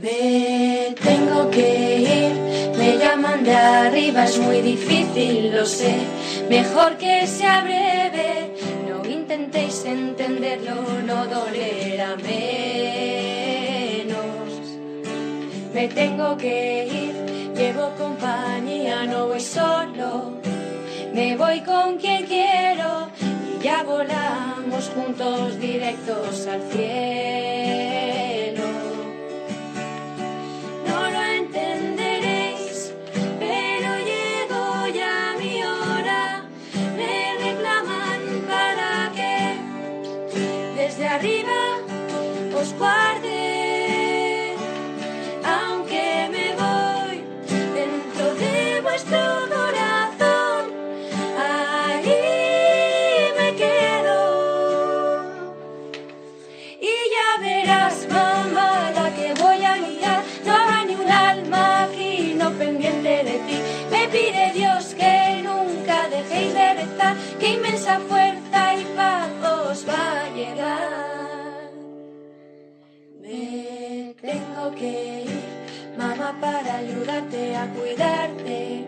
Me 0.00 0.94
tengo 1.02 1.50
que 1.50 1.98
ir, 1.98 2.32
me 2.78 2.98
llaman 2.98 3.42
de 3.42 3.54
arriba, 3.54 4.24
es 4.24 4.38
muy 4.38 4.60
difícil, 4.60 5.52
lo 5.54 5.64
sé. 5.64 5.96
Mejor 6.48 6.96
que 6.98 7.26
sea 7.26 7.62
breve, 7.62 8.54
no 8.88 9.04
intentéis 9.08 9.84
entenderlo, 9.84 10.74
no 11.06 11.26
dolerá 11.26 12.16
menos. 12.16 13.28
me 15.74 15.88
tengo 15.88 16.36
que 16.36 16.86
ir. 16.86 17.14
Llevo 17.56 17.90
compañía, 17.98 19.04
no 19.06 19.26
voy 19.26 19.40
solo. 19.40 20.37
Me 21.18 21.36
voy 21.36 21.60
con 21.62 21.96
quien 21.96 22.26
quiero 22.26 23.08
y 23.20 23.64
ya 23.64 23.82
volamos 23.82 24.88
juntos 24.94 25.58
directos 25.58 26.46
al 26.46 26.62
cielo. 26.70 28.17
Para 76.40 76.76
ayudarte 76.76 77.56
a 77.56 77.66
cuidarte. 77.68 78.84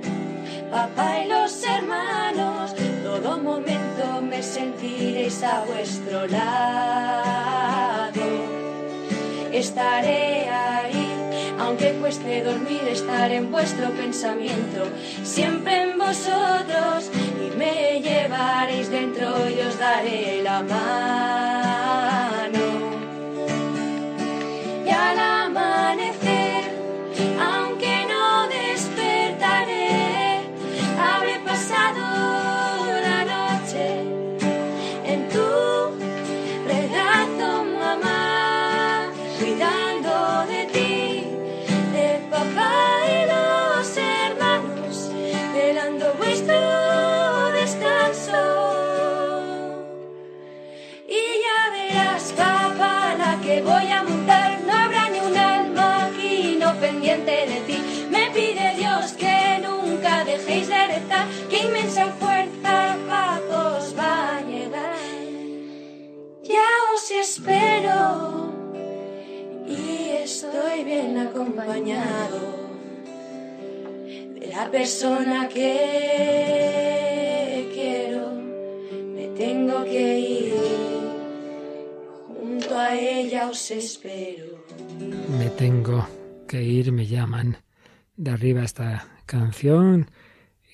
Papá 0.70 1.20
y 1.24 1.28
los 1.28 1.62
hermanos, 1.64 2.74
todo 3.02 3.38
momento 3.38 4.20
me 4.22 4.42
sentiréis 4.42 5.42
a 5.42 5.64
vuestro 5.64 6.26
lado. 6.26 7.40
Estaré 9.52 10.48
ahí, 10.48 11.56
aunque 11.58 11.92
cueste 11.94 12.42
dormir, 12.44 12.82
estaré 12.88 13.36
en 13.36 13.50
vuestro 13.50 13.90
pensamiento, 13.90 14.84
siempre 15.24 15.82
en 15.82 15.98
vosotros, 15.98 17.10
y 17.44 17.50
me 17.56 18.00
llevaréis 18.00 18.90
dentro 18.90 19.48
y 19.48 19.60
os 19.60 19.78
daré 19.78 20.42
la 20.42 20.62
mano. 20.62 20.80
Y 24.86 24.90
al 24.90 25.18
amanecer, 25.18 26.19
inmensa 61.90 62.12
fuerza, 62.12 62.96
paz 63.08 63.42
os 63.50 63.96
va 63.98 64.36
a 64.36 64.42
llegar. 64.42 64.96
Ya 66.44 66.68
os 66.94 67.10
espero 67.10 68.00
y 69.66 70.10
estoy 70.22 70.84
bien 70.84 71.18
acompañado 71.18 72.40
de 74.38 74.46
la 74.54 74.70
persona 74.70 75.48
que 75.48 75.68
quiero. 77.74 78.34
Me 79.14 79.26
tengo 79.36 79.82
que 79.84 80.18
ir, 80.18 80.54
junto 82.28 82.78
a 82.78 82.94
ella 82.96 83.48
os 83.48 83.70
espero. 83.70 84.64
Me 85.38 85.50
tengo 85.50 86.06
que 86.46 86.62
ir, 86.62 86.92
me 86.92 87.06
llaman 87.06 87.56
de 88.16 88.30
arriba 88.30 88.62
esta 88.62 89.08
canción 89.26 90.08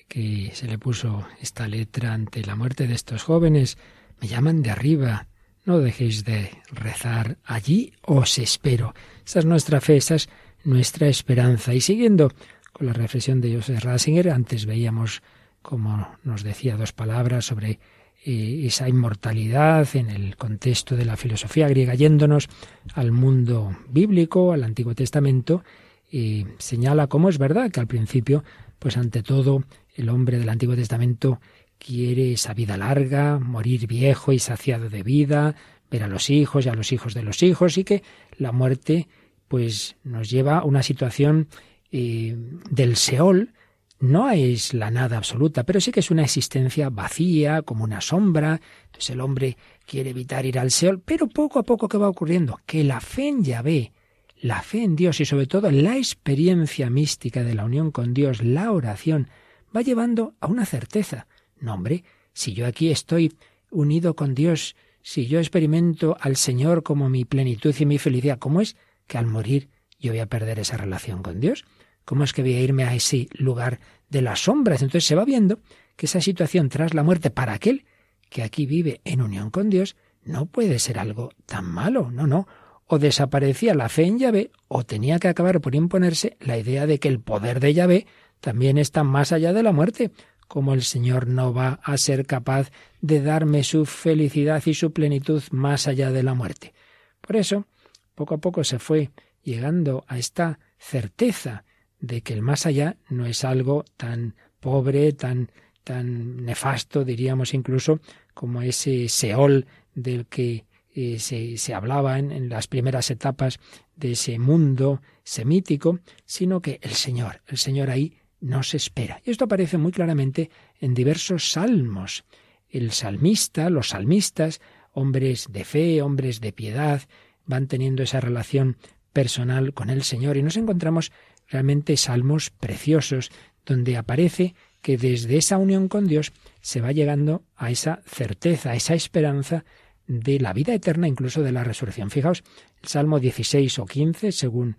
que 0.07 0.51
se 0.53 0.67
le 0.67 0.77
puso 0.77 1.27
esta 1.41 1.67
letra 1.67 2.13
ante 2.13 2.43
la 2.43 2.55
muerte 2.55 2.87
de 2.87 2.95
estos 2.95 3.23
jóvenes. 3.23 3.77
Me 4.21 4.27
llaman 4.27 4.61
de 4.61 4.71
arriba. 4.71 5.27
No 5.65 5.79
dejéis 5.79 6.23
de 6.23 6.51
rezar. 6.71 7.37
Allí 7.43 7.93
os 8.03 8.37
espero. 8.37 8.93
Esa 9.25 9.39
es 9.39 9.45
nuestra 9.45 9.81
fe, 9.81 9.97
esa 9.97 10.15
es 10.15 10.29
nuestra 10.63 11.07
esperanza. 11.07 11.73
Y 11.73 11.81
siguiendo 11.81 12.31
con 12.71 12.87
la 12.87 12.93
reflexión 12.93 13.41
de 13.41 13.55
Joseph 13.55 13.83
Ratzinger, 13.83 14.29
antes 14.29 14.65
veíamos, 14.65 15.21
como 15.61 16.15
nos 16.23 16.43
decía, 16.43 16.77
dos 16.77 16.93
palabras 16.93 17.45
sobre 17.45 17.79
eh, 18.23 18.65
esa 18.65 18.89
inmortalidad 18.89 19.87
en 19.95 20.09
el 20.09 20.35
contexto 20.37 20.95
de 20.95 21.05
la 21.05 21.17
filosofía 21.17 21.67
griega, 21.69 21.95
yéndonos 21.95 22.49
al 22.93 23.11
mundo 23.11 23.77
bíblico, 23.89 24.51
al 24.51 24.63
Antiguo 24.63 24.95
Testamento, 24.95 25.63
y 26.11 26.45
señala 26.57 27.07
cómo 27.07 27.29
es 27.29 27.37
verdad 27.37 27.71
que 27.71 27.79
al 27.79 27.87
principio, 27.87 28.43
pues 28.79 28.97
ante 28.97 29.23
todo, 29.23 29.63
el 29.97 30.09
hombre 30.09 30.39
del 30.39 30.49
Antiguo 30.49 30.75
Testamento 30.75 31.39
quiere 31.77 32.33
esa 32.33 32.53
vida 32.53 32.77
larga, 32.77 33.39
morir 33.39 33.87
viejo 33.87 34.31
y 34.31 34.39
saciado 34.39 34.89
de 34.89 35.03
vida, 35.03 35.55
ver 35.91 36.03
a 36.03 36.07
los 36.07 36.29
hijos 36.29 36.65
y 36.65 36.69
a 36.69 36.73
los 36.73 36.91
hijos 36.91 37.13
de 37.13 37.23
los 37.23 37.43
hijos, 37.43 37.77
y 37.77 37.83
que 37.83 38.03
la 38.37 38.51
muerte, 38.51 39.07
pues, 39.47 39.95
nos 40.03 40.29
lleva 40.29 40.59
a 40.59 40.63
una 40.63 40.83
situación 40.83 41.47
eh, 41.91 42.35
del 42.69 42.95
Seol, 42.95 43.53
no 43.99 44.29
es 44.29 44.75
la 44.75 44.91
nada 44.91 45.17
absoluta, 45.17 45.63
pero 45.63 45.81
sí 45.81 45.91
que 45.91 46.01
es 46.01 46.11
una 46.11 46.23
existencia 46.23 46.89
vacía, 46.89 47.63
como 47.63 47.83
una 47.83 47.99
sombra. 47.99 48.61
Entonces 48.85 49.09
el 49.09 49.21
hombre 49.21 49.57
quiere 49.87 50.11
evitar 50.11 50.45
ir 50.45 50.59
al 50.59 50.69
Seol, 50.69 50.99
pero 50.99 51.27
poco 51.27 51.57
a 51.59 51.63
poco 51.63 51.87
¿qué 51.87 51.97
va 51.97 52.09
ocurriendo? 52.09 52.59
Que 52.65 52.83
la 52.83 53.01
fe 53.01 53.29
en 53.29 53.43
Yahvé, 53.43 53.93
la 54.39 54.61
fe 54.61 54.83
en 54.83 54.95
Dios 54.95 55.19
y 55.19 55.25
sobre 55.25 55.47
todo 55.47 55.71
la 55.71 55.97
experiencia 55.97 56.91
mística 56.91 57.43
de 57.43 57.55
la 57.55 57.65
unión 57.65 57.91
con 57.91 58.13
Dios, 58.13 58.43
la 58.43 58.71
oración, 58.71 59.29
va 59.77 59.83
llevando 59.83 60.35
a 60.39 60.47
una 60.47 60.65
certeza. 60.65 61.27
No, 61.59 61.75
hombre, 61.75 62.03
si 62.33 62.53
yo 62.53 62.65
aquí 62.65 62.89
estoy 62.89 63.33
unido 63.69 64.15
con 64.15 64.33
Dios, 64.33 64.75
si 65.03 65.27
yo 65.27 65.37
experimento 65.37 66.17
al 66.19 66.35
Señor 66.35 66.81
como 66.81 67.09
mi 67.09 67.25
plenitud 67.25 67.75
y 67.79 67.85
mi 67.85 67.99
felicidad, 67.99 68.39
¿cómo 68.39 68.59
es 68.59 68.75
que 69.05 69.19
al 69.19 69.27
morir 69.27 69.69
yo 69.99 70.11
voy 70.11 70.19
a 70.19 70.25
perder 70.25 70.57
esa 70.57 70.77
relación 70.77 71.21
con 71.21 71.39
Dios? 71.39 71.63
¿Cómo 72.05 72.23
es 72.23 72.33
que 72.33 72.41
voy 72.41 72.55
a 72.55 72.61
irme 72.61 72.85
a 72.85 72.95
ese 72.95 73.27
lugar 73.33 73.79
de 74.09 74.23
las 74.23 74.39
sombras? 74.39 74.81
Entonces 74.81 75.05
se 75.05 75.15
va 75.15 75.25
viendo 75.25 75.59
que 75.95 76.07
esa 76.07 76.21
situación 76.21 76.69
tras 76.69 76.95
la 76.95 77.03
muerte 77.03 77.29
para 77.29 77.53
aquel 77.53 77.85
que 78.29 78.41
aquí 78.41 78.65
vive 78.65 78.99
en 79.03 79.21
unión 79.21 79.51
con 79.51 79.69
Dios 79.69 79.95
no 80.23 80.47
puede 80.47 80.79
ser 80.79 80.97
algo 80.97 81.31
tan 81.45 81.65
malo, 81.65 82.09
no, 82.11 82.25
no. 82.25 82.47
O 82.87 82.97
desaparecía 82.97 83.75
la 83.75 83.89
fe 83.89 84.05
en 84.05 84.17
Yahvé 84.17 84.51
o 84.67 84.83
tenía 84.83 85.19
que 85.19 85.27
acabar 85.27 85.61
por 85.61 85.75
imponerse 85.75 86.37
la 86.39 86.57
idea 86.57 86.87
de 86.87 86.99
que 86.99 87.09
el 87.09 87.19
poder 87.19 87.59
de 87.59 87.73
Yahvé 87.73 88.07
también 88.39 88.77
está 88.77 89.03
más 89.03 89.31
allá 89.31 89.53
de 89.53 89.63
la 89.63 89.71
muerte, 89.71 90.11
como 90.47 90.73
el 90.73 90.83
Señor 90.83 91.27
no 91.27 91.53
va 91.53 91.79
a 91.83 91.97
ser 91.97 92.25
capaz 92.25 92.71
de 93.01 93.21
darme 93.21 93.63
su 93.63 93.85
felicidad 93.85 94.63
y 94.65 94.73
su 94.73 94.91
plenitud 94.93 95.43
más 95.51 95.87
allá 95.87 96.11
de 96.11 96.23
la 96.23 96.33
muerte. 96.33 96.73
Por 97.21 97.35
eso, 97.35 97.67
poco 98.15 98.35
a 98.35 98.37
poco 98.37 98.63
se 98.63 98.79
fue 98.79 99.11
llegando 99.43 100.05
a 100.07 100.17
esta 100.17 100.59
certeza 100.77 101.65
de 101.99 102.21
que 102.21 102.33
el 102.33 102.41
más 102.41 102.65
allá 102.65 102.97
no 103.09 103.25
es 103.25 103.43
algo 103.43 103.83
tan 103.97 104.35
pobre, 104.59 105.13
tan 105.13 105.49
tan 105.87 106.43
nefasto, 106.43 107.05
diríamos 107.05 107.53
incluso, 107.53 108.01
como 108.33 108.61
ese 108.61 109.07
Seol 109.07 109.65
del 109.95 110.25
que 110.25 110.65
eh, 110.93 111.17
se, 111.17 111.57
se, 111.57 111.73
hablaba 111.73 112.19
en, 112.19 112.33
en 112.33 112.49
las 112.49 112.67
primeras 112.67 113.09
etapas 113.09 113.57
de 113.95 114.11
ese 114.11 114.37
mundo 114.37 115.01
semítico, 115.23 115.99
sino 116.25 116.61
que 116.61 116.79
el 116.81 116.91
Señor, 116.91 117.41
el 117.47 117.57
Señor 117.57 117.89
ahí 117.89 118.16
nos 118.39 118.73
espera. 118.73 119.21
Y 119.25 119.31
esto 119.31 119.45
aparece 119.45 119.77
muy 119.77 119.91
claramente 119.91 120.49
en 120.79 120.93
diversos 120.93 121.51
salmos. 121.51 122.25
El 122.69 122.91
salmista, 122.91 123.69
los 123.69 123.89
salmistas, 123.89 124.61
hombres 124.91 125.47
de 125.49 125.63
fe, 125.63 126.01
hombres 126.01 126.41
de 126.41 126.51
piedad, 126.51 127.01
van 127.45 127.67
teniendo 127.67 128.03
esa 128.03 128.19
relación 128.19 128.77
personal 129.13 129.73
con 129.73 129.89
el 129.89 130.03
Señor 130.03 130.37
y 130.37 130.43
nos 130.43 130.57
encontramos 130.57 131.11
realmente 131.47 131.97
salmos 131.97 132.49
preciosos 132.49 133.31
donde 133.65 133.97
aparece 133.97 134.53
que 134.81 134.97
desde 134.97 135.37
esa 135.37 135.57
unión 135.57 135.87
con 135.87 136.07
Dios 136.07 136.33
se 136.61 136.81
va 136.81 136.91
llegando 136.91 137.43
a 137.55 137.71
esa 137.71 138.01
certeza, 138.05 138.71
a 138.71 138.75
esa 138.75 138.93
esperanza 138.93 139.65
de 140.07 140.39
la 140.39 140.53
vida 140.53 140.73
eterna, 140.73 141.07
incluso 141.07 141.43
de 141.43 141.51
la 141.51 141.63
resurrección. 141.63 142.09
Fijaos, 142.09 142.43
el 142.81 142.87
Salmo 142.87 143.19
16 143.19 143.79
o 143.79 143.85
15, 143.85 144.31
según 144.31 144.77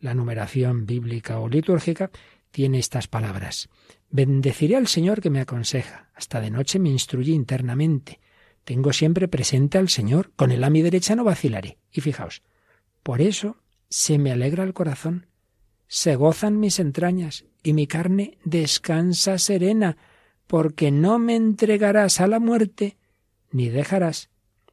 la 0.00 0.14
numeración 0.14 0.86
bíblica 0.86 1.40
o 1.40 1.48
litúrgica, 1.48 2.10
tiene 2.50 2.78
estas 2.78 3.08
palabras. 3.08 3.68
Bendeciré 4.10 4.76
al 4.76 4.86
Señor 4.86 5.20
que 5.20 5.30
me 5.30 5.40
aconseja. 5.40 6.10
Hasta 6.14 6.40
de 6.40 6.50
noche 6.50 6.78
me 6.78 6.88
instruye 6.88 7.32
internamente. 7.32 8.20
Tengo 8.64 8.92
siempre 8.92 9.28
presente 9.28 9.78
al 9.78 9.88
Señor. 9.88 10.32
Con 10.34 10.50
él 10.50 10.64
a 10.64 10.70
mi 10.70 10.82
derecha 10.82 11.14
no 11.14 11.24
vacilaré. 11.24 11.78
Y 11.92 12.00
fijaos, 12.00 12.42
por 13.02 13.20
eso 13.20 13.56
se 13.88 14.18
me 14.18 14.32
alegra 14.32 14.64
el 14.64 14.74
corazón. 14.74 15.26
Se 15.86 16.16
gozan 16.16 16.60
mis 16.60 16.78
entrañas 16.78 17.44
y 17.62 17.72
mi 17.72 17.86
carne 17.86 18.38
descansa 18.44 19.38
serena, 19.38 19.96
porque 20.46 20.90
no 20.90 21.18
me 21.18 21.36
entregarás 21.36 22.20
a 22.20 22.26
la 22.26 22.40
muerte, 22.40 22.96
ni 23.50 23.68
dejarás 23.68 24.30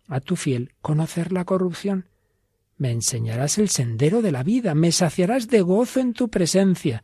a 0.08 0.20
tu 0.20 0.36
fiel 0.36 0.74
conocer 0.82 1.32
la 1.32 1.46
corrupción. 1.46 2.10
Me 2.78 2.92
enseñarás 2.92 3.58
el 3.58 3.70
sendero 3.70 4.22
de 4.22 4.32
la 4.32 4.44
vida, 4.44 4.76
me 4.76 4.92
saciarás 4.92 5.48
de 5.48 5.62
gozo 5.62 6.00
en 6.00 6.14
tu 6.14 6.30
presencia 6.30 7.04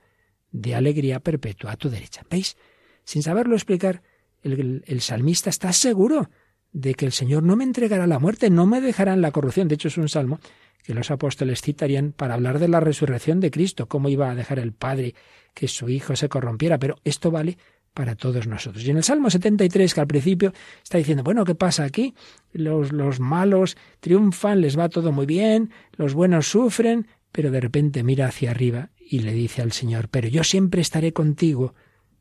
de 0.51 0.75
alegría 0.75 1.19
perpetua 1.19 1.71
a 1.71 1.77
tu 1.77 1.89
derecha. 1.89 2.23
¿Veis? 2.29 2.57
Sin 3.03 3.23
saberlo 3.23 3.55
explicar, 3.55 4.01
el, 4.43 5.01
salmista 5.01 5.49
está 5.49 5.71
seguro 5.73 6.29
de 6.71 6.93
que 6.93 7.05
el 7.05 7.11
Señor 7.11 7.43
no 7.43 7.55
me 7.55 7.63
entregará 7.63 8.07
la 8.07 8.19
muerte, 8.19 8.49
no 8.49 8.65
me 8.65 8.81
dejará 8.81 9.13
en 9.13 9.21
la 9.21 9.31
corrupción. 9.31 9.67
De 9.67 9.75
hecho, 9.75 9.87
es 9.87 9.97
un 9.97 10.09
salmo 10.09 10.39
que 10.83 10.93
los 10.93 11.11
apóstoles 11.11 11.61
citarían 11.61 12.11
para 12.11 12.33
hablar 12.33 12.59
de 12.59 12.67
la 12.67 12.79
resurrección 12.79 13.39
de 13.39 13.51
Cristo, 13.51 13.87
cómo 13.87 14.09
iba 14.09 14.29
a 14.29 14.35
dejar 14.35 14.59
el 14.59 14.73
Padre 14.73 15.13
que 15.53 15.67
su 15.67 15.89
Hijo 15.89 16.15
se 16.15 16.29
corrompiera. 16.29 16.79
Pero 16.79 16.95
esto 17.03 17.31
vale 17.31 17.57
para 17.93 18.15
todos 18.15 18.47
nosotros. 18.47 18.83
Y 18.85 18.91
en 18.91 18.97
el 18.97 19.03
Salmo 19.03 19.29
73, 19.29 19.93
que 19.93 20.01
al 20.01 20.07
principio 20.07 20.53
está 20.81 20.97
diciendo, 20.97 21.23
bueno, 21.23 21.43
¿qué 21.43 21.55
pasa 21.55 21.83
aquí? 21.83 22.13
Los, 22.53 22.91
los 22.91 23.19
malos 23.19 23.77
triunfan, 23.99 24.61
les 24.61 24.77
va 24.77 24.89
todo 24.89 25.11
muy 25.11 25.25
bien, 25.25 25.71
los 25.93 26.13
buenos 26.13 26.47
sufren, 26.47 27.07
pero 27.31 27.51
de 27.51 27.59
repente 27.59 28.03
mira 28.03 28.27
hacia 28.27 28.51
arriba 28.51 28.89
y 28.97 29.19
le 29.19 29.33
dice 29.33 29.61
al 29.61 29.71
Señor, 29.71 30.09
pero 30.09 30.27
yo 30.27 30.43
siempre 30.43 30.81
estaré 30.81 31.13
contigo, 31.13 31.73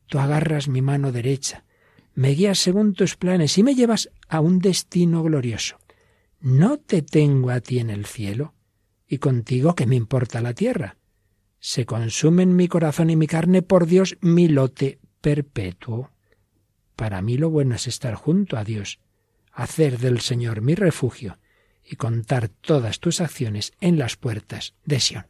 tú 0.06 0.18
agarras 0.18 0.68
mi 0.68 0.82
mano 0.82 1.12
derecha, 1.12 1.64
me 2.14 2.30
guías 2.30 2.58
según 2.58 2.94
tus 2.94 3.16
planes 3.16 3.56
y 3.58 3.62
me 3.62 3.74
llevas 3.74 4.10
a 4.28 4.40
un 4.40 4.58
destino 4.58 5.22
glorioso. 5.22 5.78
¿No 6.40 6.78
te 6.78 7.02
tengo 7.02 7.50
a 7.50 7.60
ti 7.60 7.78
en 7.78 7.90
el 7.90 8.06
cielo? 8.06 8.54
¿Y 9.06 9.18
contigo 9.18 9.74
qué 9.74 9.86
me 9.86 9.96
importa 9.96 10.40
la 10.40 10.54
tierra? 10.54 10.96
Se 11.58 11.84
consumen 11.84 12.56
mi 12.56 12.68
corazón 12.68 13.10
y 13.10 13.16
mi 13.16 13.26
carne 13.26 13.60
por 13.60 13.86
Dios 13.86 14.16
mi 14.22 14.48
lote 14.48 14.99
perpetuo. 15.20 16.10
Para 16.96 17.22
mí 17.22 17.36
lo 17.36 17.50
bueno 17.50 17.74
es 17.74 17.86
estar 17.86 18.14
junto 18.14 18.56
a 18.56 18.64
Dios, 18.64 19.00
hacer 19.52 19.98
del 19.98 20.20
Señor 20.20 20.60
mi 20.60 20.74
refugio 20.74 21.38
y 21.84 21.96
contar 21.96 22.48
todas 22.48 23.00
tus 23.00 23.20
acciones 23.20 23.72
en 23.80 23.98
las 23.98 24.16
puertas 24.16 24.74
de 24.84 25.00
Sión 25.00 25.26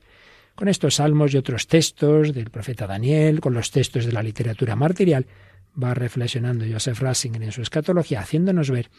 con 0.60 0.68
estos 0.68 0.96
salmos 0.96 1.32
y 1.32 1.38
otros 1.38 1.66
textos 1.68 2.34
del 2.34 2.50
profeta 2.50 2.86
Daniel, 2.86 3.40
con 3.40 3.54
los 3.54 3.70
textos 3.70 4.04
de 4.04 4.12
la 4.12 4.22
literatura 4.22 4.76
martirial, 4.76 5.26
va 5.82 5.94
reflexionando 5.94 6.66
Joseph 6.70 7.00
Ratzinger 7.00 7.42
en 7.42 7.50
su 7.50 7.62
escatología, 7.62 8.20
haciéndonos 8.20 8.70
ver 8.70 8.90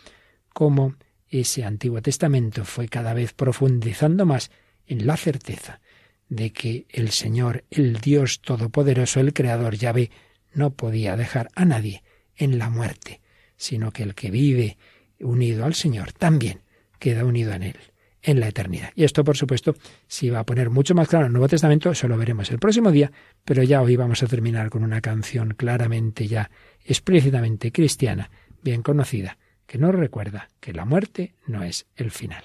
cómo 0.54 0.96
ese 1.30 1.64
Antiguo 1.64 2.02
Testamento 2.02 2.66
fue 2.66 2.88
cada 2.88 3.14
vez 3.14 3.34
profundizando 3.34 4.26
más 4.26 4.50
en 4.88 5.06
la 5.06 5.18
certeza 5.18 5.82
de 6.30 6.52
que 6.52 6.88
el 6.90 7.12
Señor, 7.12 7.64
el 7.70 7.98
Dios 7.98 8.42
Todopoderoso, 8.42 9.20
el 9.20 9.32
Creador 9.32 9.76
Yahvé, 9.76 10.10
no 10.54 10.72
podía 10.72 11.16
dejar 11.16 11.50
a 11.56 11.66
nadie 11.66 12.04
en 12.36 12.58
la 12.58 12.70
muerte, 12.70 13.22
sino 13.58 13.92
que 13.92 14.04
el 14.04 14.16
que 14.16 14.32
vive 14.32 14.78
unido 15.20 15.66
al 15.66 15.76
Señor 15.76 16.14
también 16.14 16.62
queda 17.00 17.26
unido 17.26 17.54
en 17.54 17.64
Él 17.64 17.78
en 18.24 18.40
la 18.40 18.48
eternidad. 18.48 18.92
Y 18.96 19.04
esto, 19.04 19.24
por 19.24 19.38
supuesto, 19.38 19.76
si 20.08 20.30
va 20.30 20.40
a 20.40 20.46
poner 20.46 20.70
mucho 20.70 20.94
más 20.94 21.08
claro 21.08 21.26
en 21.26 21.30
el 21.30 21.34
Nuevo 21.34 21.48
Testamento, 21.48 21.92
eso 21.92 22.08
lo 22.08 22.18
veremos 22.18 22.52
el 22.52 22.60
próximo 22.60 22.92
día, 22.92 23.12
pero 23.44 23.64
ya 23.64 23.82
hoy 23.82 23.96
vamos 23.96 24.22
a 24.24 24.28
terminar 24.28 24.70
con 24.70 24.84
una 24.84 25.02
canción 25.02 25.56
claramente 25.56 26.28
ya 26.28 26.52
explícitamente 26.86 27.72
cristiana, 27.72 28.30
bien 28.62 28.84
conocida, 28.84 29.38
que 29.66 29.78
nos 29.78 29.96
recuerda 29.96 30.50
que 30.60 30.74
la 30.74 30.86
muerte 30.86 31.34
no 31.48 31.64
es 31.64 31.88
el 31.96 32.12
final. 32.12 32.44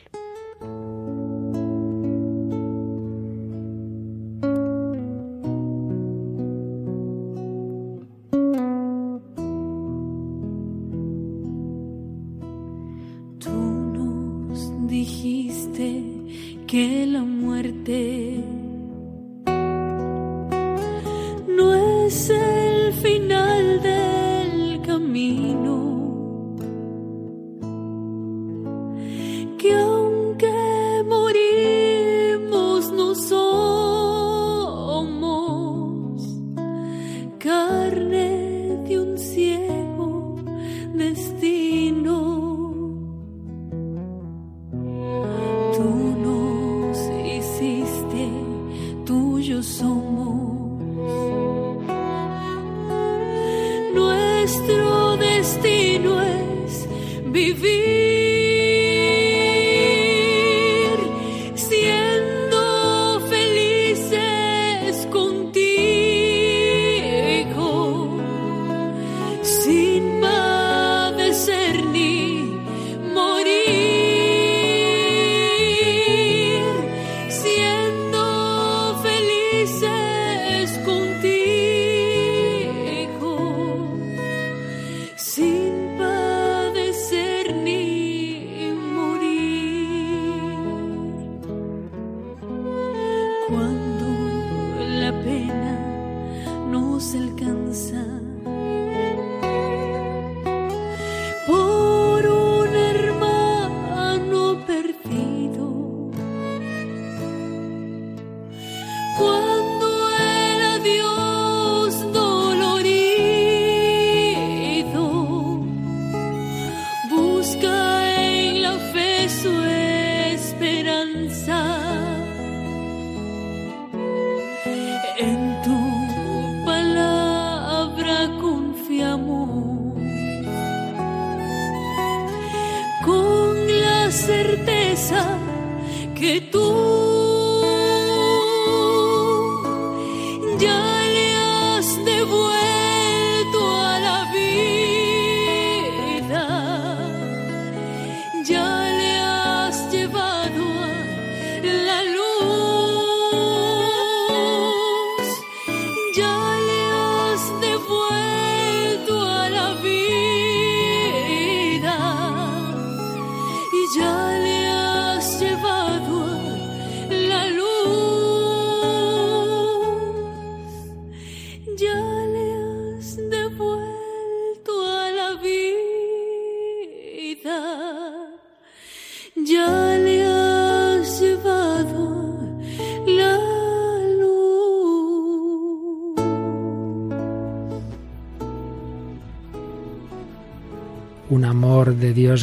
Nuestro 54.47 55.17
destino 55.17 56.23
es 56.23 56.87
vivir 57.25 58.26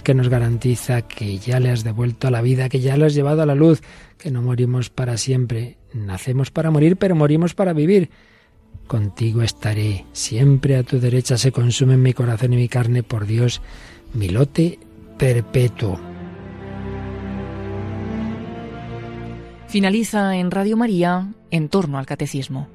Que 0.02 0.14
nos 0.14 0.30
garantiza 0.30 1.04
que 1.04 1.38
ya 1.38 1.60
le 1.60 1.70
has 1.70 1.84
devuelto 1.84 2.28
a 2.28 2.32
la 2.32 2.42
vida, 2.42 2.70
que 2.70 2.80
ya 2.80 2.98
le 2.98 3.06
has 3.06 3.14
llevado 3.14 3.42
a 3.42 3.46
la 3.46 3.56
luz, 3.56 3.82
que 4.18 4.32
no 4.32 4.42
morimos 4.42 4.90
para 4.90 5.18
siempre. 5.18 5.78
Nacemos 5.94 6.52
para 6.52 6.72
morir, 6.72 6.98
pero 6.98 7.16
morimos 7.16 7.54
para 7.54 7.74
vivir. 7.74 8.10
Contigo 8.88 9.42
estaré, 9.42 10.06
siempre 10.12 10.76
a 10.76 10.84
tu 10.84 11.00
derecha 11.00 11.38
se 11.38 11.52
consume 11.52 11.98
mi 11.98 12.14
corazón 12.14 12.54
y 12.54 12.58
mi 12.58 12.68
carne, 12.68 13.04
por 13.04 13.26
Dios, 13.26 13.62
mi 14.14 14.30
lote 14.30 14.80
perpetuo. 15.18 16.00
Finaliza 19.68 20.36
en 20.36 20.52
Radio 20.52 20.78
María 20.78 21.34
en 21.50 21.70
torno 21.70 21.98
al 21.98 22.06
catecismo. 22.06 22.68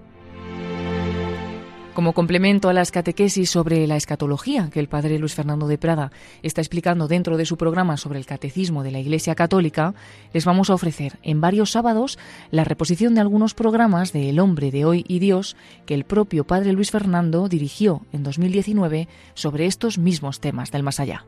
Como 1.99 2.13
complemento 2.13 2.69
a 2.69 2.73
las 2.73 2.93
catequesis 2.93 3.51
sobre 3.51 3.85
la 3.89 3.97
escatología 3.97 4.71
que 4.73 4.79
el 4.79 4.87
padre 4.87 5.19
Luis 5.19 5.35
Fernando 5.35 5.67
de 5.67 5.79
Prada 5.79 6.13
está 6.45 6.61
explicando 6.61 7.09
dentro 7.09 7.37
de 7.37 7.45
su 7.45 7.57
programa 7.57 7.97
sobre 7.97 8.21
el 8.21 8.25
catecismo 8.25 8.85
de 8.85 8.93
la 8.93 9.01
Iglesia 9.01 9.35
Católica, 9.35 9.95
les 10.33 10.45
vamos 10.45 10.71
a 10.71 10.75
ofrecer 10.75 11.19
en 11.25 11.41
varios 11.41 11.73
sábados 11.73 12.17
la 12.53 12.63
reposición 12.63 13.17
de 13.17 13.21
algunos 13.21 13.55
programas 13.55 14.13
de 14.13 14.31
El 14.31 14.39
hombre 14.39 14.71
de 14.71 14.85
hoy 14.85 15.05
y 15.09 15.19
Dios 15.19 15.57
que 15.87 15.95
el 15.95 16.05
propio 16.05 16.47
padre 16.47 16.73
Luis 16.73 16.93
Fernando 16.93 17.49
dirigió 17.49 18.07
en 18.13 18.23
2019 18.23 19.09
sobre 19.35 19.67
estos 19.67 19.99
mismos 19.99 20.39
temas 20.39 20.71
del 20.71 20.85
más 20.85 21.01
allá. 21.01 21.25